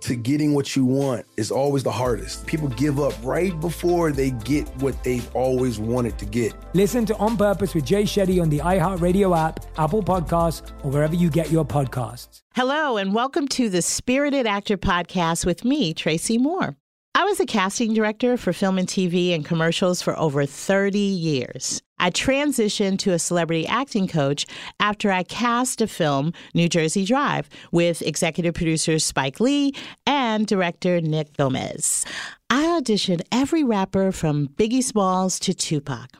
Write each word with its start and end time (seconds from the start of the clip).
to 0.00 0.16
getting 0.16 0.54
what 0.54 0.74
you 0.74 0.84
want 0.84 1.26
is 1.36 1.50
always 1.50 1.82
the 1.82 1.92
hardest. 1.92 2.46
People 2.46 2.68
give 2.68 2.98
up 2.98 3.12
right 3.22 3.58
before 3.60 4.12
they 4.12 4.30
get 4.30 4.68
what 4.76 5.02
they've 5.04 5.34
always 5.34 5.78
wanted 5.78 6.18
to 6.18 6.24
get. 6.24 6.54
Listen 6.74 7.06
to 7.06 7.16
On 7.16 7.36
Purpose 7.36 7.74
with 7.74 7.84
Jay 7.84 8.04
Shetty 8.04 8.40
on 8.40 8.48
the 8.48 8.58
iHeartRadio 8.58 9.36
app, 9.36 9.64
Apple 9.78 10.02
Podcasts, 10.02 10.70
or 10.84 10.90
wherever 10.90 11.14
you 11.14 11.30
get 11.30 11.50
your 11.50 11.64
podcasts. 11.64 12.42
Hello, 12.54 12.96
and 12.96 13.14
welcome 13.14 13.46
to 13.48 13.68
the 13.68 13.82
Spirited 13.82 14.46
Actor 14.46 14.78
Podcast 14.78 15.46
with 15.46 15.64
me, 15.64 15.94
Tracy 15.94 16.38
Moore. 16.38 16.76
I 17.12 17.24
was 17.24 17.40
a 17.40 17.44
casting 17.44 17.92
director 17.92 18.36
for 18.36 18.52
film 18.52 18.78
and 18.78 18.86
TV 18.86 19.34
and 19.34 19.44
commercials 19.44 20.00
for 20.00 20.16
over 20.16 20.46
30 20.46 20.98
years. 20.98 21.82
I 21.98 22.10
transitioned 22.10 22.98
to 23.00 23.12
a 23.12 23.18
celebrity 23.18 23.66
acting 23.66 24.06
coach 24.06 24.46
after 24.78 25.10
I 25.10 25.24
cast 25.24 25.80
a 25.80 25.88
film, 25.88 26.32
New 26.54 26.68
Jersey 26.68 27.04
Drive, 27.04 27.48
with 27.72 28.00
executive 28.02 28.54
producers 28.54 29.04
Spike 29.04 29.40
Lee 29.40 29.74
and 30.06 30.46
director 30.46 31.00
Nick 31.00 31.36
Gomez. 31.36 32.06
I 32.48 32.62
auditioned 32.80 33.22
every 33.32 33.64
rapper 33.64 34.12
from 34.12 34.46
Biggie 34.48 34.82
Smalls 34.82 35.40
to 35.40 35.52
Tupac. 35.52 36.10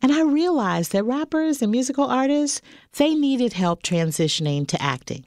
And 0.00 0.10
I 0.10 0.22
realized 0.22 0.92
that 0.92 1.04
rappers 1.04 1.60
and 1.60 1.70
musical 1.70 2.06
artists, 2.06 2.62
they 2.96 3.14
needed 3.14 3.52
help 3.52 3.82
transitioning 3.82 4.66
to 4.68 4.80
acting. 4.82 5.26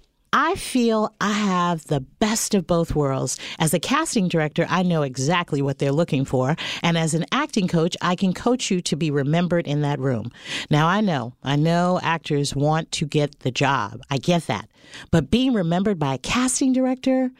I 0.33 0.55
feel 0.55 1.13
I 1.19 1.33
have 1.33 1.87
the 1.87 1.99
best 1.99 2.53
of 2.53 2.65
both 2.65 2.95
worlds. 2.95 3.37
As 3.59 3.73
a 3.73 3.79
casting 3.79 4.29
director, 4.29 4.65
I 4.69 4.81
know 4.81 5.01
exactly 5.01 5.61
what 5.61 5.79
they're 5.79 5.91
looking 5.91 6.23
for. 6.23 6.55
And 6.81 6.97
as 6.97 7.13
an 7.13 7.25
acting 7.33 7.67
coach, 7.67 7.97
I 8.01 8.15
can 8.15 8.33
coach 8.33 8.71
you 8.71 8.79
to 8.81 8.95
be 8.95 9.11
remembered 9.11 9.67
in 9.67 9.81
that 9.81 9.99
room. 9.99 10.31
Now, 10.69 10.87
I 10.87 11.01
know, 11.01 11.33
I 11.43 11.57
know 11.57 11.99
actors 12.01 12.55
want 12.55 12.93
to 12.93 13.05
get 13.05 13.39
the 13.39 13.51
job. 13.51 14.01
I 14.09 14.17
get 14.19 14.47
that. 14.47 14.69
But 15.11 15.29
being 15.29 15.51
remembered 15.53 15.99
by 15.99 16.13
a 16.13 16.19
casting 16.19 16.71
director, 16.71 17.31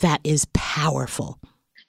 that 0.00 0.20
is 0.24 0.46
powerful. 0.52 1.38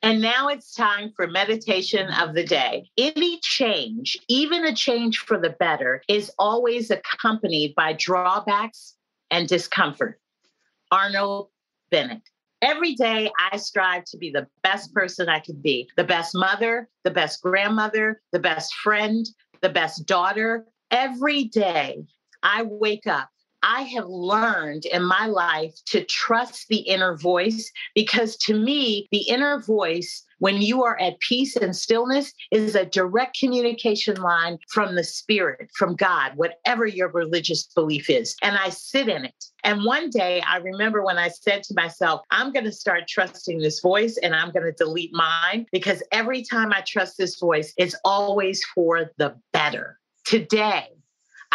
And 0.04 0.22
now 0.22 0.50
it's 0.50 0.76
time 0.76 1.14
for 1.16 1.26
meditation 1.26 2.12
of 2.12 2.36
the 2.36 2.44
day. 2.44 2.92
Any 2.98 3.40
change, 3.40 4.18
even 4.28 4.66
a 4.66 4.76
change 4.76 5.18
for 5.18 5.40
the 5.40 5.50
better, 5.50 6.04
is 6.08 6.30
always 6.38 6.92
accompanied 6.92 7.74
by 7.74 7.94
drawbacks 7.94 8.96
and 9.32 9.48
discomfort. 9.48 10.20
Arnold 10.94 11.50
Bennett. 11.90 12.22
Every 12.62 12.94
day, 12.94 13.32
I 13.52 13.58
strive 13.58 14.04
to 14.06 14.18
be 14.18 14.30
the 14.30 14.46
best 14.62 14.94
person 14.94 15.28
I 15.28 15.40
can 15.40 15.60
be 15.60 15.90
the 15.98 16.04
best 16.04 16.36
mother, 16.36 16.88
the 17.04 17.10
best 17.10 17.42
grandmother, 17.42 18.22
the 18.32 18.38
best 18.38 18.76
friend, 18.76 19.26
the 19.64 19.70
best 19.70 20.06
daughter. 20.06 20.68
Every 20.92 21.46
day, 21.46 22.06
I 22.44 22.62
wake 22.62 23.08
up. 23.08 23.30
I 23.64 23.84
have 23.84 24.08
learned 24.08 24.86
in 24.86 25.04
my 25.04 25.26
life 25.26 25.74
to 25.88 26.04
trust 26.04 26.68
the 26.70 26.80
inner 26.80 27.16
voice 27.16 27.72
because 27.96 28.36
to 28.38 28.60
me, 28.60 29.08
the 29.12 29.22
inner 29.30 29.62
voice 29.62 30.24
when 30.40 30.62
you 30.62 30.84
are 30.84 31.00
at 31.00 31.20
peace 31.22 31.56
and 31.56 31.74
stillness 31.74 32.34
is 32.52 32.76
a 32.76 32.86
direct 32.86 33.40
communication 33.40 34.18
line 34.18 34.58
from 34.70 34.96
the 34.96 35.04
spirit, 35.04 35.70
from 35.74 35.96
God, 35.96 36.34
whatever 36.36 36.86
your 36.86 37.10
religious 37.10 37.64
belief 37.74 38.10
is. 38.10 38.36
And 38.42 38.58
I 38.58 38.68
sit 38.68 39.08
in 39.08 39.24
it. 39.24 39.46
And 39.64 39.86
one 39.86 40.10
day 40.10 40.42
I 40.42 40.58
remember 40.58 41.02
when 41.02 41.18
I 41.18 41.30
said 41.30 41.64
to 41.64 41.74
myself, 41.74 42.20
I'm 42.30 42.52
going 42.52 42.66
to 42.66 42.74
start 42.74 43.08
trusting 43.08 43.60
this 43.60 43.80
voice 43.80 44.18
and 44.18 44.36
I'm 44.36 44.52
going 44.52 44.66
to 44.66 44.74
delete 44.74 45.14
mine 45.14 45.66
because 45.72 46.04
every 46.12 46.44
time 46.44 46.74
I 46.74 46.82
trust 46.86 47.18
this 47.18 47.40
voice, 47.40 47.74
it's 47.78 47.96
always 48.04 48.62
for 48.76 49.12
the 49.18 49.38
better. 49.54 49.98
Today, 50.26 50.90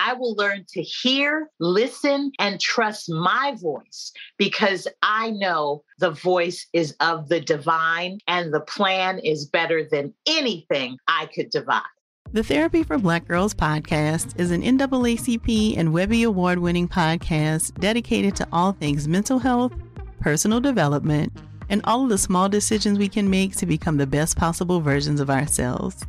I 0.00 0.12
will 0.12 0.36
learn 0.36 0.64
to 0.74 0.82
hear, 0.82 1.50
listen, 1.58 2.30
and 2.38 2.60
trust 2.60 3.10
my 3.10 3.56
voice 3.60 4.12
because 4.38 4.86
I 5.02 5.30
know 5.30 5.82
the 5.98 6.12
voice 6.12 6.68
is 6.72 6.94
of 7.00 7.28
the 7.28 7.40
divine 7.40 8.20
and 8.28 8.54
the 8.54 8.60
plan 8.60 9.18
is 9.18 9.46
better 9.46 9.88
than 9.90 10.14
anything 10.24 10.98
I 11.08 11.26
could 11.34 11.50
devise. 11.50 11.82
The 12.30 12.44
Therapy 12.44 12.84
for 12.84 12.96
Black 12.96 13.26
Girls 13.26 13.54
podcast 13.54 14.38
is 14.38 14.52
an 14.52 14.62
NAACP 14.62 15.76
and 15.76 15.92
Webby 15.92 16.22
Award 16.22 16.60
winning 16.60 16.86
podcast 16.86 17.74
dedicated 17.80 18.36
to 18.36 18.46
all 18.52 18.72
things 18.72 19.08
mental 19.08 19.40
health, 19.40 19.72
personal 20.20 20.60
development, 20.60 21.32
and 21.70 21.80
all 21.84 22.04
of 22.04 22.08
the 22.08 22.18
small 22.18 22.48
decisions 22.48 23.00
we 23.00 23.08
can 23.08 23.28
make 23.28 23.56
to 23.56 23.66
become 23.66 23.96
the 23.96 24.06
best 24.06 24.36
possible 24.36 24.80
versions 24.80 25.20
of 25.20 25.28
ourselves. 25.28 26.04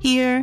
Here, 0.00 0.42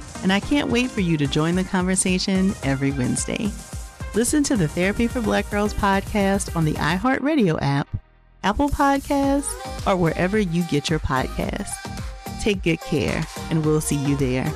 and 0.23 0.31
I 0.31 0.39
can't 0.39 0.69
wait 0.69 0.89
for 0.89 1.01
you 1.01 1.17
to 1.17 1.27
join 1.27 1.55
the 1.55 1.63
conversation 1.63 2.53
every 2.63 2.91
Wednesday. 2.91 3.51
Listen 4.13 4.43
to 4.43 4.57
the 4.57 4.67
Therapy 4.67 5.07
for 5.07 5.21
Black 5.21 5.49
Girls 5.49 5.73
podcast 5.73 6.55
on 6.55 6.65
the 6.65 6.73
iHeartRadio 6.73 7.57
app, 7.61 7.87
Apple 8.43 8.69
Podcasts, 8.69 9.51
or 9.87 9.95
wherever 9.95 10.37
you 10.37 10.63
get 10.63 10.89
your 10.89 10.99
podcasts. 10.99 11.71
Take 12.41 12.63
good 12.63 12.81
care, 12.81 13.25
and 13.49 13.65
we'll 13.65 13.81
see 13.81 13.95
you 13.95 14.15
there. 14.15 14.51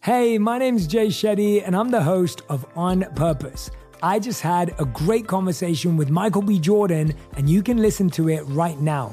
Hey, 0.00 0.38
my 0.38 0.58
name's 0.58 0.86
Jay 0.86 1.08
Shetty, 1.08 1.62
and 1.64 1.76
I'm 1.76 1.90
the 1.90 2.02
host 2.02 2.42
of 2.48 2.66
On 2.76 3.02
Purpose. 3.14 3.70
I 4.02 4.18
just 4.18 4.40
had 4.40 4.74
a 4.80 4.84
great 4.84 5.28
conversation 5.28 5.96
with 5.96 6.10
Michael 6.10 6.42
B. 6.42 6.58
Jordan, 6.58 7.14
and 7.36 7.48
you 7.48 7.62
can 7.62 7.76
listen 7.76 8.10
to 8.10 8.28
it 8.28 8.42
right 8.46 8.80
now. 8.80 9.12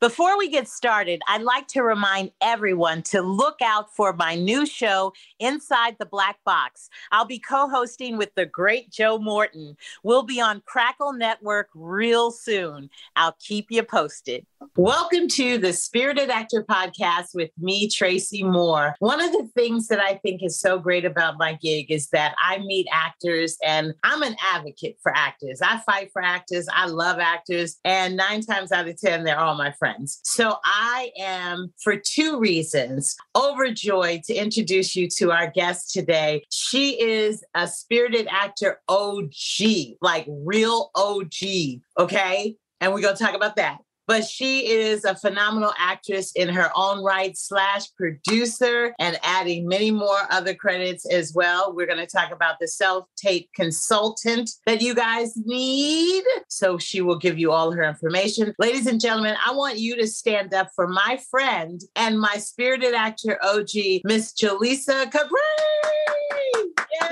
Before 0.00 0.38
we 0.38 0.48
get 0.48 0.66
started, 0.66 1.20
I'd 1.28 1.42
like 1.42 1.68
to 1.68 1.82
remind 1.82 2.30
everyone 2.40 3.02
to 3.02 3.20
look 3.20 3.60
out 3.60 3.94
for 3.94 4.14
my 4.14 4.34
new 4.34 4.64
show, 4.64 5.12
Inside 5.38 5.96
the 5.98 6.06
Black 6.06 6.38
Box. 6.42 6.88
I'll 7.12 7.26
be 7.26 7.38
co 7.38 7.68
hosting 7.68 8.16
with 8.16 8.34
the 8.34 8.46
great 8.46 8.90
Joe 8.90 9.18
Morton. 9.18 9.76
We'll 10.02 10.22
be 10.22 10.40
on 10.40 10.62
Crackle 10.64 11.12
Network 11.12 11.68
real 11.74 12.30
soon. 12.30 12.88
I'll 13.14 13.36
keep 13.40 13.66
you 13.68 13.82
posted. 13.82 14.46
Welcome 14.76 15.28
to 15.28 15.58
the 15.58 15.74
Spirited 15.74 16.30
Actor 16.30 16.64
Podcast 16.64 17.34
with 17.34 17.50
me, 17.58 17.86
Tracy 17.88 18.42
Moore. 18.42 18.94
One 19.00 19.20
of 19.20 19.32
the 19.32 19.50
things 19.54 19.88
that 19.88 20.00
I 20.00 20.14
think 20.14 20.42
is 20.42 20.58
so 20.58 20.78
great 20.78 21.04
about 21.04 21.38
my 21.38 21.58
gig 21.60 21.90
is 21.90 22.08
that 22.08 22.34
I 22.42 22.58
meet 22.58 22.86
actors 22.90 23.58
and 23.62 23.92
I'm 24.02 24.22
an 24.22 24.36
advocate 24.42 24.96
for 25.02 25.14
actors. 25.14 25.60
I 25.62 25.78
fight 25.80 26.10
for 26.10 26.22
actors, 26.22 26.66
I 26.72 26.86
love 26.86 27.18
actors, 27.18 27.76
and 27.84 28.16
nine 28.16 28.40
times 28.40 28.72
out 28.72 28.88
of 28.88 28.98
10, 28.98 29.24
they're 29.24 29.38
all 29.38 29.56
my 29.56 29.72
friends. 29.72 29.89
So 30.24 30.56
I 30.64 31.10
am, 31.18 31.72
for 31.82 31.96
two 31.96 32.38
reasons, 32.38 33.16
overjoyed 33.36 34.24
to 34.24 34.34
introduce 34.34 34.96
you 34.96 35.08
to 35.16 35.32
our 35.32 35.50
guest 35.50 35.92
today. 35.92 36.44
She 36.50 37.00
is 37.00 37.44
a 37.54 37.66
spirited 37.66 38.28
actor 38.30 38.80
OG, 38.88 39.30
like 40.00 40.26
real 40.28 40.90
OG, 40.94 41.80
okay? 41.98 42.56
And 42.80 42.92
we're 42.92 43.00
going 43.00 43.16
to 43.16 43.22
talk 43.22 43.34
about 43.34 43.56
that 43.56 43.78
but 44.10 44.24
she 44.24 44.68
is 44.68 45.04
a 45.04 45.14
phenomenal 45.14 45.72
actress 45.78 46.32
in 46.32 46.48
her 46.48 46.68
own 46.74 47.00
right 47.04 47.38
slash 47.38 47.94
producer 47.94 48.92
and 48.98 49.16
adding 49.22 49.68
many 49.68 49.92
more 49.92 50.22
other 50.30 50.52
credits 50.52 51.06
as 51.06 51.32
well. 51.32 51.72
We're 51.72 51.86
going 51.86 52.04
to 52.04 52.08
talk 52.08 52.32
about 52.32 52.56
the 52.58 52.66
self-tape 52.66 53.50
consultant 53.54 54.50
that 54.66 54.82
you 54.82 54.96
guys 54.96 55.36
need. 55.36 56.24
So 56.48 56.76
she 56.76 57.00
will 57.02 57.18
give 57.18 57.38
you 57.38 57.52
all 57.52 57.70
her 57.70 57.84
information. 57.84 58.52
Ladies 58.58 58.88
and 58.88 59.00
gentlemen 59.00 59.36
i 59.46 59.52
want 59.52 59.78
you 59.78 59.94
to 59.94 60.08
stand 60.08 60.52
up 60.54 60.70
for 60.74 60.88
my 60.88 61.20
friend 61.30 61.80
and 61.94 62.20
my 62.20 62.36
spirited 62.36 62.94
actor 62.94 63.38
og 63.44 63.68
miss 64.04 64.32
jaleesa 64.32 65.08
capri 65.12 65.40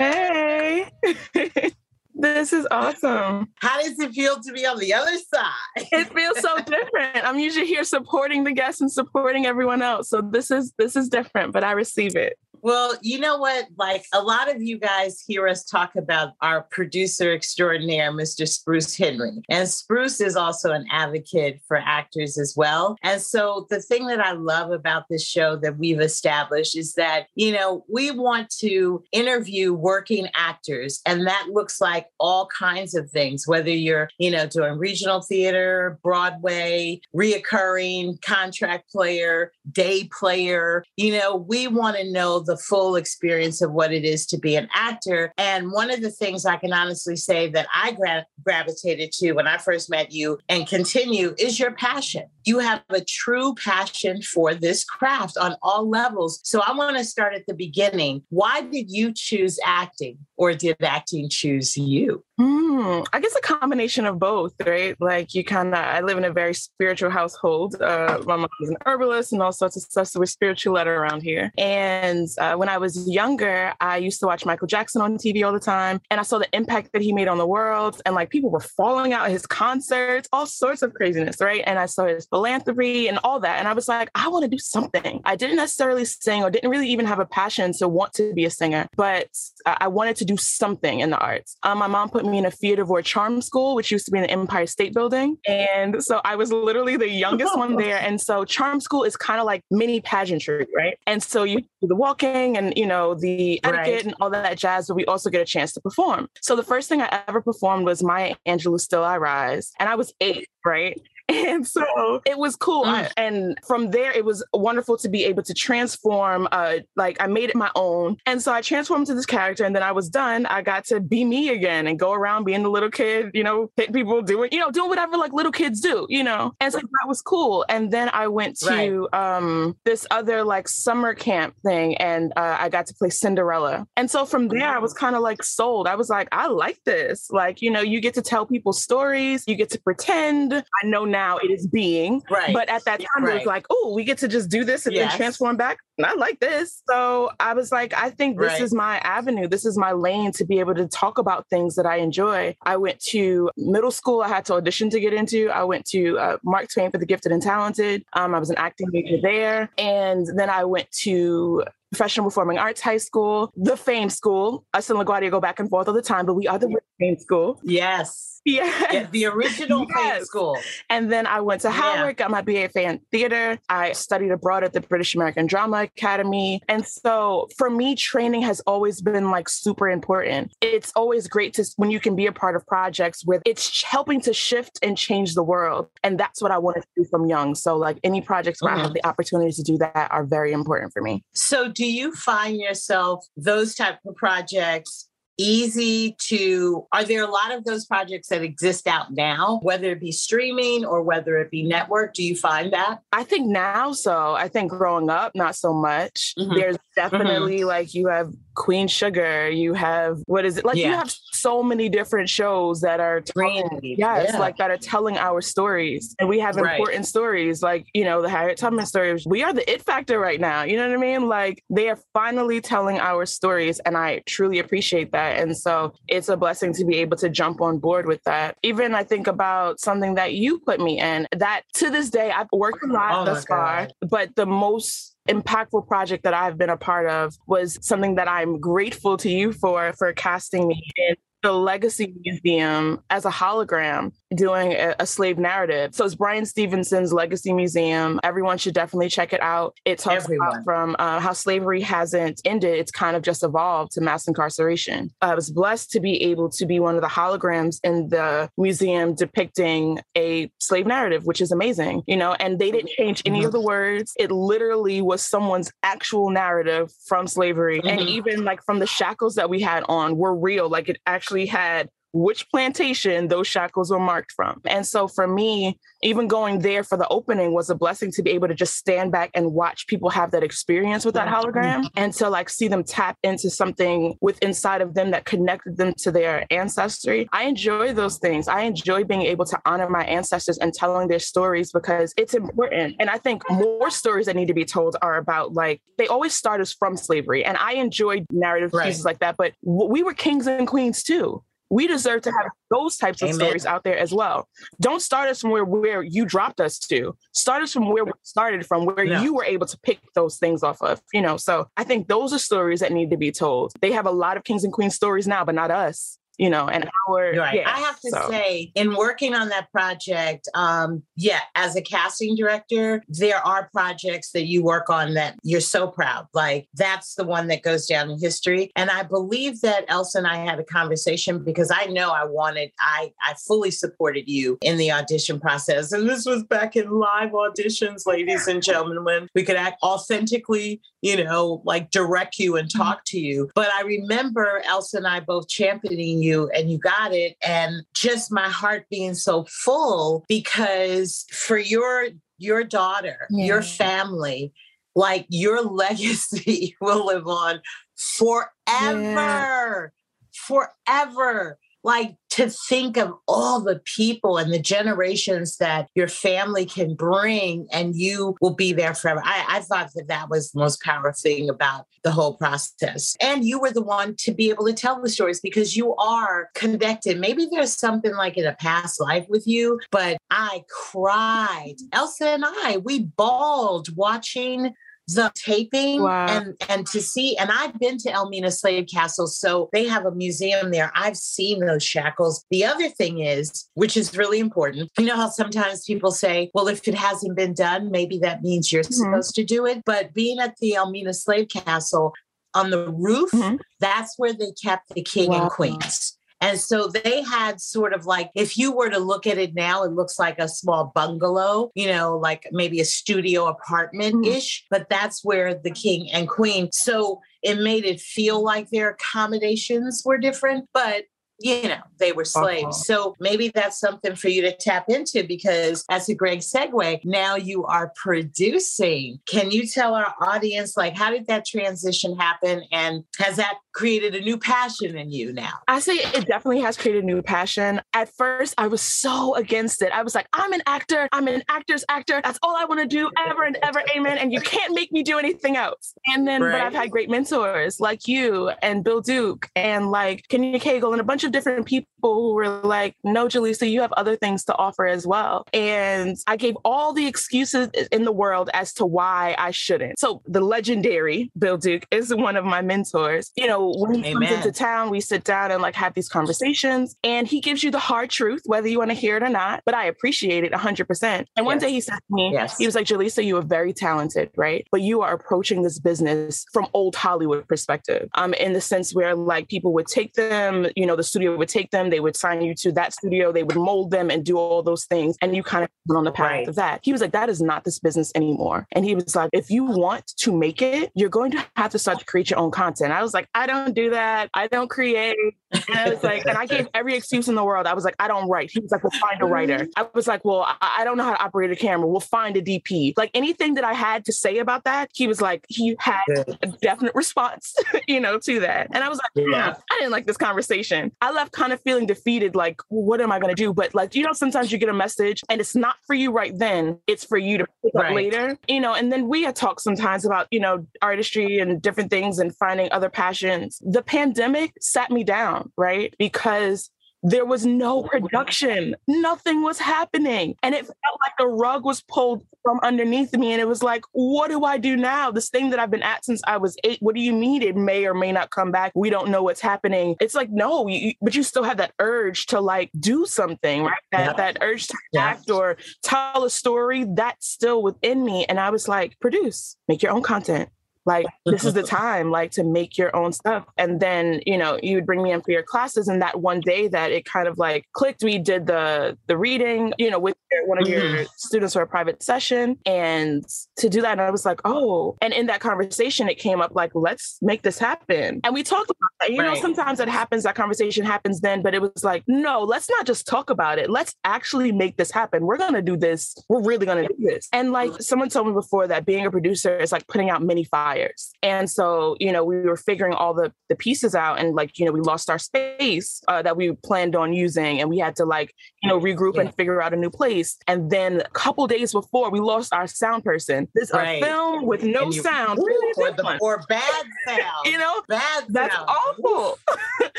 Yay! 0.00 0.90
Hey 1.32 1.72
This 2.20 2.52
is 2.52 2.66
awesome. 2.72 3.46
How 3.60 3.80
does 3.80 3.96
it 4.00 4.12
feel 4.12 4.40
to 4.40 4.52
be 4.52 4.66
on 4.66 4.78
the 4.80 4.92
other 4.92 5.16
side? 5.32 5.86
it 5.92 6.12
feels 6.12 6.40
so 6.40 6.56
different. 6.66 7.24
I'm 7.24 7.38
usually 7.38 7.66
here 7.66 7.84
supporting 7.84 8.42
the 8.42 8.50
guests 8.50 8.80
and 8.80 8.90
supporting 8.90 9.46
everyone 9.46 9.82
else. 9.82 10.10
So 10.10 10.20
this 10.20 10.50
is 10.50 10.72
this 10.78 10.96
is 10.96 11.08
different, 11.08 11.52
but 11.52 11.62
I 11.62 11.72
receive 11.72 12.16
it. 12.16 12.36
Well, 12.62 12.94
you 13.02 13.20
know 13.20 13.38
what? 13.38 13.66
Like 13.76 14.04
a 14.12 14.22
lot 14.22 14.50
of 14.50 14.62
you 14.62 14.78
guys 14.78 15.22
hear 15.26 15.46
us 15.46 15.64
talk 15.64 15.94
about 15.96 16.32
our 16.40 16.62
producer 16.62 17.32
extraordinaire, 17.32 18.12
Mr. 18.12 18.48
Spruce 18.48 18.96
Henry. 18.96 19.42
And 19.48 19.68
Spruce 19.68 20.20
is 20.20 20.36
also 20.36 20.72
an 20.72 20.86
advocate 20.90 21.60
for 21.66 21.76
actors 21.76 22.38
as 22.38 22.54
well. 22.56 22.96
And 23.02 23.20
so 23.20 23.66
the 23.70 23.80
thing 23.80 24.06
that 24.08 24.20
I 24.20 24.32
love 24.32 24.70
about 24.70 25.04
this 25.08 25.24
show 25.24 25.56
that 25.56 25.78
we've 25.78 26.00
established 26.00 26.76
is 26.76 26.94
that, 26.94 27.26
you 27.34 27.52
know, 27.52 27.84
we 27.88 28.10
want 28.10 28.50
to 28.60 29.04
interview 29.12 29.72
working 29.72 30.28
actors. 30.34 31.00
And 31.06 31.26
that 31.26 31.48
looks 31.52 31.80
like 31.80 32.06
all 32.18 32.48
kinds 32.58 32.94
of 32.94 33.10
things, 33.10 33.46
whether 33.46 33.70
you're, 33.70 34.08
you 34.18 34.30
know, 34.30 34.46
doing 34.46 34.78
regional 34.78 35.20
theater, 35.20 35.98
Broadway, 36.02 37.00
reoccurring 37.14 38.20
contract 38.22 38.90
player, 38.90 39.52
day 39.70 40.08
player. 40.18 40.84
You 40.96 41.18
know, 41.18 41.36
we 41.36 41.68
want 41.68 41.96
to 41.96 42.10
know 42.10 42.37
the 42.40 42.56
full 42.56 42.96
experience 42.96 43.60
of 43.60 43.72
what 43.72 43.92
it 43.92 44.04
is 44.04 44.26
to 44.26 44.38
be 44.38 44.56
an 44.56 44.68
actor. 44.72 45.32
And 45.38 45.72
one 45.72 45.90
of 45.90 46.00
the 46.00 46.10
things 46.10 46.46
I 46.46 46.56
can 46.56 46.72
honestly 46.72 47.16
say 47.16 47.48
that 47.50 47.66
I 47.74 47.92
gra- 47.92 48.26
gravitated 48.44 49.12
to 49.12 49.32
when 49.32 49.46
I 49.46 49.58
first 49.58 49.90
met 49.90 50.12
you 50.12 50.38
and 50.48 50.66
continue 50.66 51.34
is 51.38 51.58
your 51.58 51.72
passion. 51.72 52.24
You 52.44 52.58
have 52.60 52.82
a 52.88 53.02
true 53.02 53.54
passion 53.62 54.22
for 54.22 54.54
this 54.54 54.84
craft 54.84 55.36
on 55.36 55.56
all 55.62 55.88
levels. 55.88 56.40
So 56.44 56.60
I 56.60 56.72
want 56.72 56.96
to 56.96 57.04
start 57.04 57.34
at 57.34 57.46
the 57.46 57.54
beginning. 57.54 58.22
Why 58.30 58.62
did 58.62 58.90
you 58.90 59.12
choose 59.14 59.58
acting 59.64 60.18
or 60.36 60.54
did 60.54 60.76
acting 60.82 61.28
choose 61.28 61.76
you? 61.76 62.24
Mm, 62.40 63.06
I 63.12 63.20
guess 63.20 63.34
a 63.36 63.40
combination 63.40 64.06
of 64.06 64.18
both, 64.18 64.54
right? 64.64 64.96
Like 65.00 65.34
you 65.34 65.44
kind 65.44 65.74
of, 65.74 65.80
I 65.80 66.00
live 66.00 66.16
in 66.16 66.24
a 66.24 66.32
very 66.32 66.54
spiritual 66.54 67.10
household. 67.10 67.74
Uh, 67.80 68.22
my 68.24 68.36
mom 68.36 68.48
is 68.62 68.70
an 68.70 68.76
herbalist 68.86 69.32
and 69.32 69.42
all 69.42 69.52
sorts 69.52 69.76
of 69.76 69.82
stuff. 69.82 70.06
So 70.06 70.20
we're 70.20 70.26
spiritual 70.26 70.78
around 70.86 71.22
here. 71.22 71.52
And 71.58 72.27
uh, 72.38 72.56
when 72.56 72.68
I 72.68 72.78
was 72.78 73.08
younger, 73.08 73.72
I 73.80 73.98
used 73.98 74.20
to 74.20 74.26
watch 74.26 74.44
Michael 74.44 74.66
Jackson 74.66 75.00
on 75.00 75.16
TV 75.16 75.44
all 75.46 75.52
the 75.52 75.60
time. 75.60 76.00
And 76.10 76.20
I 76.20 76.22
saw 76.22 76.38
the 76.38 76.48
impact 76.52 76.92
that 76.92 77.02
he 77.02 77.12
made 77.12 77.28
on 77.28 77.38
the 77.38 77.46
world. 77.46 78.02
And 78.04 78.14
like 78.14 78.30
people 78.30 78.50
were 78.50 78.60
falling 78.60 79.12
out 79.12 79.26
at 79.26 79.30
his 79.30 79.46
concerts, 79.46 80.28
all 80.32 80.46
sorts 80.46 80.82
of 80.82 80.92
craziness, 80.94 81.40
right? 81.40 81.62
And 81.66 81.78
I 81.78 81.86
saw 81.86 82.06
his 82.06 82.26
philanthropy 82.26 83.08
and 83.08 83.18
all 83.24 83.40
that. 83.40 83.58
And 83.58 83.68
I 83.68 83.72
was 83.72 83.88
like, 83.88 84.10
I 84.14 84.28
want 84.28 84.42
to 84.42 84.48
do 84.48 84.58
something. 84.58 85.20
I 85.24 85.36
didn't 85.36 85.56
necessarily 85.56 86.04
sing 86.04 86.42
or 86.42 86.50
didn't 86.50 86.70
really 86.70 86.88
even 86.88 87.06
have 87.06 87.18
a 87.18 87.26
passion 87.26 87.72
to 87.74 87.88
want 87.88 88.12
to 88.14 88.32
be 88.34 88.44
a 88.44 88.50
singer, 88.50 88.88
but 88.96 89.28
I 89.66 89.88
wanted 89.88 90.16
to 90.16 90.24
do 90.24 90.36
something 90.36 91.00
in 91.00 91.10
the 91.10 91.18
arts. 91.18 91.56
Um, 91.62 91.78
my 91.78 91.86
mom 91.86 92.10
put 92.10 92.24
me 92.24 92.38
in 92.38 92.46
a 92.46 92.50
theater 92.50 92.84
voix 92.84 93.02
charm 93.02 93.40
school, 93.42 93.74
which 93.74 93.90
used 93.90 94.06
to 94.06 94.10
be 94.10 94.18
in 94.18 94.24
the 94.24 94.30
Empire 94.30 94.66
State 94.66 94.94
Building. 94.94 95.36
And 95.46 96.02
so 96.02 96.20
I 96.24 96.36
was 96.36 96.52
literally 96.52 96.96
the 96.96 97.08
youngest 97.08 97.56
one 97.56 97.76
there. 97.82 97.98
And 97.98 98.20
so 98.20 98.44
charm 98.44 98.80
school 98.80 99.04
is 99.04 99.16
kind 99.16 99.40
of 99.40 99.46
like 99.46 99.62
mini 99.70 100.00
pageantry, 100.00 100.66
right? 100.74 100.98
And 101.06 101.22
so 101.22 101.44
you 101.44 101.60
do 101.60 101.88
the 101.88 101.96
walking 102.20 102.56
and, 102.56 102.72
you 102.76 102.86
know, 102.86 103.14
the 103.14 103.60
etiquette 103.64 103.94
right. 103.94 104.04
and 104.04 104.14
all 104.20 104.30
that 104.30 104.58
jazz, 104.58 104.88
but 104.88 104.94
we 104.94 105.04
also 105.06 105.30
get 105.30 105.40
a 105.40 105.44
chance 105.44 105.72
to 105.72 105.80
perform. 105.80 106.28
So 106.40 106.56
the 106.56 106.62
first 106.62 106.88
thing 106.88 107.00
I 107.00 107.22
ever 107.28 107.40
performed 107.40 107.84
was 107.84 108.02
Maya 108.02 108.34
Angelou 108.46 108.80
Still 108.80 109.04
I 109.04 109.18
Rise. 109.18 109.72
And 109.78 109.88
I 109.88 109.94
was 109.94 110.12
eight, 110.20 110.48
right? 110.64 111.00
And 111.48 111.66
so 111.66 112.22
it 112.24 112.38
was 112.38 112.56
cool. 112.56 112.84
Mm. 112.84 112.88
I, 112.88 113.10
and 113.16 113.58
from 113.66 113.90
there, 113.90 114.12
it 114.12 114.24
was 114.24 114.44
wonderful 114.52 114.96
to 114.98 115.08
be 115.08 115.24
able 115.24 115.42
to 115.42 115.54
transform. 115.54 116.48
Uh, 116.52 116.76
like 116.96 117.16
I 117.20 117.26
made 117.26 117.50
it 117.50 117.56
my 117.56 117.70
own. 117.74 118.16
And 118.26 118.40
so 118.40 118.52
I 118.52 118.60
transformed 118.60 119.06
to 119.08 119.14
this 119.14 119.26
character. 119.26 119.64
And 119.64 119.74
then 119.74 119.82
I 119.82 119.92
was 119.92 120.08
done. 120.08 120.46
I 120.46 120.62
got 120.62 120.84
to 120.86 121.00
be 121.00 121.24
me 121.24 121.50
again 121.50 121.86
and 121.86 121.98
go 121.98 122.12
around 122.12 122.44
being 122.44 122.62
the 122.62 122.70
little 122.70 122.90
kid, 122.90 123.30
you 123.34 123.42
know, 123.42 123.70
hitting 123.76 123.92
people, 123.92 124.22
doing, 124.22 124.50
you 124.52 124.60
know, 124.60 124.70
doing 124.70 124.88
whatever 124.88 125.16
like 125.16 125.32
little 125.32 125.52
kids 125.52 125.80
do, 125.80 126.06
you 126.08 126.22
know. 126.22 126.52
And 126.60 126.72
so 126.72 126.78
that 126.78 127.08
was 127.08 127.20
cool. 127.20 127.64
And 127.68 127.90
then 127.90 128.10
I 128.12 128.28
went 128.28 128.58
to 128.60 129.08
right. 129.12 129.36
um, 129.36 129.76
this 129.84 130.06
other 130.10 130.44
like 130.44 130.68
summer 130.68 131.12
camp 131.14 131.54
thing 131.64 131.96
and 131.96 132.32
uh, 132.36 132.56
I 132.58 132.68
got 132.68 132.86
to 132.86 132.94
play 132.94 133.10
Cinderella. 133.10 133.86
And 133.96 134.10
so 134.10 134.24
from 134.24 134.48
there, 134.48 134.68
I 134.68 134.78
was 134.78 134.94
kind 134.94 135.16
of 135.16 135.22
like 135.22 135.42
sold. 135.42 135.88
I 135.88 135.96
was 135.96 136.08
like, 136.08 136.28
I 136.32 136.46
like 136.46 136.78
this. 136.84 137.30
Like, 137.30 137.60
you 137.60 137.70
know, 137.70 137.80
you 137.80 138.00
get 138.00 138.14
to 138.14 138.22
tell 138.22 138.46
people 138.46 138.72
stories, 138.72 139.44
you 139.46 139.56
get 139.56 139.70
to 139.70 139.80
pretend. 139.80 140.54
I 140.54 140.86
know 140.86 141.04
now 141.04 141.17
it 141.38 141.50
is 141.50 141.66
being. 141.66 142.22
Right. 142.30 142.52
But 142.52 142.68
at 142.68 142.84
that 142.84 143.00
time, 143.00 143.24
right. 143.24 143.34
it 143.34 143.38
was 143.38 143.46
like, 143.46 143.66
oh, 143.70 143.92
we 143.94 144.04
get 144.04 144.18
to 144.18 144.28
just 144.28 144.48
do 144.50 144.64
this 144.64 144.86
and 144.86 144.94
yes. 144.94 145.10
then 145.10 145.16
transform 145.16 145.56
back. 145.56 145.78
I 146.02 146.14
like 146.14 146.38
this. 146.38 146.82
So 146.88 147.30
I 147.40 147.54
was 147.54 147.72
like, 147.72 147.92
I 147.94 148.10
think 148.10 148.38
this 148.38 148.52
right. 148.52 148.62
is 148.62 148.72
my 148.72 148.98
avenue. 148.98 149.48
This 149.48 149.64
is 149.64 149.76
my 149.76 149.92
lane 149.92 150.32
to 150.32 150.44
be 150.44 150.60
able 150.60 150.74
to 150.76 150.86
talk 150.86 151.18
about 151.18 151.48
things 151.50 151.74
that 151.74 151.86
I 151.86 151.96
enjoy. 151.96 152.54
I 152.62 152.76
went 152.76 153.00
to 153.06 153.50
middle 153.56 153.90
school. 153.90 154.22
I 154.22 154.28
had 154.28 154.44
to 154.46 154.54
audition 154.54 154.90
to 154.90 155.00
get 155.00 155.12
into. 155.12 155.50
I 155.50 155.64
went 155.64 155.84
to 155.86 156.18
uh, 156.18 156.36
Mark 156.44 156.68
Twain 156.72 156.90
for 156.90 156.98
the 156.98 157.06
Gifted 157.06 157.32
and 157.32 157.42
Talented. 157.42 158.04
Um, 158.12 158.34
I 158.34 158.38
was 158.38 158.50
an 158.50 158.56
acting 158.58 158.88
major 158.92 159.20
there. 159.20 159.70
And 159.76 160.26
then 160.36 160.50
I 160.50 160.64
went 160.64 160.90
to 161.02 161.64
Professional 161.90 162.26
Performing 162.26 162.58
Arts 162.58 162.80
High 162.80 162.98
School, 162.98 163.50
the 163.56 163.76
Fame 163.76 164.10
School. 164.10 164.64
Us 164.74 164.90
and 164.90 164.98
LaGuardia 164.98 165.30
go 165.30 165.40
back 165.40 165.58
and 165.58 165.70
forth 165.70 165.88
all 165.88 165.94
the 165.94 166.02
time, 166.02 166.26
but 166.26 166.34
we 166.34 166.46
are 166.46 166.58
the 166.58 166.74
Fame 167.00 167.18
School. 167.18 167.60
Yes. 167.64 168.37
Yes. 168.48 168.92
Yeah, 168.92 169.06
the 169.10 169.26
original 169.26 169.86
yes. 169.94 170.26
School. 170.26 170.58
And 170.88 171.12
then 171.12 171.26
I 171.26 171.40
went 171.40 171.60
to 171.62 171.70
Howard, 171.70 172.08
yeah. 172.08 172.12
got 172.12 172.30
my 172.30 172.40
BA 172.40 172.70
in 172.80 173.00
theater. 173.10 173.58
I 173.68 173.92
studied 173.92 174.30
abroad 174.30 174.64
at 174.64 174.72
the 174.72 174.80
British 174.80 175.14
American 175.14 175.46
Drama 175.46 175.82
Academy. 175.82 176.62
And 176.68 176.86
so 176.86 177.48
for 177.56 177.68
me, 177.68 177.94
training 177.94 178.42
has 178.42 178.60
always 178.60 179.02
been 179.02 179.30
like 179.30 179.48
super 179.48 179.88
important. 179.88 180.52
It's 180.60 180.92
always 180.96 181.28
great 181.28 181.54
to 181.54 181.64
when 181.76 181.90
you 181.90 182.00
can 182.00 182.16
be 182.16 182.26
a 182.26 182.32
part 182.32 182.56
of 182.56 182.66
projects 182.66 183.24
where 183.26 183.42
it's 183.44 183.82
helping 183.82 184.20
to 184.22 184.32
shift 184.32 184.78
and 184.82 184.96
change 184.96 185.34
the 185.34 185.42
world. 185.42 185.88
And 186.02 186.18
that's 186.18 186.40
what 186.40 186.50
I 186.50 186.58
wanted 186.58 186.82
to 186.82 186.88
do 186.96 187.04
from 187.04 187.26
young. 187.26 187.54
So 187.54 187.76
like 187.76 187.98
any 188.02 188.20
projects 188.20 188.62
where 188.62 188.70
mm-hmm. 188.70 188.78
I 188.78 188.82
have 188.82 188.90
mm-hmm. 188.90 189.00
the 189.02 189.06
opportunity 189.06 189.52
to 189.52 189.62
do 189.62 189.76
that 189.78 190.10
are 190.10 190.24
very 190.24 190.52
important 190.52 190.92
for 190.92 191.02
me. 191.02 191.22
So 191.34 191.68
do 191.68 191.84
you 191.84 192.12
find 192.12 192.56
yourself 192.56 193.26
those 193.36 193.74
type 193.74 193.98
of 194.06 194.16
projects 194.16 195.07
easy 195.38 196.16
to 196.18 196.86
are 196.92 197.04
there 197.04 197.22
a 197.22 197.30
lot 197.30 197.54
of 197.54 197.64
those 197.64 197.86
projects 197.86 198.28
that 198.28 198.42
exist 198.42 198.88
out 198.88 199.12
now 199.12 199.60
whether 199.62 199.92
it 199.92 200.00
be 200.00 200.10
streaming 200.10 200.84
or 200.84 201.02
whether 201.02 201.36
it 201.36 201.48
be 201.50 201.62
network 201.62 202.12
do 202.12 202.24
you 202.24 202.34
find 202.34 202.72
that 202.72 202.98
i 203.12 203.22
think 203.22 203.46
now 203.46 203.92
so 203.92 204.34
i 204.34 204.48
think 204.48 204.68
growing 204.70 205.08
up 205.08 205.30
not 205.36 205.54
so 205.54 205.72
much 205.72 206.34
mm-hmm. 206.36 206.54
there's 206.54 206.76
definitely 206.96 207.58
mm-hmm. 207.58 207.68
like 207.68 207.94
you 207.94 208.08
have 208.08 208.32
Queen 208.58 208.88
Sugar, 208.88 209.48
you 209.48 209.72
have 209.72 210.18
what 210.26 210.44
is 210.44 210.58
it? 210.58 210.64
Like 210.64 210.76
yeah. 210.76 210.88
you 210.88 210.92
have 210.94 211.10
so 211.32 211.62
many 211.62 211.88
different 211.88 212.28
shows 212.28 212.80
that 212.80 212.98
are 212.98 213.20
telling, 213.20 213.80
yes, 213.82 214.30
yeah. 214.32 214.38
like 214.38 214.56
that 214.56 214.70
are 214.70 214.76
telling 214.76 215.16
our 215.16 215.40
stories. 215.40 216.16
And 216.18 216.28
we 216.28 216.40
have 216.40 216.56
important 216.56 216.98
right. 216.98 217.06
stories 217.06 217.62
like, 217.62 217.86
you 217.94 218.04
know, 218.04 218.20
the 218.20 218.28
Harriet 218.28 218.58
Tubman 218.58 218.84
stories. 218.84 219.24
We 219.24 219.44
are 219.44 219.52
the 219.52 219.70
it 219.72 219.82
factor 219.82 220.18
right 220.18 220.40
now. 220.40 220.64
You 220.64 220.76
know 220.76 220.88
what 220.88 220.96
I 220.96 221.00
mean? 221.00 221.28
Like 221.28 221.62
they 221.70 221.88
are 221.88 221.98
finally 222.12 222.60
telling 222.60 222.98
our 222.98 223.26
stories 223.26 223.78
and 223.80 223.96
I 223.96 224.22
truly 224.26 224.58
appreciate 224.58 225.12
that. 225.12 225.38
And 225.38 225.56
so 225.56 225.92
it's 226.08 226.28
a 226.28 226.36
blessing 226.36 226.72
to 226.74 226.84
be 226.84 226.96
able 226.96 227.16
to 227.18 227.28
jump 227.28 227.60
on 227.60 227.78
board 227.78 228.06
with 228.06 228.22
that. 228.24 228.58
Even 228.64 228.92
I 228.92 229.04
think 229.04 229.28
about 229.28 229.78
something 229.78 230.16
that 230.16 230.34
you 230.34 230.58
put 230.58 230.80
me 230.80 231.00
in 231.00 231.28
that 231.36 231.62
to 231.74 231.90
this 231.90 232.10
day 232.10 232.32
I've 232.32 232.48
worked 232.52 232.82
a 232.82 232.92
lot 232.92 233.22
oh 233.22 233.24
thus 233.24 233.44
far, 233.44 233.88
but 234.00 234.34
the 234.34 234.46
most 234.46 235.14
impactful 235.28 235.86
project 235.86 236.24
that 236.24 236.34
I've 236.34 236.58
been 236.58 236.70
a 236.70 236.76
part 236.76 237.08
of 237.08 237.36
was 237.46 237.78
something 237.80 238.16
that 238.16 238.28
I'm 238.28 238.60
grateful 238.60 239.16
to 239.18 239.30
you 239.30 239.52
for 239.52 239.92
for 239.92 240.12
casting 240.12 240.68
me 240.68 240.82
in 240.96 241.16
the 241.42 241.52
Legacy 241.52 242.14
Museum 242.24 243.02
as 243.10 243.24
a 243.24 243.30
hologram 243.30 244.12
doing 244.34 244.74
a, 244.74 245.06
slave 245.06 245.38
narrative. 245.38 245.94
So 245.94 246.04
it's 246.04 246.14
Bryan 246.14 246.44
Stevenson's 246.44 247.12
Legacy 247.12 247.52
Museum. 247.52 248.20
Everyone 248.22 248.58
should 248.58 248.74
definitely 248.74 249.08
check 249.08 249.32
it 249.32 249.40
out. 249.40 249.74
It 249.86 249.98
talks 249.98 250.24
Everyone. 250.24 250.48
about 250.48 250.64
from 250.64 250.96
uh, 250.98 251.18
how 251.18 251.32
slavery 251.32 251.80
hasn't 251.80 252.42
ended, 252.44 252.78
it's 252.78 252.90
kind 252.90 253.16
of 253.16 253.22
just 253.22 253.42
evolved 253.42 253.92
to 253.92 254.02
mass 254.02 254.28
incarceration. 254.28 255.10
I 255.22 255.34
was 255.34 255.50
blessed 255.50 255.90
to 255.92 256.00
be 256.00 256.22
able 256.24 256.50
to 256.50 256.66
be 256.66 256.78
one 256.78 256.94
of 256.96 257.00
the 257.00 257.08
holograms 257.08 257.80
in 257.82 258.08
the 258.10 258.50
museum 258.58 259.14
depicting 259.14 260.00
a 260.16 260.50
slave 260.58 260.86
narrative, 260.86 261.24
which 261.24 261.40
is 261.40 261.50
amazing, 261.50 262.02
you 262.06 262.16
know, 262.16 262.34
and 262.34 262.58
they 262.58 262.70
didn't 262.70 262.90
change 262.90 263.22
any 263.24 263.38
mm-hmm. 263.38 263.46
of 263.46 263.52
the 263.52 263.60
words. 263.60 264.12
It 264.18 264.30
literally 264.30 265.00
was 265.00 265.22
someone's 265.22 265.72
actual 265.82 266.30
narrative 266.30 266.92
from 267.06 267.26
slavery. 267.26 267.78
Mm-hmm. 267.78 267.88
And 267.88 268.00
even 268.00 268.44
like 268.44 268.62
from 268.64 268.78
the 268.78 268.86
shackles 268.86 269.36
that 269.36 269.48
we 269.48 269.60
had 269.60 269.84
on 269.88 270.16
were 270.16 270.34
real. 270.34 270.68
Like 270.68 270.88
it 270.88 270.98
actually 271.06 271.46
had 271.46 271.88
which 272.12 272.48
plantation 272.50 273.28
those 273.28 273.46
shackles 273.46 273.90
were 273.90 273.98
marked 273.98 274.32
from. 274.32 274.60
And 274.64 274.86
so 274.86 275.08
for 275.08 275.26
me, 275.26 275.78
even 276.02 276.28
going 276.28 276.60
there 276.60 276.82
for 276.84 276.96
the 276.96 277.08
opening 277.08 277.52
was 277.52 277.70
a 277.70 277.74
blessing 277.74 278.12
to 278.12 278.22
be 278.22 278.30
able 278.30 278.48
to 278.48 278.54
just 278.54 278.76
stand 278.76 279.12
back 279.12 279.30
and 279.34 279.52
watch 279.52 279.86
people 279.86 280.10
have 280.10 280.30
that 280.30 280.42
experience 280.42 281.04
with 281.04 281.14
that 281.14 281.28
hologram 281.28 281.88
and 281.96 282.12
to 282.14 282.30
like 282.30 282.48
see 282.48 282.68
them 282.68 282.84
tap 282.84 283.18
into 283.22 283.50
something 283.50 284.16
with 284.20 284.38
inside 284.42 284.80
of 284.80 284.94
them 284.94 285.10
that 285.10 285.24
connected 285.24 285.76
them 285.76 285.92
to 285.98 286.10
their 286.10 286.46
ancestry. 286.50 287.28
I 287.32 287.44
enjoy 287.44 287.92
those 287.92 288.18
things. 288.18 288.48
I 288.48 288.62
enjoy 288.62 289.04
being 289.04 289.22
able 289.22 289.44
to 289.46 289.58
honor 289.66 289.88
my 289.88 290.04
ancestors 290.04 290.58
and 290.58 290.72
telling 290.72 291.08
their 291.08 291.18
stories 291.18 291.72
because 291.72 292.14
it's 292.16 292.34
important. 292.34 292.96
And 293.00 293.10
I 293.10 293.18
think 293.18 293.42
more 293.50 293.90
stories 293.90 294.26
that 294.26 294.36
need 294.36 294.48
to 294.48 294.54
be 294.54 294.64
told 294.64 294.96
are 295.02 295.16
about 295.16 295.52
like 295.52 295.82
they 295.98 296.06
always 296.06 296.32
start 296.32 296.60
us 296.60 296.72
from 296.72 296.96
slavery. 296.96 297.44
And 297.44 297.56
I 297.56 297.72
enjoy 297.72 298.24
narrative 298.30 298.72
right. 298.72 298.86
pieces 298.86 299.04
like 299.04 299.18
that, 299.18 299.36
but 299.36 299.52
we 299.62 300.02
were 300.02 300.14
kings 300.14 300.46
and 300.46 300.66
queens 300.66 301.02
too 301.02 301.42
we 301.70 301.86
deserve 301.86 302.22
to 302.22 302.30
have 302.30 302.50
those 302.70 302.96
types 302.96 303.22
of 303.22 303.28
Amen. 303.28 303.40
stories 303.40 303.66
out 303.66 303.84
there 303.84 303.98
as 303.98 304.12
well. 304.12 304.48
Don't 304.80 305.00
start 305.00 305.28
us 305.28 305.40
from 305.40 305.50
where, 305.50 305.64
where 305.64 306.02
you 306.02 306.24
dropped 306.24 306.60
us 306.60 306.78
to. 306.78 307.16
Start 307.32 307.62
us 307.62 307.72
from 307.72 307.90
where 307.90 308.04
we 308.04 308.12
started 308.22 308.66
from, 308.66 308.86
where 308.86 309.04
yeah. 309.04 309.22
you 309.22 309.34
were 309.34 309.44
able 309.44 309.66
to 309.66 309.78
pick 309.80 309.98
those 310.14 310.38
things 310.38 310.62
off 310.62 310.80
of, 310.82 311.00
you 311.12 311.20
know. 311.20 311.36
So 311.36 311.68
I 311.76 311.84
think 311.84 312.08
those 312.08 312.32
are 312.32 312.38
stories 312.38 312.80
that 312.80 312.92
need 312.92 313.10
to 313.10 313.16
be 313.16 313.32
told. 313.32 313.72
They 313.80 313.92
have 313.92 314.06
a 314.06 314.10
lot 314.10 314.36
of 314.36 314.44
kings 314.44 314.64
and 314.64 314.72
queens 314.72 314.94
stories 314.94 315.26
now, 315.26 315.44
but 315.44 315.54
not 315.54 315.70
us 315.70 316.18
you 316.38 316.48
know, 316.48 316.68
and 316.68 316.88
our 317.08 317.32
right. 317.32 317.56
Yeah, 317.56 317.68
I 317.68 317.80
have 317.80 318.00
to 318.00 318.10
so. 318.10 318.28
say, 318.30 318.70
in 318.76 318.94
working 318.94 319.34
on 319.34 319.48
that 319.48 319.70
project, 319.72 320.48
um, 320.54 321.02
yeah, 321.16 321.40
as 321.56 321.74
a 321.74 321.82
casting 321.82 322.36
director, 322.36 323.02
there 323.08 323.44
are 323.44 323.68
projects 323.72 324.30
that 324.32 324.46
you 324.46 324.62
work 324.62 324.88
on 324.88 325.14
that 325.14 325.36
you're 325.42 325.60
so 325.60 325.88
proud. 325.88 326.26
Like 326.32 326.68
that's 326.74 327.16
the 327.16 327.24
one 327.24 327.48
that 327.48 327.62
goes 327.62 327.86
down 327.86 328.10
in 328.10 328.20
history. 328.20 328.70
And 328.76 328.88
I 328.88 329.02
believe 329.02 329.60
that 329.62 329.84
Elsa 329.88 330.18
and 330.18 330.26
I 330.26 330.36
had 330.36 330.60
a 330.60 330.64
conversation 330.64 331.42
because 331.42 331.72
I 331.74 331.86
know 331.86 332.10
I 332.10 332.24
wanted, 332.24 332.70
I 332.78 333.12
I 333.20 333.34
fully 333.46 333.72
supported 333.72 334.28
you 334.28 334.58
in 334.62 334.76
the 334.76 334.92
audition 334.92 335.40
process. 335.40 335.90
And 335.90 336.08
this 336.08 336.24
was 336.24 336.44
back 336.44 336.76
in 336.76 336.88
live 336.90 337.32
auditions, 337.32 338.06
ladies 338.06 338.46
and 338.46 338.62
gentlemen, 338.62 339.02
when 339.02 339.28
we 339.34 339.42
could 339.42 339.56
act 339.56 339.82
authentically, 339.82 340.80
you 341.02 341.22
know, 341.24 341.62
like 341.64 341.90
direct 341.90 342.38
you 342.38 342.56
and 342.56 342.68
mm-hmm. 342.68 342.78
talk 342.78 343.00
to 343.06 343.18
you. 343.18 343.50
But 343.56 343.72
I 343.72 343.82
remember 343.82 344.62
Elsa 344.64 344.98
and 344.98 345.06
I 345.06 345.18
both 345.18 345.48
championing 345.48 346.22
you 346.22 346.27
you 346.28 346.50
and 346.50 346.70
you 346.70 346.78
got 346.78 347.14
it. 347.14 347.36
And 347.42 347.82
just 347.94 348.32
my 348.32 348.48
heart 348.48 348.86
being 348.90 349.14
so 349.14 349.44
full 349.44 350.24
because 350.28 351.26
for 351.32 351.58
your 351.58 352.08
your 352.38 352.64
daughter, 352.64 353.26
yeah. 353.30 353.46
your 353.46 353.62
family, 353.62 354.52
like 354.94 355.26
your 355.28 355.62
legacy 355.84 356.76
will 356.80 357.06
live 357.06 357.26
on 357.26 357.60
forever. 357.96 358.42
Yeah. 358.76 359.86
Forever 360.32 361.58
like 361.84 362.16
to 362.38 362.48
think 362.48 362.96
of 362.96 363.12
all 363.26 363.60
the 363.60 363.80
people 363.84 364.36
and 364.36 364.52
the 364.52 364.60
generations 364.60 365.56
that 365.56 365.88
your 365.96 366.06
family 366.06 366.64
can 366.64 366.94
bring 366.94 367.66
and 367.72 367.96
you 367.96 368.36
will 368.40 368.54
be 368.54 368.72
there 368.72 368.94
forever. 368.94 369.20
I, 369.24 369.44
I, 369.48 369.60
thought 369.60 369.90
that 369.96 370.06
that 370.06 370.30
was 370.30 370.52
the 370.52 370.60
most 370.60 370.80
powerful 370.80 371.12
thing 371.20 371.50
about 371.50 371.86
the 372.04 372.12
whole 372.12 372.36
process. 372.36 373.16
And 373.20 373.44
you 373.44 373.58
were 373.58 373.72
the 373.72 373.82
one 373.82 374.14
to 374.20 374.32
be 374.32 374.50
able 374.50 374.66
to 374.66 374.72
tell 374.72 375.02
the 375.02 375.08
stories 375.08 375.40
because 375.40 375.76
you 375.76 375.96
are 375.96 376.48
connected. 376.54 377.18
Maybe 377.18 377.48
there's 377.50 377.76
something 377.76 378.14
like 378.14 378.36
in 378.36 378.46
a 378.46 378.54
past 378.54 379.00
life 379.00 379.26
with 379.28 379.44
you, 379.44 379.80
but 379.90 380.16
I 380.30 380.62
cried. 380.68 381.74
Mm-hmm. 381.74 381.86
Elsa 381.92 382.28
and 382.28 382.44
I, 382.46 382.76
we 382.84 383.06
bawled 383.16 383.96
watching 383.96 384.74
the 385.14 385.32
taping 385.34 386.02
wow. 386.02 386.26
and 386.28 386.54
and 386.68 386.86
to 386.86 387.00
see 387.00 387.36
and 387.36 387.50
I've 387.50 387.78
been 387.78 387.98
to 387.98 388.10
Elmina 388.10 388.50
Slave 388.50 388.86
Castle 388.92 389.26
so 389.26 389.70
they 389.72 389.86
have 389.86 390.04
a 390.04 390.14
museum 390.14 390.70
there 390.70 390.92
I've 390.94 391.16
seen 391.16 391.64
those 391.64 391.82
shackles 391.82 392.44
the 392.50 392.64
other 392.64 392.88
thing 392.90 393.20
is 393.20 393.68
which 393.74 393.96
is 393.96 394.16
really 394.16 394.38
important 394.38 394.90
you 394.98 395.06
know 395.06 395.16
how 395.16 395.28
sometimes 395.28 395.84
people 395.84 396.10
say 396.10 396.50
well 396.54 396.68
if 396.68 396.86
it 396.86 396.94
hasn't 396.94 397.36
been 397.36 397.54
done 397.54 397.90
maybe 397.90 398.18
that 398.18 398.42
means 398.42 398.72
you're 398.72 398.82
mm-hmm. 398.82 398.92
supposed 398.92 399.34
to 399.36 399.44
do 399.44 399.66
it 399.66 399.82
but 399.86 400.12
being 400.12 400.38
at 400.38 400.56
the 400.58 400.74
Elmina 400.74 401.14
Slave 401.14 401.48
Castle 401.48 402.12
on 402.54 402.70
the 402.70 402.90
roof 402.90 403.30
mm-hmm. 403.30 403.56
that's 403.80 404.18
where 404.18 404.32
they 404.32 404.52
kept 404.62 404.94
the 404.94 405.02
king 405.02 405.30
wow. 405.30 405.42
and 405.42 405.50
queens 405.50 406.17
And 406.40 406.58
so 406.58 406.88
they 406.88 407.22
had 407.22 407.60
sort 407.60 407.92
of 407.92 408.06
like, 408.06 408.30
if 408.34 408.56
you 408.56 408.72
were 408.72 408.90
to 408.90 408.98
look 408.98 409.26
at 409.26 409.38
it 409.38 409.54
now, 409.54 409.82
it 409.82 409.92
looks 409.92 410.18
like 410.18 410.38
a 410.38 410.48
small 410.48 410.92
bungalow, 410.94 411.70
you 411.74 411.88
know, 411.88 412.16
like 412.16 412.46
maybe 412.52 412.80
a 412.80 412.84
studio 412.84 413.46
apartment 413.46 414.26
ish, 414.26 414.64
but 414.70 414.88
that's 414.88 415.24
where 415.24 415.54
the 415.54 415.70
king 415.70 416.10
and 416.12 416.28
queen. 416.28 416.70
So 416.72 417.20
it 417.42 417.58
made 417.58 417.84
it 417.84 418.00
feel 418.00 418.42
like 418.42 418.70
their 418.70 418.90
accommodations 418.90 420.02
were 420.04 420.18
different, 420.18 420.68
but 420.72 421.04
you 421.40 421.68
know, 421.68 421.78
they 421.98 422.12
were 422.12 422.24
slaves. 422.24 422.64
Uh-huh. 422.64 422.72
So 422.72 423.14
maybe 423.20 423.50
that's 423.54 423.78
something 423.78 424.16
for 424.16 424.28
you 424.28 424.42
to 424.42 424.56
tap 424.56 424.86
into 424.88 425.22
because 425.24 425.84
as 425.88 426.08
a 426.08 426.14
great 426.14 426.40
segue, 426.40 427.04
now 427.04 427.36
you 427.36 427.64
are 427.64 427.92
producing. 427.94 429.20
Can 429.26 429.50
you 429.52 429.66
tell 429.66 429.94
our 429.94 430.14
audience, 430.20 430.76
like, 430.76 430.96
how 430.96 431.10
did 431.10 431.26
that 431.28 431.46
transition 431.46 432.18
happen? 432.18 432.64
And 432.72 433.04
has 433.18 433.36
that 433.36 433.58
created 433.78 434.12
a 434.16 434.20
new 434.20 434.36
passion 434.36 434.98
in 434.98 435.08
you 435.08 435.32
now? 435.32 435.52
I 435.68 435.78
say 435.78 435.92
it 435.92 436.26
definitely 436.26 436.60
has 436.62 436.76
created 436.76 437.04
a 437.04 437.06
new 437.06 437.22
passion. 437.22 437.80
At 437.92 438.08
first, 438.16 438.54
I 438.58 438.66
was 438.66 438.82
so 438.82 439.36
against 439.36 439.82
it. 439.82 439.92
I 439.92 440.02
was 440.02 440.16
like, 440.16 440.26
I'm 440.32 440.52
an 440.52 440.62
actor. 440.66 441.08
I'm 441.12 441.28
an 441.28 441.44
actor's 441.48 441.84
actor. 441.88 442.20
That's 442.24 442.40
all 442.42 442.56
I 442.56 442.64
want 442.64 442.80
to 442.80 442.88
do 442.88 443.08
ever 443.28 443.44
and 443.44 443.56
ever. 443.62 443.80
Amen. 443.96 444.18
And 444.18 444.32
you 444.32 444.40
can't 444.40 444.74
make 444.74 444.90
me 444.90 445.04
do 445.04 445.16
anything 445.16 445.56
else. 445.56 445.94
And 446.06 446.26
then, 446.26 446.42
right. 446.42 446.50
but 446.50 446.60
I've 446.60 446.72
had 446.72 446.90
great 446.90 447.08
mentors 447.08 447.78
like 447.78 448.08
you 448.08 448.50
and 448.62 448.82
Bill 448.82 449.00
Duke 449.00 449.48
and 449.54 449.92
like 449.92 450.24
Kenya 450.28 450.58
Cagle 450.58 450.90
and 450.90 451.00
a 451.00 451.04
bunch 451.04 451.22
of 451.22 451.30
different 451.30 451.64
people 451.64 451.92
who 452.02 452.34
were 452.34 452.48
like, 452.48 452.96
no, 453.04 453.28
Jaleesa, 453.28 453.70
you 453.70 453.80
have 453.80 453.92
other 453.92 454.16
things 454.16 454.42
to 454.46 454.56
offer 454.56 454.86
as 454.86 455.06
well. 455.06 455.44
And 455.52 456.16
I 456.26 456.36
gave 456.36 456.56
all 456.64 456.92
the 456.92 457.06
excuses 457.06 457.68
in 457.92 458.04
the 458.04 458.12
world 458.12 458.50
as 458.54 458.72
to 458.74 458.86
why 458.86 459.36
I 459.38 459.52
shouldn't. 459.52 460.00
So 460.00 460.20
the 460.26 460.40
legendary 460.40 461.30
Bill 461.38 461.58
Duke 461.58 461.86
is 461.92 462.12
one 462.12 462.34
of 462.34 462.44
my 462.44 462.60
mentors. 462.60 463.30
You 463.36 463.46
know, 463.46 463.67
when 463.76 463.94
he 463.94 464.10
Amen. 464.10 464.28
comes 464.28 464.46
into 464.46 464.52
town, 464.52 464.90
we 464.90 465.00
sit 465.00 465.24
down 465.24 465.50
and 465.50 465.62
like 465.62 465.74
have 465.74 465.94
these 465.94 466.08
conversations 466.08 466.96
and 467.04 467.26
he 467.26 467.40
gives 467.40 467.62
you 467.62 467.70
the 467.70 467.78
hard 467.78 468.10
truth, 468.10 468.42
whether 468.46 468.68
you 468.68 468.78
want 468.78 468.90
to 468.90 468.94
hear 468.94 469.16
it 469.16 469.22
or 469.22 469.28
not. 469.28 469.62
But 469.64 469.74
I 469.74 469.86
appreciate 469.86 470.44
it 470.44 470.52
100%. 470.52 471.24
And 471.36 471.46
one 471.46 471.56
yes. 471.56 471.62
day 471.62 471.72
he 471.72 471.80
said 471.80 471.94
to 471.94 472.02
me, 472.10 472.30
yes. 472.32 472.56
he 472.58 472.66
was 472.66 472.74
like, 472.74 472.86
Jaleesa, 472.86 473.24
you 473.24 473.36
are 473.36 473.42
very 473.42 473.72
talented, 473.72 474.30
right? 474.36 474.66
But 474.70 474.82
you 474.82 475.02
are 475.02 475.12
approaching 475.12 475.62
this 475.62 475.78
business 475.78 476.44
from 476.52 476.66
old 476.72 476.96
Hollywood 476.96 477.46
perspective, 477.48 478.08
um, 478.14 478.34
in 478.34 478.52
the 478.52 478.60
sense 478.60 478.94
where 478.94 479.14
like 479.14 479.48
people 479.48 479.72
would 479.74 479.86
take 479.86 480.14
them, 480.14 480.66
you 480.76 480.86
know, 480.86 480.96
the 480.96 481.02
studio 481.02 481.36
would 481.36 481.48
take 481.48 481.70
them, 481.70 481.90
they 481.90 482.00
would 482.00 482.16
sign 482.16 482.42
you 482.42 482.54
to 482.56 482.72
that 482.72 482.92
studio, 482.92 483.32
they 483.32 483.42
would 483.42 483.56
mold 483.56 483.90
them 483.90 484.10
and 484.10 484.24
do 484.24 484.38
all 484.38 484.62
those 484.62 484.84
things. 484.86 485.16
And 485.22 485.34
you 485.34 485.42
kind 485.42 485.64
of 485.64 485.70
went 485.86 485.98
on 485.98 486.04
the 486.04 486.12
path 486.12 486.30
right. 486.30 486.48
of 486.48 486.56
that. 486.56 486.80
He 486.82 486.92
was 486.92 487.00
like, 487.00 487.12
that 487.12 487.28
is 487.28 487.40
not 487.40 487.64
this 487.64 487.78
business 487.78 488.12
anymore. 488.14 488.66
And 488.72 488.84
he 488.84 488.94
was 488.94 489.14
like, 489.16 489.30
if 489.32 489.50
you 489.50 489.64
want 489.64 490.06
to 490.18 490.36
make 490.36 490.62
it, 490.62 490.90
you're 490.94 491.08
going 491.08 491.30
to 491.32 491.44
have 491.56 491.72
to 491.72 491.78
start 491.78 491.98
to 491.98 492.04
create 492.04 492.30
your 492.30 492.38
own 492.38 492.50
content. 492.50 492.92
I 492.92 493.02
was 493.02 493.14
like, 493.14 493.28
I 493.34 493.46
don't 493.46 493.57
do 493.66 493.90
that. 493.90 494.30
I 494.34 494.46
don't 494.48 494.68
create. 494.68 495.16
And 495.50 495.78
I 495.78 495.90
was 495.90 496.02
like, 496.02 496.26
and 496.26 496.36
I 496.36 496.46
gave 496.46 496.68
every 496.74 496.94
excuse 496.94 497.28
in 497.28 497.34
the 497.34 497.44
world. 497.44 497.66
I 497.66 497.74
was 497.74 497.84
like, 497.84 497.94
I 497.98 498.08
don't 498.08 498.28
write. 498.28 498.50
He 498.50 498.60
was 498.60 498.70
like, 498.70 498.82
we'll 498.82 499.00
find 499.00 499.20
a 499.22 499.24
writer. 499.24 499.60
Mm-hmm. 499.60 499.70
I 499.76 499.86
was 499.94 500.06
like, 500.06 500.24
well, 500.24 500.44
I, 500.46 500.76
I 500.78 500.84
don't 500.84 500.96
know 500.96 501.04
how 501.04 501.14
to 501.14 501.22
operate 501.22 501.50
a 501.50 501.56
camera. 501.56 501.86
We'll 501.86 502.00
find 502.00 502.36
a 502.36 502.42
DP. 502.42 502.94
Like 502.96 503.10
anything 503.14 503.54
that 503.54 503.64
I 503.64 503.72
had 503.72 504.04
to 504.06 504.12
say 504.12 504.38
about 504.38 504.64
that, 504.64 504.90
he 504.92 505.06
was 505.06 505.20
like, 505.20 505.44
he 505.48 505.76
had 505.78 506.02
a 506.42 506.46
definite 506.60 506.94
response, 506.94 507.54
you 507.88 508.00
know, 508.00 508.18
to 508.18 508.40
that. 508.40 508.68
And 508.72 508.84
I 508.84 508.88
was 508.88 508.98
like, 508.98 509.26
yeah. 509.26 509.54
I 509.70 509.76
didn't 509.78 509.92
like 509.92 510.06
this 510.06 510.16
conversation. 510.16 510.92
I 511.00 511.12
left 511.12 511.32
kind 511.32 511.52
of 511.52 511.60
feeling 511.62 511.86
defeated, 511.86 512.36
like, 512.36 512.60
what 512.68 513.00
am 513.00 513.10
I 513.10 513.18
going 513.18 513.34
to 513.34 513.42
do? 513.42 513.52
But 513.52 513.74
like, 513.74 513.94
you 513.94 514.02
know, 514.02 514.12
sometimes 514.12 514.52
you 514.52 514.58
get 514.58 514.68
a 514.68 514.74
message 514.74 515.22
and 515.28 515.40
it's 515.40 515.56
not 515.56 515.76
for 515.86 515.94
you 515.94 516.12
right 516.12 516.36
then, 516.36 516.78
it's 516.86 517.04
for 517.04 517.18
you 517.18 517.38
to 517.38 517.46
pick 517.64 517.74
right. 517.74 517.90
up 517.90 517.94
later, 517.94 518.38
you 518.48 518.60
know, 518.60 518.74
and 518.74 518.92
then 518.92 519.08
we 519.08 519.22
had 519.22 519.34
talked 519.34 519.62
sometimes 519.62 520.04
about, 520.04 520.26
you 520.30 520.40
know, 520.40 520.66
artistry 520.82 521.38
and 521.38 521.62
different 521.62 521.90
things 521.90 522.18
and 522.18 522.36
finding 522.36 522.70
other 522.72 522.90
passions. 522.90 523.37
The 523.60 523.82
pandemic 523.82 524.52
sat 524.60 524.90
me 524.90 525.04
down, 525.04 525.52
right? 525.56 525.94
Because 525.98 526.70
there 527.02 527.24
was 527.24 527.46
no 527.46 527.78
oh, 527.78 527.82
production. 527.82 528.74
Nothing 528.88 529.42
was 529.42 529.58
happening. 529.58 530.34
And 530.42 530.54
it 530.54 530.66
felt 530.66 530.98
like 531.06 531.16
the 531.18 531.28
rug 531.28 531.64
was 531.64 531.82
pulled 531.82 532.24
from 532.42 532.58
underneath 532.62 533.14
me. 533.14 533.32
And 533.32 533.40
it 533.40 533.46
was 533.46 533.62
like, 533.62 533.84
what 533.92 534.28
do 534.30 534.44
I 534.44 534.58
do 534.58 534.76
now? 534.76 535.10
This 535.10 535.28
thing 535.28 535.50
that 535.50 535.58
I've 535.58 535.70
been 535.70 535.82
at 535.82 536.04
since 536.04 536.20
I 536.26 536.38
was 536.38 536.56
eight, 536.64 536.78
what 536.80 536.94
do 536.94 537.00
you 537.00 537.12
mean 537.12 537.42
it 537.42 537.56
may 537.56 537.86
or 537.86 537.94
may 537.94 538.10
not 538.10 538.30
come 538.30 538.50
back? 538.50 538.72
We 538.74 538.90
don't 538.90 539.10
know 539.10 539.22
what's 539.22 539.40
happening. 539.40 539.96
It's 540.00 540.14
like, 540.14 540.30
no, 540.30 540.66
you, 540.66 540.94
but 541.00 541.14
you 541.14 541.22
still 541.22 541.44
have 541.44 541.58
that 541.58 541.72
urge 541.78 542.26
to 542.26 542.40
like 542.40 542.70
do 542.78 543.06
something, 543.06 543.64
right? 543.64 543.74
That, 543.92 544.06
yeah. 544.06 544.12
that 544.14 544.38
urge 544.40 544.66
to 544.68 544.78
yeah. 544.92 545.04
act 545.04 545.30
or 545.30 545.56
tell 545.82 546.24
a 546.24 546.30
story 546.30 546.84
that's 546.94 547.28
still 547.28 547.62
within 547.62 548.04
me. 548.04 548.24
And 548.28 548.40
I 548.40 548.50
was 548.50 548.66
like, 548.66 548.98
produce, 549.00 549.56
make 549.68 549.82
your 549.82 549.92
own 549.92 550.02
content 550.02 550.48
like 550.88 551.06
this 551.26 551.44
is 551.44 551.54
the 551.54 551.62
time 551.62 552.10
like 552.10 552.32
to 552.32 552.42
make 552.42 552.76
your 552.76 552.94
own 552.96 553.12
stuff. 553.12 553.44
And 553.56 553.78
then 553.78 554.20
you 554.26 554.36
know 554.36 554.58
you 554.60 554.74
would 554.76 554.86
bring 554.86 555.02
me 555.02 555.12
in 555.12 555.20
for 555.22 555.30
your 555.30 555.44
classes 555.44 555.86
and 555.86 556.02
that 556.02 556.20
one 556.20 556.40
day 556.40 556.66
that 556.66 556.90
it 556.90 557.04
kind 557.04 557.28
of 557.28 557.38
like 557.38 557.66
clicked 557.72 558.02
we 558.02 558.18
did 558.18 558.46
the 558.46 558.96
the 559.06 559.16
reading 559.16 559.72
you 559.78 559.90
know 559.90 559.98
with 559.98 560.16
one 560.46 560.58
of 560.58 560.66
mm-hmm. 560.66 560.96
your 560.96 561.06
students 561.16 561.52
for 561.52 561.62
a 561.62 561.66
private 561.66 562.02
session. 562.02 562.58
And 562.66 563.24
to 563.58 563.68
do 563.68 563.82
that 563.82 563.92
and 563.92 564.00
i 564.00 564.10
was 564.10 564.24
like 564.24 564.40
oh 564.44 564.96
and 565.02 565.12
in 565.12 565.26
that 565.26 565.40
conversation 565.40 566.08
it 566.08 566.18
came 566.18 566.40
up 566.40 566.52
like 566.54 566.72
let's 566.74 567.18
make 567.20 567.42
this 567.42 567.58
happen. 567.58 568.20
And 568.24 568.34
we 568.34 568.42
talked 568.42 568.70
about 568.70 568.90
that. 569.00 569.12
You 569.12 569.20
right. 569.20 569.34
know 569.34 569.40
sometimes 569.40 569.78
that 569.78 569.88
happens 569.88 570.24
that 570.24 570.34
conversation 570.34 570.84
happens 570.84 571.20
then 571.20 571.42
but 571.42 571.54
it 571.54 571.60
was 571.60 571.84
like 571.84 572.02
no 572.08 572.42
let's 572.42 572.68
not 572.70 572.86
just 572.86 573.06
talk 573.06 573.28
about 573.28 573.58
it. 573.58 573.68
Let's 573.68 573.94
actually 574.04 574.52
make 574.52 574.76
this 574.78 574.90
happen. 574.90 575.26
We're 575.26 575.36
gonna 575.36 575.62
do 575.62 575.76
this. 575.76 576.16
We're 576.28 576.42
really 576.42 576.64
gonna 576.64 576.88
do 576.88 576.96
this. 576.98 577.28
And 577.32 577.52
like 577.52 577.82
someone 577.82 578.08
told 578.08 578.28
me 578.28 578.32
before 578.32 578.66
that 578.68 578.86
being 578.86 579.04
a 579.04 579.10
producer 579.10 579.58
is 579.58 579.70
like 579.70 579.86
putting 579.86 580.08
out 580.08 580.22
many 580.22 580.44
fires 580.44 580.77
fires. 580.78 581.12
And 581.22 581.50
so, 581.50 581.96
you 582.00 582.12
know, 582.12 582.24
we 582.24 582.40
were 582.40 582.56
figuring 582.56 582.92
all 582.92 583.14
the 583.14 583.32
the 583.48 583.56
pieces 583.56 583.94
out 583.94 584.18
and 584.18 584.34
like, 584.34 584.58
you 584.58 584.66
know, 584.66 584.72
we 584.72 584.80
lost 584.80 585.10
our 585.10 585.18
space 585.18 586.02
uh, 586.08 586.22
that 586.22 586.36
we 586.36 586.52
planned 586.52 586.94
on 586.94 587.12
using 587.12 587.60
and 587.60 587.68
we 587.68 587.78
had 587.78 587.96
to 587.96 588.04
like, 588.04 588.34
you 588.62 588.68
know, 588.68 588.78
regroup 588.78 589.16
yeah. 589.16 589.22
and 589.22 589.34
figure 589.34 589.60
out 589.62 589.72
a 589.72 589.76
new 589.76 589.90
place. 589.90 590.36
And 590.46 590.70
then 590.70 591.00
a 591.00 591.10
couple 591.10 591.46
days 591.46 591.72
before 591.72 592.10
we 592.10 592.20
lost 592.20 592.52
our 592.52 592.66
sound 592.66 593.04
person. 593.04 593.48
This 593.54 593.72
right. 593.72 594.02
a 594.02 594.06
film 594.06 594.46
with 594.46 594.62
no 594.62 594.86
you, 594.86 595.02
sound. 595.02 595.38
or, 595.38 595.44
the, 595.46 596.18
or 596.20 596.42
bad 596.48 596.84
sound. 597.06 597.46
you 597.46 597.58
know? 597.58 597.82
Bad 597.88 598.24
That's 598.28 598.54
sound. 598.54 598.68
awful. 598.68 599.38
Awesome. 599.48 599.90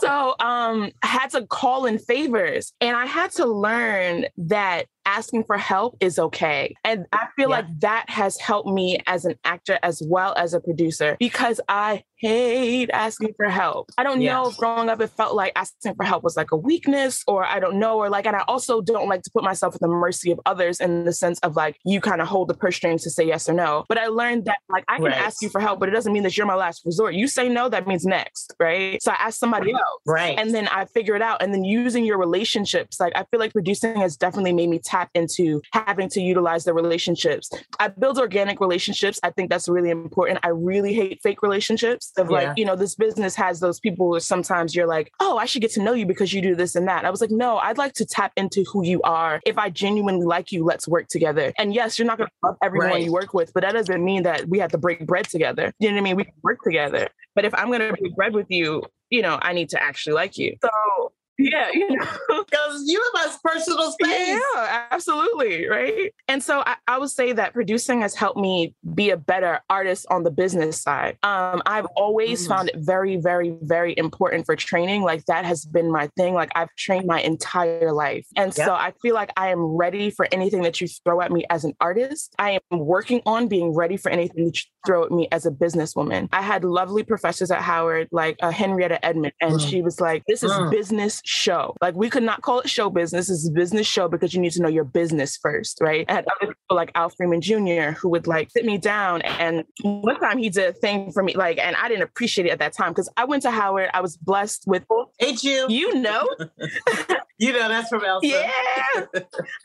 So 0.00 0.34
um 0.40 0.90
I 1.04 1.06
had 1.06 1.30
to 1.30 1.46
call 1.46 1.86
in 1.86 1.98
favors 2.00 2.72
and 2.80 2.96
I 2.96 3.06
had 3.06 3.30
to 3.34 3.46
learn 3.46 4.24
that 4.36 4.86
asking 5.08 5.42
for 5.44 5.56
help 5.56 5.96
is 6.00 6.18
okay. 6.18 6.74
And 6.84 7.06
I 7.12 7.28
feel 7.34 7.48
yeah. 7.48 7.56
like 7.56 7.80
that 7.80 8.10
has 8.10 8.38
helped 8.38 8.68
me 8.68 8.98
as 9.06 9.24
an 9.24 9.36
actor 9.44 9.78
as 9.82 10.02
well 10.04 10.34
as 10.36 10.52
a 10.52 10.60
producer 10.60 11.16
because 11.18 11.60
I 11.68 12.04
hate 12.18 12.90
asking 12.92 13.32
for 13.36 13.48
help. 13.48 13.90
I 13.96 14.02
don't 14.02 14.20
yeah. 14.20 14.34
know 14.34 14.48
if 14.48 14.56
growing 14.56 14.88
up 14.88 15.00
it 15.00 15.08
felt 15.08 15.34
like 15.34 15.52
asking 15.56 15.94
for 15.94 16.04
help 16.04 16.24
was 16.24 16.36
like 16.36 16.50
a 16.50 16.56
weakness 16.56 17.22
or 17.26 17.44
I 17.44 17.60
don't 17.60 17.78
know 17.78 17.96
or 17.96 18.10
like 18.10 18.26
and 18.26 18.36
I 18.36 18.44
also 18.48 18.80
don't 18.80 19.08
like 19.08 19.22
to 19.22 19.30
put 19.30 19.44
myself 19.44 19.74
at 19.74 19.80
the 19.80 19.88
mercy 19.88 20.30
of 20.32 20.40
others 20.44 20.80
in 20.80 21.04
the 21.04 21.12
sense 21.12 21.38
of 21.40 21.56
like 21.56 21.78
you 21.84 22.00
kind 22.00 22.20
of 22.20 22.28
hold 22.28 22.48
the 22.48 22.54
purse 22.54 22.76
strings 22.76 23.02
to 23.04 23.10
say 23.10 23.24
yes 23.24 23.48
or 23.48 23.54
no. 23.54 23.84
But 23.88 23.98
I 23.98 24.08
learned 24.08 24.44
that 24.46 24.58
like 24.68 24.84
I 24.88 24.96
can 24.96 25.06
right. 25.06 25.16
ask 25.16 25.40
you 25.42 25.48
for 25.48 25.60
help 25.60 25.80
but 25.80 25.88
it 25.88 25.92
doesn't 25.92 26.12
mean 26.12 26.24
that 26.24 26.36
you're 26.36 26.46
my 26.46 26.54
last 26.54 26.84
resort. 26.84 27.14
You 27.14 27.28
say 27.28 27.48
no 27.48 27.68
that 27.68 27.86
means 27.86 28.04
next, 28.04 28.52
right? 28.58 29.02
So 29.02 29.12
I 29.12 29.16
ask 29.20 29.38
somebody 29.38 29.72
else. 29.72 30.02
Right. 30.04 30.38
And 30.38 30.54
then 30.54 30.68
I 30.68 30.84
figure 30.86 31.14
it 31.14 31.22
out 31.22 31.40
and 31.40 31.54
then 31.54 31.64
using 31.64 32.04
your 32.04 32.18
relationships 32.18 32.98
like 33.00 33.12
I 33.14 33.24
feel 33.30 33.38
like 33.38 33.52
producing 33.52 33.96
has 33.96 34.16
definitely 34.16 34.52
made 34.52 34.68
me 34.68 34.80
tap 34.80 34.97
tap 34.98 35.10
into 35.14 35.60
having 35.72 36.08
to 36.10 36.20
utilize 36.20 36.64
the 36.64 36.74
relationships. 36.74 37.50
I 37.78 37.88
build 37.88 38.18
organic 38.18 38.60
relationships. 38.60 39.20
I 39.22 39.30
think 39.30 39.50
that's 39.50 39.68
really 39.68 39.90
important. 39.90 40.40
I 40.42 40.48
really 40.48 40.94
hate 40.94 41.20
fake 41.22 41.42
relationships 41.42 42.12
of 42.16 42.30
yeah. 42.30 42.36
like, 42.36 42.58
you 42.58 42.64
know, 42.64 42.76
this 42.76 42.94
business 42.94 43.34
has 43.36 43.60
those 43.60 43.80
people 43.80 44.08
where 44.08 44.20
sometimes 44.20 44.74
you're 44.74 44.86
like, 44.86 45.10
oh, 45.20 45.38
I 45.38 45.44
should 45.44 45.62
get 45.62 45.72
to 45.72 45.82
know 45.82 45.92
you 45.92 46.06
because 46.06 46.32
you 46.32 46.42
do 46.42 46.54
this 46.54 46.74
and 46.74 46.86
that. 46.88 47.04
I 47.04 47.10
was 47.10 47.20
like, 47.20 47.30
no, 47.30 47.58
I'd 47.58 47.78
like 47.78 47.94
to 47.94 48.06
tap 48.06 48.32
into 48.36 48.64
who 48.72 48.84
you 48.84 49.00
are. 49.02 49.40
If 49.46 49.58
I 49.58 49.70
genuinely 49.70 50.26
like 50.26 50.52
you, 50.52 50.64
let's 50.64 50.88
work 50.88 51.08
together. 51.08 51.52
And 51.58 51.74
yes, 51.74 51.98
you're 51.98 52.06
not 52.06 52.18
going 52.18 52.28
to 52.28 52.48
love 52.48 52.56
everyone 52.62 52.90
right. 52.90 53.04
you 53.04 53.12
work 53.12 53.34
with, 53.34 53.52
but 53.54 53.62
that 53.62 53.72
doesn't 53.72 54.04
mean 54.04 54.22
that 54.24 54.48
we 54.48 54.58
have 54.58 54.72
to 54.72 54.78
break 54.78 55.06
bread 55.06 55.28
together. 55.28 55.72
You 55.78 55.88
know 55.88 55.94
what 55.94 56.00
I 56.00 56.04
mean? 56.04 56.16
We 56.16 56.24
can 56.24 56.34
work 56.42 56.58
together. 56.62 57.08
But 57.34 57.44
if 57.44 57.54
I'm 57.54 57.68
going 57.68 57.80
to 57.80 57.92
break 57.92 58.16
bread 58.16 58.34
with 58.34 58.50
you, 58.50 58.82
you 59.10 59.22
know, 59.22 59.38
I 59.40 59.52
need 59.52 59.70
to 59.70 59.82
actually 59.82 60.14
like 60.14 60.36
you. 60.36 60.56
So 60.62 61.12
yeah, 61.38 61.68
you 61.72 61.88
know, 61.88 62.04
because 62.44 62.82
you 62.86 63.00
have 63.14 63.30
a 63.30 63.38
personal 63.48 63.92
space. 63.92 64.40
Yeah, 64.54 64.88
absolutely. 64.90 65.68
Right. 65.68 66.12
And 66.26 66.42
so 66.42 66.62
I, 66.66 66.76
I, 66.88 66.98
would 66.98 67.10
say 67.10 67.32
that 67.32 67.54
producing 67.54 68.00
has 68.00 68.14
helped 68.14 68.38
me 68.38 68.74
be 68.94 69.10
a 69.10 69.16
better 69.16 69.60
artist 69.70 70.06
on 70.10 70.24
the 70.24 70.32
business 70.32 70.82
side. 70.82 71.16
Um, 71.22 71.62
I've 71.64 71.86
always 71.96 72.44
mm. 72.44 72.48
found 72.48 72.70
it 72.70 72.76
very, 72.78 73.16
very, 73.16 73.56
very 73.62 73.94
important 73.96 74.46
for 74.46 74.56
training. 74.56 75.02
Like 75.02 75.24
that 75.26 75.44
has 75.44 75.64
been 75.64 75.92
my 75.92 76.08
thing. 76.16 76.34
Like 76.34 76.50
I've 76.56 76.74
trained 76.76 77.06
my 77.06 77.20
entire 77.20 77.92
life. 77.92 78.26
And 78.36 78.56
yep. 78.56 78.66
so 78.66 78.74
I 78.74 78.92
feel 79.00 79.14
like 79.14 79.30
I 79.36 79.48
am 79.48 79.60
ready 79.60 80.10
for 80.10 80.26
anything 80.32 80.62
that 80.62 80.80
you 80.80 80.88
throw 81.04 81.20
at 81.20 81.30
me 81.30 81.44
as 81.50 81.64
an 81.64 81.74
artist. 81.80 82.34
I 82.40 82.58
am 82.72 82.78
working 82.80 83.22
on 83.26 83.46
being 83.46 83.74
ready 83.74 83.96
for 83.96 84.10
anything 84.10 84.46
that 84.46 84.56
you 84.56 84.62
throw 84.84 85.04
at 85.04 85.12
me 85.12 85.28
as 85.30 85.46
a 85.46 85.50
businesswoman. 85.50 86.28
I 86.32 86.42
had 86.42 86.64
lovely 86.64 87.04
professors 87.04 87.50
at 87.50 87.60
Howard, 87.60 88.08
like 88.10 88.36
uh, 88.42 88.50
Henrietta 88.50 89.04
Edmond, 89.04 89.34
and 89.40 89.54
mm. 89.54 89.70
she 89.70 89.82
was 89.82 90.00
like, 90.00 90.24
this 90.26 90.42
is 90.42 90.50
mm. 90.50 90.70
business 90.70 91.20
show. 91.28 91.76
Like 91.80 91.94
we 91.94 92.08
could 92.08 92.22
not 92.22 92.40
call 92.40 92.60
it 92.60 92.70
show 92.70 92.88
business. 92.88 93.28
It's 93.28 93.46
a 93.46 93.52
business 93.52 93.86
show 93.86 94.08
because 94.08 94.32
you 94.32 94.40
need 94.40 94.52
to 94.52 94.62
know 94.62 94.68
your 94.68 94.84
business 94.84 95.36
first, 95.36 95.78
right? 95.80 96.06
I 96.08 96.14
had 96.14 96.26
other 96.26 96.54
people 96.54 96.76
like 96.76 96.90
Al 96.94 97.10
Freeman 97.10 97.42
Jr. 97.42 97.90
who 97.90 98.08
would 98.08 98.26
like 98.26 98.50
sit 98.50 98.64
me 98.64 98.78
down. 98.78 99.20
And 99.22 99.64
one 99.82 100.18
time 100.18 100.38
he 100.38 100.48
did 100.48 100.70
a 100.70 100.72
thing 100.72 101.12
for 101.12 101.22
me, 101.22 101.34
like, 101.34 101.58
and 101.58 101.76
I 101.76 101.88
didn't 101.88 102.02
appreciate 102.02 102.46
it 102.46 102.50
at 102.50 102.58
that 102.60 102.72
time 102.72 102.92
because 102.92 103.10
I 103.16 103.26
went 103.26 103.42
to 103.42 103.50
Howard. 103.50 103.90
I 103.92 104.00
was 104.00 104.16
blessed 104.16 104.64
with. 104.66 104.84
Hey, 105.18 105.36
you. 105.42 105.66
You 105.68 105.94
know. 105.96 106.26
you 107.38 107.52
know 107.52 107.68
that's 107.68 107.88
from 107.88 108.04
Elsa. 108.04 108.26
Yeah. 108.26 109.04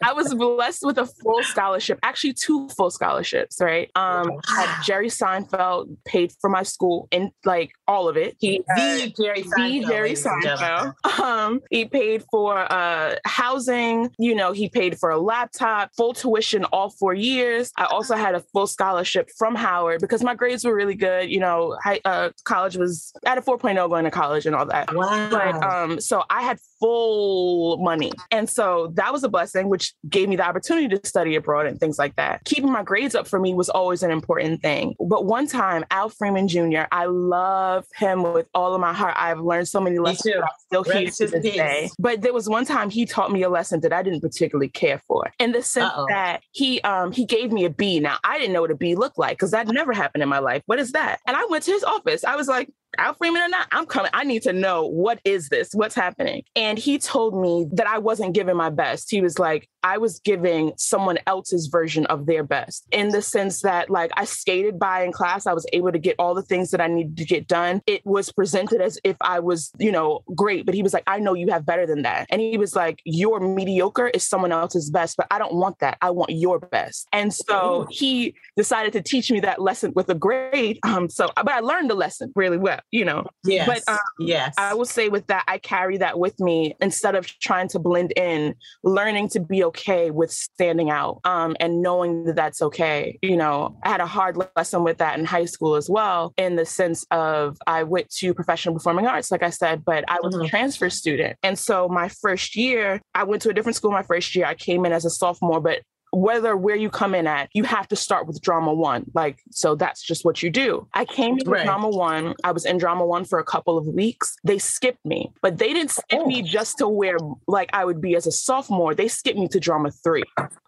I 0.04 0.14
was 0.14 0.34
blessed 0.34 0.84
with 0.84 0.98
a 0.98 1.06
full 1.06 1.44
scholarship, 1.44 2.00
actually 2.04 2.34
two 2.34 2.70
full 2.70 2.92
scholarships, 2.92 3.60
right? 3.60 3.90
Um, 3.96 4.30
had 4.48 4.84
Jerry 4.84 5.10
Seinfeld 5.10 5.96
paid 6.06 6.34
for 6.40 6.50
my 6.50 6.64
school 6.64 7.08
and 7.12 7.32
like 7.46 7.72
all 7.88 8.08
of 8.08 8.16
it. 8.16 8.36
He 8.40 8.64
the 8.76 9.14
Jerry 9.20 9.44
Seinfeld. 9.44 9.82
The 9.82 9.88
Jerry 9.88 10.14
Seinfeld. 10.14 11.20
Um, 11.20 11.62
he 11.70 11.86
paid 11.86 12.24
for 12.30 12.72
uh 12.72 13.16
housing, 13.26 14.12
you 14.20 14.36
know, 14.36 14.52
he 14.52 14.70
paid 14.70 15.00
for 15.00 15.10
a 15.10 15.18
laptop, 15.18 15.92
full 15.98 16.14
tuition 16.14 16.66
all 16.66 16.90
four 16.92 17.14
years. 17.14 17.72
I 17.78 17.86
also 17.86 18.16
had 18.16 18.36
a 18.36 18.42
full 18.54 18.68
scholarship 18.68 19.30
from 19.38 19.56
Howard 19.56 20.02
because 20.02 20.24
my 20.24 20.36
grades 20.36 20.64
were 20.64 20.76
really 20.76 20.96
good. 20.96 21.30
You 21.30 21.40
know, 21.40 21.78
high, 21.84 22.02
uh, 22.06 22.30
college 22.44 22.78
was 22.78 23.14
at 23.26 23.38
a 23.38 23.42
4.0 23.42 23.90
going 23.90 24.04
to 24.06 24.12
college 24.12 24.46
and 24.46 24.56
all 24.56 24.66
that. 24.68 24.94
Wow. 24.94 25.30
But 25.30 25.64
um, 25.64 26.00
so 26.00 26.24
I 26.30 26.44
had 26.44 26.60
full 26.80 27.63
money. 27.78 28.12
And 28.32 28.50
so 28.50 28.92
that 28.96 29.12
was 29.12 29.24
a 29.24 29.30
blessing, 29.30 29.70
which 29.70 29.94
gave 30.10 30.30
me 30.30 30.36
the 30.36 30.46
opportunity 30.46 30.88
to 30.96 31.08
study 31.08 31.36
abroad 31.36 31.66
and 31.66 31.80
things 31.80 31.98
like 31.98 32.16
that. 32.16 32.44
Keeping 32.46 32.72
my 32.72 32.84
grades 32.84 33.16
up 33.16 33.28
for 33.28 33.40
me 33.40 33.54
was 33.54 33.70
always 33.70 34.04
an 34.04 34.12
important 34.12 34.62
thing. 34.62 34.96
But 35.00 35.26
one 35.26 35.48
time, 35.48 35.86
Al 35.92 36.10
Freeman 36.10 36.48
Jr., 36.48 36.84
I 36.92 37.06
love 37.06 37.86
him 37.96 38.24
with 38.24 38.48
all 38.54 38.74
of 38.74 38.82
my 38.82 38.94
heart. 38.94 39.16
I've 39.18 39.40
learned 39.40 39.68
so 39.68 39.80
many 39.80 40.00
lessons 40.00 40.36
that 40.36 40.44
I 40.44 40.48
still 40.68 40.84
hear 40.84 41.10
to 41.10 41.28
this 41.28 41.44
day. 41.44 41.90
But 42.00 42.22
there 42.22 42.34
was 42.34 42.50
one 42.50 42.66
time 42.66 42.90
he 42.90 43.06
taught 43.06 43.32
me 43.32 43.44
a 43.44 43.50
lesson 43.50 43.82
that 43.82 43.94
I 43.94 44.04
didn't 44.04 44.22
particularly 44.22 44.70
care 44.70 45.02
for 45.08 45.32
in 45.40 45.52
the 45.52 45.62
sense 45.62 45.92
Uh-oh. 45.94 46.06
that 46.10 46.42
he 46.52 46.82
um 46.82 47.12
he 47.12 47.26
gave 47.26 47.52
me 47.52 47.66
a 47.66 47.70
B. 47.70 48.00
Now 48.00 48.18
I 48.24 48.38
didn't 48.38 48.54
know 48.54 48.62
what 48.62 48.72
a 48.72 48.76
B 48.76 48.96
looked 48.96 49.18
like 49.18 49.38
because 49.38 49.52
that 49.52 49.68
never 49.68 49.94
happened 49.94 50.24
in 50.24 50.30
my 50.30 50.40
life. 50.40 50.64
What 50.66 50.80
is 50.80 50.92
that? 50.94 51.20
And 51.28 51.36
I 51.36 51.46
went 51.50 51.64
to 51.66 51.72
his 51.72 51.84
office. 51.84 52.24
I 52.24 52.36
was 52.36 52.48
like, 52.48 52.70
Al 52.98 53.14
Freeman 53.14 53.42
or 53.42 53.50
not, 53.50 53.68
I'm 53.72 53.86
coming. 53.86 54.12
I 54.14 54.24
need 54.24 54.44
to 54.44 54.54
know 54.54 54.86
what 54.86 55.20
is 55.26 55.50
this? 55.50 55.70
What's 55.74 55.96
happening? 55.96 56.44
And 56.56 56.78
he 56.78 56.98
told 56.98 57.40
me 57.40 57.68
that 57.74 57.88
I 57.88 57.98
wasn't 57.98 58.34
giving 58.34 58.56
my 58.56 58.70
best. 58.70 59.10
He 59.12 59.22
was 59.22 59.40
like, 59.40 59.70
I 59.84 59.98
was 59.98 60.20
giving 60.20 60.72
someone 60.78 61.20
else's 61.28 61.68
version 61.68 62.06
of 62.06 62.26
their 62.26 62.44
best 62.44 62.88
in 62.92 63.10
the 63.10 63.22
sense 63.22 63.62
that, 63.64 63.90
like, 63.90 64.12
I 64.16 64.24
skated 64.24 64.80
by 64.80 65.04
in 65.04 65.12
class. 65.12 65.46
I 65.46 65.54
was 65.54 65.66
able 65.74 65.92
to 65.92 66.00
get 66.00 66.16
all 66.18 66.34
the 66.34 66.42
things 66.42 66.72
that 66.72 66.80
I 66.80 66.88
needed 66.88 67.18
to 67.18 67.26
get 67.26 67.48
done. 67.48 67.82
It 67.86 68.06
was 68.06 68.32
presented 68.32 68.80
as 68.80 68.98
if 69.04 69.18
I 69.20 69.40
was, 69.40 69.72
you 69.80 69.92
know, 69.92 70.24
great. 70.36 70.66
But 70.66 70.76
he 70.76 70.84
was 70.84 70.94
like, 70.94 71.04
I 71.06 71.20
know 71.20 71.34
you 71.34 71.50
have 71.52 71.66
better 71.66 71.86
than 71.86 72.04
that. 72.04 72.28
And 72.30 72.40
he 72.40 72.58
was 72.58 72.76
like, 72.76 73.02
Your 73.04 73.40
mediocre 73.42 74.08
is 74.08 74.26
someone 74.26 74.54
else's 74.54 74.90
best, 74.90 75.18
but 75.18 75.28
I 75.32 75.38
don't 75.38 75.56
want 75.56 75.80
that. 75.80 75.98
I 76.02 76.12
want 76.12 76.32
your 76.32 76.60
best. 76.60 77.08
And 77.12 77.34
so 77.34 77.86
he 77.90 78.36
decided 78.56 78.94
to 78.94 79.02
teach 79.02 79.32
me 79.32 79.42
that 79.42 79.62
lesson 79.62 79.92
with 79.96 80.10
a 80.10 80.16
grade. 80.16 80.80
Um, 80.84 81.10
so, 81.10 81.30
but 81.36 81.50
I 81.50 81.60
learned 81.60 81.90
the 81.90 81.96
lesson 81.96 82.32
really 82.36 82.58
well 82.58 82.80
you 82.92 83.04
know. 83.06 83.26
Yes. 83.44 83.68
But 83.68 83.92
um, 83.92 84.00
yes, 84.20 84.54
I 84.58 84.74
will 84.74 84.86
say 84.86 85.10
with 85.10 85.28
that, 85.28 85.44
I 85.48 85.58
carry 85.58 85.98
that 85.98 86.20
with 86.20 86.40
me 86.40 86.76
instead 86.80 87.16
of 87.16 87.26
trying 87.26 87.68
to 87.70 87.80
blend 87.80 88.14
in, 88.16 88.56
learning 88.84 89.30
to 89.30 89.40
be 89.40 89.64
okay 89.66 90.12
with 90.12 90.32
standing 90.32 90.90
out 90.90 91.20
um, 91.24 91.56
and 91.60 91.82
knowing 91.82 92.26
that 92.26 92.36
that's 92.36 92.62
okay. 92.62 93.18
You 93.22 93.36
know, 93.36 93.78
I 93.84 93.90
had 93.90 94.02
a 94.02 94.06
hard 94.06 94.38
lesson 94.56 94.84
with 94.84 95.00
that 95.00 95.18
in 95.18 95.26
high 95.26 95.46
school 95.46 95.76
as 95.76 95.90
well, 95.90 96.34
in 96.38 96.56
the 96.56 96.66
sense 96.66 97.06
of 97.12 97.58
I 97.66 97.84
went 97.84 98.10
to 98.18 98.34
professional 98.34 98.76
performing 98.76 99.08
arts, 99.08 99.32
like 99.32 99.44
I 99.44 99.50
said, 99.50 99.84
but 99.84 100.04
I 100.08 100.20
was 100.22 100.36
mm-hmm. 100.36 100.46
a 100.46 100.50
transfer 100.50 100.90
student. 100.90 101.38
And 101.42 101.58
so 101.58 101.88
my 101.90 102.10
first 102.10 102.56
year, 102.56 103.02
I 103.16 103.24
went 103.24 103.42
to 103.44 103.50
a 103.50 103.54
different 103.54 103.76
school 103.76 103.92
my 103.92 104.04
first 104.04 104.36
year. 104.36 104.46
I 104.46 104.56
came 104.56 104.86
in 104.86 104.92
as 104.92 105.06
a 105.06 105.10
sophomore, 105.10 105.62
but 105.62 105.80
whether 106.14 106.56
where 106.56 106.76
you 106.76 106.90
come 106.90 107.16
in 107.16 107.26
at, 107.26 107.50
you 107.54 107.64
have 107.64 107.88
to 107.88 107.96
start 107.96 108.28
with 108.28 108.40
drama 108.42 108.74
one. 108.74 109.06
Like, 109.14 109.42
so 109.50 109.74
that's 109.74 110.02
just 110.04 110.24
what 110.24 110.44
you 110.44 110.52
do. 110.52 110.88
I 110.94 111.06
came 111.06 111.40
in 111.40 111.50
right. 111.50 111.66
drama 111.66 111.90
one. 111.90 112.36
I 112.44 112.52
was 112.52 112.66
in 112.66 112.78
drama 112.78 113.06
one 113.06 113.26
for 113.26 113.40
a 113.40 113.44
couple 113.44 113.78
of 113.78 113.88
weeks. 113.88 114.36
They 114.44 114.60
skipped 114.60 115.04
me, 115.06 115.32
but 115.42 115.58
they 115.58 115.74
didn't 115.74 115.92
skip 115.92 116.22
oh. 116.22 116.26
me 116.26 116.44
just 116.44 116.78
to 116.78 116.88
where 116.88 117.18
like 117.48 117.72
I 117.74 117.84
would 117.84 118.00
be 118.00 118.16
as 118.16 118.28
a 118.28 118.32
sophomore. 118.32 118.94
They 118.94 119.08
skipped 119.08 119.40
me 119.40 119.48
to 119.50 119.60
drama 119.60 119.90
three 119.92 120.24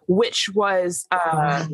which 0.07 0.49
was 0.53 1.07
uh, 1.11 1.65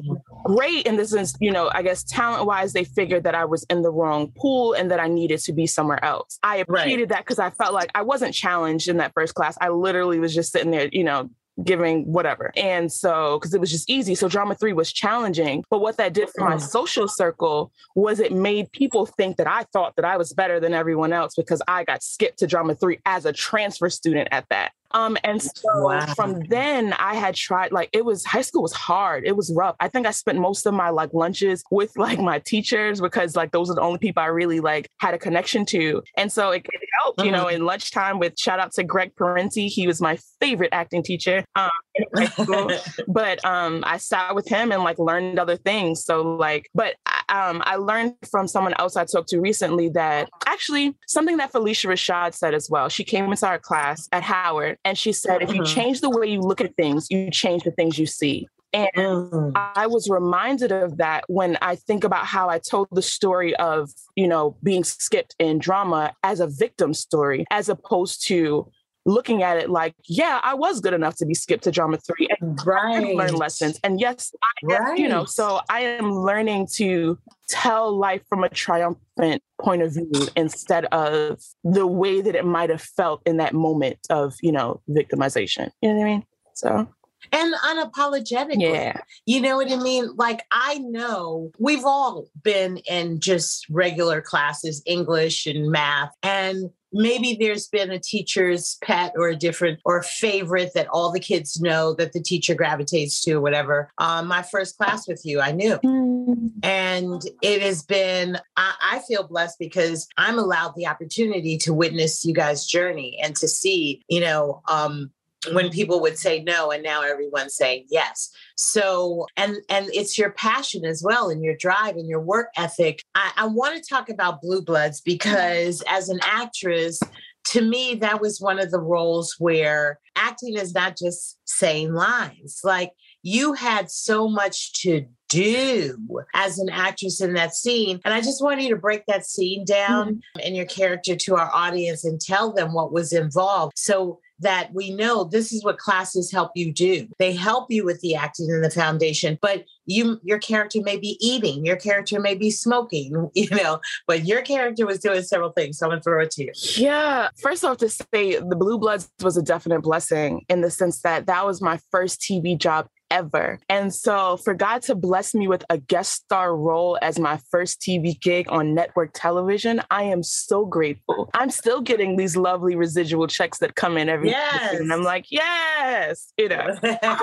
great 0.45 0.85
in 0.85 0.95
the 0.95 1.05
sense, 1.05 1.35
you 1.39 1.51
know, 1.51 1.69
I 1.73 1.81
guess 1.81 2.03
talent 2.03 2.45
wise, 2.45 2.73
they 2.73 2.83
figured 2.83 3.23
that 3.23 3.35
I 3.35 3.45
was 3.45 3.63
in 3.69 3.81
the 3.81 3.91
wrong 3.91 4.31
pool 4.37 4.73
and 4.73 4.89
that 4.91 4.99
I 4.99 5.07
needed 5.07 5.39
to 5.41 5.53
be 5.53 5.67
somewhere 5.67 6.03
else. 6.03 6.39
I 6.43 6.57
appreciated 6.57 7.01
right. 7.01 7.09
that 7.09 7.25
because 7.25 7.39
I 7.39 7.49
felt 7.49 7.73
like 7.73 7.91
I 7.95 8.03
wasn't 8.03 8.33
challenged 8.33 8.87
in 8.87 8.97
that 8.97 9.11
first 9.13 9.35
class. 9.35 9.57
I 9.59 9.69
literally 9.69 10.19
was 10.19 10.33
just 10.33 10.51
sitting 10.51 10.71
there, 10.71 10.89
you 10.91 11.03
know, 11.03 11.29
giving 11.63 12.11
whatever. 12.11 12.51
And 12.55 12.91
so, 12.91 13.39
because 13.39 13.53
it 13.53 13.59
was 13.59 13.71
just 13.71 13.89
easy. 13.89 14.15
So, 14.15 14.27
drama 14.27 14.55
three 14.55 14.73
was 14.73 14.91
challenging. 14.91 15.63
But 15.69 15.81
what 15.81 15.97
that 15.97 16.13
did 16.13 16.29
for 16.29 16.47
my 16.49 16.55
mm. 16.55 16.61
social 16.61 17.07
circle 17.07 17.71
was 17.95 18.19
it 18.19 18.33
made 18.33 18.71
people 18.71 19.05
think 19.05 19.37
that 19.37 19.47
I 19.47 19.63
thought 19.73 19.95
that 19.95 20.05
I 20.05 20.17
was 20.17 20.33
better 20.33 20.59
than 20.59 20.73
everyone 20.73 21.13
else 21.13 21.35
because 21.35 21.61
I 21.67 21.83
got 21.83 22.03
skipped 22.03 22.39
to 22.39 22.47
drama 22.47 22.75
three 22.75 22.99
as 23.05 23.25
a 23.25 23.33
transfer 23.33 23.89
student 23.89 24.29
at 24.31 24.45
that. 24.49 24.71
Um, 24.93 25.17
and 25.23 25.41
so 25.41 25.87
wow. 25.87 26.05
from 26.15 26.41
then 26.49 26.93
I 26.93 27.15
had 27.15 27.35
tried 27.35 27.71
like 27.71 27.89
it 27.93 28.03
was 28.03 28.25
high 28.25 28.41
school 28.41 28.61
was 28.61 28.73
hard. 28.73 29.23
It 29.25 29.35
was 29.35 29.51
rough. 29.55 29.75
I 29.79 29.87
think 29.87 30.05
I 30.05 30.11
spent 30.11 30.39
most 30.39 30.65
of 30.65 30.73
my 30.73 30.89
like 30.89 31.13
lunches 31.13 31.63
with 31.71 31.97
like 31.97 32.19
my 32.19 32.39
teachers 32.39 33.01
because 33.01 33.35
like 33.35 33.51
those 33.51 33.69
are 33.69 33.75
the 33.75 33.81
only 33.81 33.99
people 33.99 34.21
I 34.21 34.27
really 34.27 34.59
like 34.59 34.89
had 34.97 35.13
a 35.13 35.17
connection 35.17 35.65
to. 35.67 36.03
And 36.17 36.31
so 36.31 36.51
it, 36.51 36.65
it 36.69 36.89
helped, 37.01 37.19
mm-hmm. 37.19 37.27
you 37.27 37.31
know, 37.31 37.45
mm-hmm. 37.45 37.55
in 37.55 37.65
lunchtime 37.65 38.19
with 38.19 38.37
shout 38.37 38.59
out 38.59 38.71
to 38.73 38.83
Greg 38.83 39.15
Parenti. 39.15 39.67
He 39.67 39.87
was 39.87 40.01
my 40.01 40.17
favorite 40.39 40.69
acting 40.71 41.03
teacher. 41.03 41.45
Um, 41.55 41.69
but 43.07 43.43
um 43.45 43.83
I 43.85 43.97
sat 43.97 44.33
with 44.35 44.47
him 44.47 44.71
and 44.71 44.83
like 44.83 44.97
learned 44.99 45.39
other 45.39 45.57
things. 45.57 46.03
So 46.05 46.21
like, 46.21 46.69
but 46.73 46.95
um 47.29 47.61
I 47.65 47.75
learned 47.75 48.15
from 48.29 48.47
someone 48.47 48.73
else 48.79 48.95
I 48.95 49.05
talked 49.05 49.29
to 49.29 49.39
recently 49.39 49.89
that 49.89 50.29
actually 50.45 50.95
something 51.07 51.37
that 51.37 51.51
Phylicia 51.51 51.89
Rashad 51.89 52.33
said 52.33 52.53
as 52.53 52.69
well. 52.69 52.89
She 52.89 53.03
came 53.03 53.25
into 53.25 53.47
our 53.47 53.59
class 53.59 54.07
at 54.11 54.23
Howard 54.23 54.77
and 54.85 54.97
she 54.97 55.11
said, 55.11 55.41
if 55.41 55.49
you 55.49 55.61
mm-hmm. 55.61 55.73
change 55.73 56.01
the 56.01 56.09
way 56.09 56.27
you 56.27 56.41
look 56.41 56.61
at 56.61 56.75
things, 56.75 57.07
you 57.09 57.29
change 57.31 57.63
the 57.63 57.71
things 57.71 57.97
you 57.97 58.05
see. 58.05 58.47
And 58.73 58.89
mm. 58.95 59.51
I 59.55 59.87
was 59.87 60.09
reminded 60.09 60.71
of 60.71 60.97
that 60.97 61.25
when 61.27 61.57
I 61.61 61.75
think 61.75 62.03
about 62.03 62.25
how 62.25 62.49
I 62.49 62.59
told 62.59 62.87
the 62.91 63.01
story 63.01 63.55
of, 63.57 63.89
you 64.15 64.27
know, 64.27 64.55
being 64.63 64.83
skipped 64.83 65.35
in 65.39 65.59
drama 65.59 66.13
as 66.23 66.39
a 66.39 66.47
victim 66.47 66.93
story, 66.93 67.45
as 67.51 67.69
opposed 67.69 68.25
to 68.27 68.71
looking 69.05 69.41
at 69.41 69.57
it 69.57 69.69
like, 69.69 69.95
yeah, 70.07 70.39
I 70.43 70.53
was 70.53 70.79
good 70.79 70.93
enough 70.93 71.15
to 71.17 71.25
be 71.25 71.33
skipped 71.33 71.63
to 71.63 71.71
drama 71.71 71.97
three 71.97 72.27
and 72.39 72.59
right. 72.65 73.15
learn 73.15 73.33
lessons. 73.33 73.79
And 73.83 73.99
yes, 73.99 74.31
I, 74.43 74.47
right. 74.75 74.99
you 74.99 75.09
know, 75.09 75.25
so 75.25 75.59
I 75.69 75.81
am 75.81 76.11
learning 76.11 76.67
to 76.75 77.17
tell 77.49 77.97
life 77.97 78.21
from 78.29 78.43
a 78.43 78.49
triumphant 78.49 79.41
point 79.59 79.81
of 79.81 79.93
view 79.93 80.27
instead 80.35 80.85
of 80.85 81.41
the 81.63 81.87
way 81.87 82.21
that 82.21 82.35
it 82.35 82.45
might 82.45 82.69
have 82.69 82.81
felt 82.81 83.21
in 83.25 83.37
that 83.37 83.53
moment 83.53 83.97
of, 84.09 84.35
you 84.41 84.51
know, 84.51 84.81
victimization. 84.89 85.71
You 85.81 85.89
know 85.89 85.95
what 85.95 86.05
I 86.05 86.09
mean? 86.09 86.23
So 86.53 86.87
and 87.31 87.53
unapologetically. 87.65 88.73
Yeah. 88.73 89.01
You 89.25 89.41
know 89.41 89.57
what 89.57 89.71
I 89.71 89.77
mean? 89.77 90.09
Like, 90.15 90.43
I 90.51 90.79
know 90.79 91.51
we've 91.59 91.85
all 91.85 92.27
been 92.43 92.77
in 92.89 93.19
just 93.19 93.67
regular 93.69 94.21
classes, 94.21 94.81
English 94.85 95.45
and 95.45 95.71
math, 95.71 96.11
and 96.23 96.71
maybe 96.93 97.37
there's 97.39 97.67
been 97.67 97.91
a 97.91 97.99
teacher's 97.99 98.77
pet 98.83 99.13
or 99.15 99.29
a 99.29 99.35
different 99.35 99.79
or 99.85 100.03
favorite 100.03 100.71
that 100.75 100.87
all 100.87 101.11
the 101.11 101.19
kids 101.19 101.61
know 101.61 101.93
that 101.93 102.13
the 102.13 102.21
teacher 102.21 102.53
gravitates 102.53 103.21
to 103.21 103.37
whatever 103.37 103.89
um, 103.97 104.27
my 104.27 104.41
first 104.41 104.77
class 104.77 105.07
with 105.07 105.21
you 105.23 105.39
i 105.39 105.51
knew 105.51 105.77
mm. 105.77 106.51
and 106.63 107.23
it 107.41 107.61
has 107.61 107.83
been 107.83 108.37
I, 108.57 108.73
I 108.81 108.99
feel 109.07 109.23
blessed 109.23 109.57
because 109.59 110.07
i'm 110.17 110.37
allowed 110.37 110.73
the 110.75 110.87
opportunity 110.87 111.57
to 111.59 111.73
witness 111.73 112.25
you 112.25 112.33
guys 112.33 112.65
journey 112.65 113.19
and 113.23 113.35
to 113.37 113.47
see 113.47 114.03
you 114.09 114.19
know 114.19 114.61
um, 114.67 115.11
when 115.53 115.69
people 115.69 115.99
would 116.01 116.17
say 116.17 116.43
no 116.43 116.71
and 116.71 116.83
now 116.83 117.01
everyone's 117.01 117.55
saying 117.55 117.85
yes 117.89 118.31
so 118.57 119.25
and 119.37 119.57
and 119.69 119.87
it's 119.93 120.17
your 120.17 120.31
passion 120.31 120.85
as 120.85 121.01
well 121.03 121.29
and 121.29 121.43
your 121.43 121.55
drive 121.57 121.95
and 121.95 122.07
your 122.07 122.21
work 122.21 122.49
ethic 122.57 123.01
i, 123.15 123.31
I 123.35 123.45
want 123.47 123.75
to 123.75 123.89
talk 123.89 124.09
about 124.09 124.41
blue 124.41 124.61
bloods 124.61 125.01
because 125.01 125.81
as 125.87 126.09
an 126.09 126.19
actress 126.23 126.99
to 127.45 127.61
me 127.61 127.95
that 127.95 128.21
was 128.21 128.39
one 128.39 128.59
of 128.59 128.69
the 128.69 128.79
roles 128.79 129.35
where 129.39 129.99
acting 130.15 130.57
is 130.57 130.75
not 130.75 130.95
just 130.95 131.39
saying 131.45 131.93
lines 131.93 132.61
like 132.63 132.91
you 133.23 133.53
had 133.53 133.89
so 133.89 134.27
much 134.27 134.73
to 134.81 135.05
do 135.29 135.95
as 136.33 136.59
an 136.59 136.69
actress 136.69 137.21
in 137.21 137.33
that 137.33 137.55
scene. 137.55 138.01
And 138.03 138.13
I 138.13 138.19
just 138.19 138.43
want 138.43 138.61
you 138.61 138.69
to 138.69 138.75
break 138.75 139.05
that 139.07 139.25
scene 139.25 139.63
down 139.63 140.15
mm-hmm. 140.15 140.39
and 140.45 140.55
your 140.55 140.65
character 140.65 141.15
to 141.15 141.35
our 141.35 141.49
audience 141.53 142.03
and 142.03 142.19
tell 142.19 142.51
them 142.51 142.73
what 142.73 142.91
was 142.91 143.13
involved. 143.13 143.73
So 143.77 144.19
that 144.41 144.73
we 144.73 144.91
know 144.91 145.23
this 145.23 145.51
is 145.51 145.63
what 145.63 145.77
classes 145.77 146.31
help 146.31 146.51
you 146.55 146.71
do. 146.71 147.07
They 147.19 147.33
help 147.33 147.71
you 147.71 147.85
with 147.85 148.01
the 148.01 148.15
acting 148.15 148.51
and 148.51 148.63
the 148.63 148.69
foundation, 148.69 149.37
but 149.41 149.65
you 149.85 150.19
your 150.23 150.39
character 150.39 150.81
may 150.81 150.97
be 150.97 151.17
eating, 151.19 151.65
your 151.65 151.75
character 151.75 152.19
may 152.19 152.35
be 152.35 152.51
smoking, 152.51 153.29
you 153.35 153.49
know, 153.51 153.79
but 154.07 154.25
your 154.25 154.41
character 154.41 154.85
was 154.85 154.99
doing 154.99 155.23
several 155.23 155.51
things. 155.51 155.77
So 155.77 155.85
I'm 155.85 155.91
gonna 155.91 156.01
throw 156.01 156.21
it 156.21 156.31
to 156.31 156.43
you. 156.43 156.51
Yeah. 156.75 157.29
First 157.37 157.63
off, 157.63 157.77
to 157.77 157.89
say 157.89 158.37
the 158.39 158.55
Blue 158.55 158.77
Bloods 158.77 159.09
was 159.21 159.37
a 159.37 159.41
definite 159.41 159.81
blessing 159.81 160.45
in 160.49 160.61
the 160.61 160.71
sense 160.71 161.01
that 161.01 161.27
that 161.27 161.45
was 161.45 161.61
my 161.61 161.79
first 161.91 162.21
TV 162.21 162.57
job 162.57 162.87
ever. 163.11 163.59
And 163.69 163.93
so 163.93 164.37
for 164.37 164.55
God 164.55 164.81
to 164.83 164.95
bless 164.95 165.35
me 165.35 165.47
with 165.47 165.63
a 165.69 165.77
guest 165.77 166.13
star 166.13 166.55
role 166.55 166.97
as 167.01 167.19
my 167.19 167.39
first 167.51 167.81
TV 167.81 168.19
gig 168.19 168.47
on 168.49 168.73
network 168.73 169.11
television, 169.13 169.81
I 169.91 170.03
am 170.03 170.23
so 170.23 170.65
grateful. 170.65 171.29
I'm 171.35 171.51
still 171.51 171.81
getting 171.81 172.15
these 172.15 172.35
lovely 172.35 172.75
residual 172.75 173.27
checks 173.27 173.59
that 173.59 173.75
come 173.75 173.97
in 173.97 174.09
every 174.09 174.29
yes. 174.29 174.79
and 174.79 174.91
I'm 174.91 175.03
like, 175.03 175.25
yes, 175.29 176.31
you 176.37 176.49
know, 176.49 176.67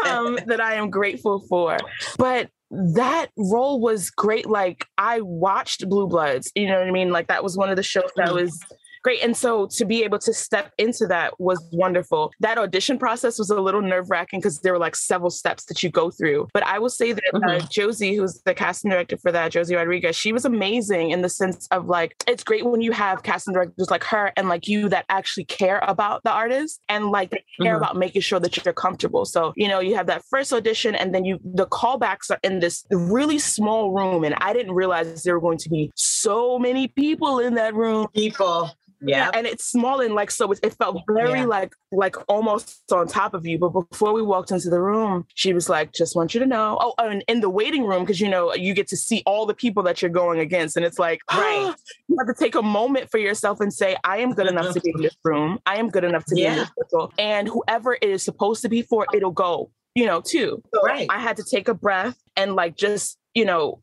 um, 0.06 0.38
that 0.46 0.60
I 0.60 0.74
am 0.74 0.90
grateful 0.90 1.40
for. 1.48 1.78
But 2.18 2.50
that 2.70 3.28
role 3.36 3.80
was 3.80 4.10
great. 4.10 4.46
Like 4.46 4.86
I 4.98 5.22
watched 5.22 5.88
Blue 5.88 6.06
Bloods, 6.06 6.52
you 6.54 6.66
know 6.66 6.78
what 6.78 6.86
I 6.86 6.90
mean? 6.90 7.10
Like 7.10 7.28
that 7.28 7.42
was 7.42 7.56
one 7.56 7.70
of 7.70 7.76
the 7.76 7.82
shows 7.82 8.10
that 8.16 8.28
mm. 8.28 8.34
was 8.34 8.60
great. 9.02 9.22
And 9.22 9.36
so 9.36 9.66
to 9.72 9.84
be 9.84 10.04
able 10.04 10.18
to 10.20 10.32
step 10.32 10.72
into 10.78 11.06
that 11.06 11.38
was 11.40 11.62
wonderful. 11.72 12.32
That 12.40 12.58
audition 12.58 12.98
process 12.98 13.38
was 13.38 13.50
a 13.50 13.60
little 13.60 13.82
nerve 13.82 14.10
wracking 14.10 14.40
because 14.40 14.60
there 14.60 14.72
were 14.72 14.78
like 14.78 14.96
several 14.96 15.30
steps 15.30 15.64
that 15.66 15.82
you 15.82 15.90
go 15.90 16.10
through. 16.10 16.48
But 16.52 16.64
I 16.66 16.78
will 16.78 16.88
say 16.90 17.12
that 17.12 17.22
uh, 17.32 17.38
mm-hmm. 17.38 17.64
uh, 17.64 17.68
Josie, 17.70 18.14
who's 18.14 18.40
the 18.44 18.54
casting 18.54 18.90
director 18.90 19.16
for 19.16 19.32
that, 19.32 19.52
Josie 19.52 19.74
Rodriguez, 19.74 20.16
she 20.16 20.32
was 20.32 20.44
amazing 20.44 21.10
in 21.10 21.22
the 21.22 21.28
sense 21.28 21.66
of 21.70 21.86
like, 21.86 22.14
it's 22.26 22.44
great 22.44 22.64
when 22.64 22.80
you 22.80 22.92
have 22.92 23.22
casting 23.22 23.54
directors 23.54 23.90
like 23.90 24.04
her 24.04 24.32
and 24.36 24.48
like 24.48 24.68
you 24.68 24.88
that 24.88 25.04
actually 25.08 25.44
care 25.44 25.80
about 25.86 26.22
the 26.24 26.30
artist 26.30 26.80
and 26.88 27.10
like 27.10 27.30
they 27.30 27.44
care 27.60 27.74
mm-hmm. 27.74 27.82
about 27.82 27.96
making 27.96 28.22
sure 28.22 28.40
that 28.40 28.64
you're 28.64 28.74
comfortable. 28.74 29.24
So, 29.24 29.52
you 29.56 29.68
know, 29.68 29.80
you 29.80 29.94
have 29.94 30.06
that 30.06 30.22
first 30.30 30.52
audition 30.52 30.94
and 30.94 31.14
then 31.14 31.24
you, 31.24 31.38
the 31.44 31.66
callbacks 31.66 32.30
are 32.30 32.38
in 32.42 32.60
this 32.60 32.84
really 32.90 33.38
small 33.38 33.92
room. 33.92 34.24
And 34.24 34.34
I 34.38 34.52
didn't 34.52 34.72
realize 34.72 35.22
there 35.22 35.34
were 35.34 35.40
going 35.40 35.58
to 35.58 35.68
be 35.68 35.90
so 35.94 36.58
many 36.58 36.88
people 36.88 37.38
in 37.38 37.54
that 37.54 37.74
room. 37.74 38.06
People 38.14 38.70
yeah. 39.00 39.30
And 39.32 39.46
it's 39.46 39.64
small 39.64 40.00
and 40.00 40.14
like 40.14 40.30
so 40.30 40.50
it, 40.52 40.60
it 40.62 40.74
felt 40.74 41.02
very 41.08 41.40
yeah. 41.40 41.44
like 41.46 41.74
like 41.92 42.16
almost 42.28 42.82
on 42.92 43.06
top 43.06 43.34
of 43.34 43.46
you. 43.46 43.58
But 43.58 43.70
before 43.70 44.12
we 44.12 44.22
walked 44.22 44.50
into 44.50 44.70
the 44.70 44.80
room 44.80 45.26
she 45.34 45.52
was 45.52 45.68
like 45.68 45.92
just 45.92 46.16
want 46.16 46.34
you 46.34 46.40
to 46.40 46.46
know. 46.46 46.78
Oh, 46.80 46.94
oh 46.98 47.08
and 47.08 47.24
in 47.28 47.40
the 47.40 47.50
waiting 47.50 47.84
room 47.84 48.04
because 48.04 48.20
you 48.20 48.28
know 48.28 48.54
you 48.54 48.74
get 48.74 48.88
to 48.88 48.96
see 48.96 49.22
all 49.26 49.46
the 49.46 49.54
people 49.54 49.82
that 49.84 50.02
you're 50.02 50.10
going 50.10 50.40
against. 50.40 50.76
And 50.76 50.84
it's 50.84 50.98
like 50.98 51.20
right. 51.32 51.74
you 52.08 52.16
have 52.18 52.28
to 52.28 52.34
take 52.34 52.54
a 52.54 52.62
moment 52.62 53.10
for 53.10 53.18
yourself 53.18 53.60
and 53.60 53.72
say 53.72 53.96
i 54.04 54.18
am 54.18 54.32
good 54.32 54.46
enough 54.46 54.74
to 54.74 54.80
be 54.80 54.90
in 54.94 55.02
this 55.02 55.16
room. 55.24 55.58
I 55.66 55.76
am 55.76 55.90
good 55.90 56.04
enough 56.04 56.24
to 56.26 56.38
yeah. 56.38 56.48
be 56.48 56.52
in 56.52 56.58
this 56.58 56.70
circle. 56.78 57.12
And 57.18 57.48
whoever 57.48 57.94
it 57.94 58.04
is 58.04 58.22
supposed 58.22 58.62
to 58.62 58.68
be 58.68 58.82
for 58.82 59.06
it'll 59.12 59.30
go 59.30 59.70
you 59.94 60.06
know 60.06 60.20
too. 60.20 60.62
So 60.72 60.82
right. 60.82 61.06
I 61.10 61.18
had 61.18 61.36
to 61.38 61.44
take 61.44 61.68
a 61.68 61.74
breath 61.74 62.16
and 62.36 62.54
like 62.54 62.76
just 62.76 63.18
you 63.34 63.44
know 63.44 63.80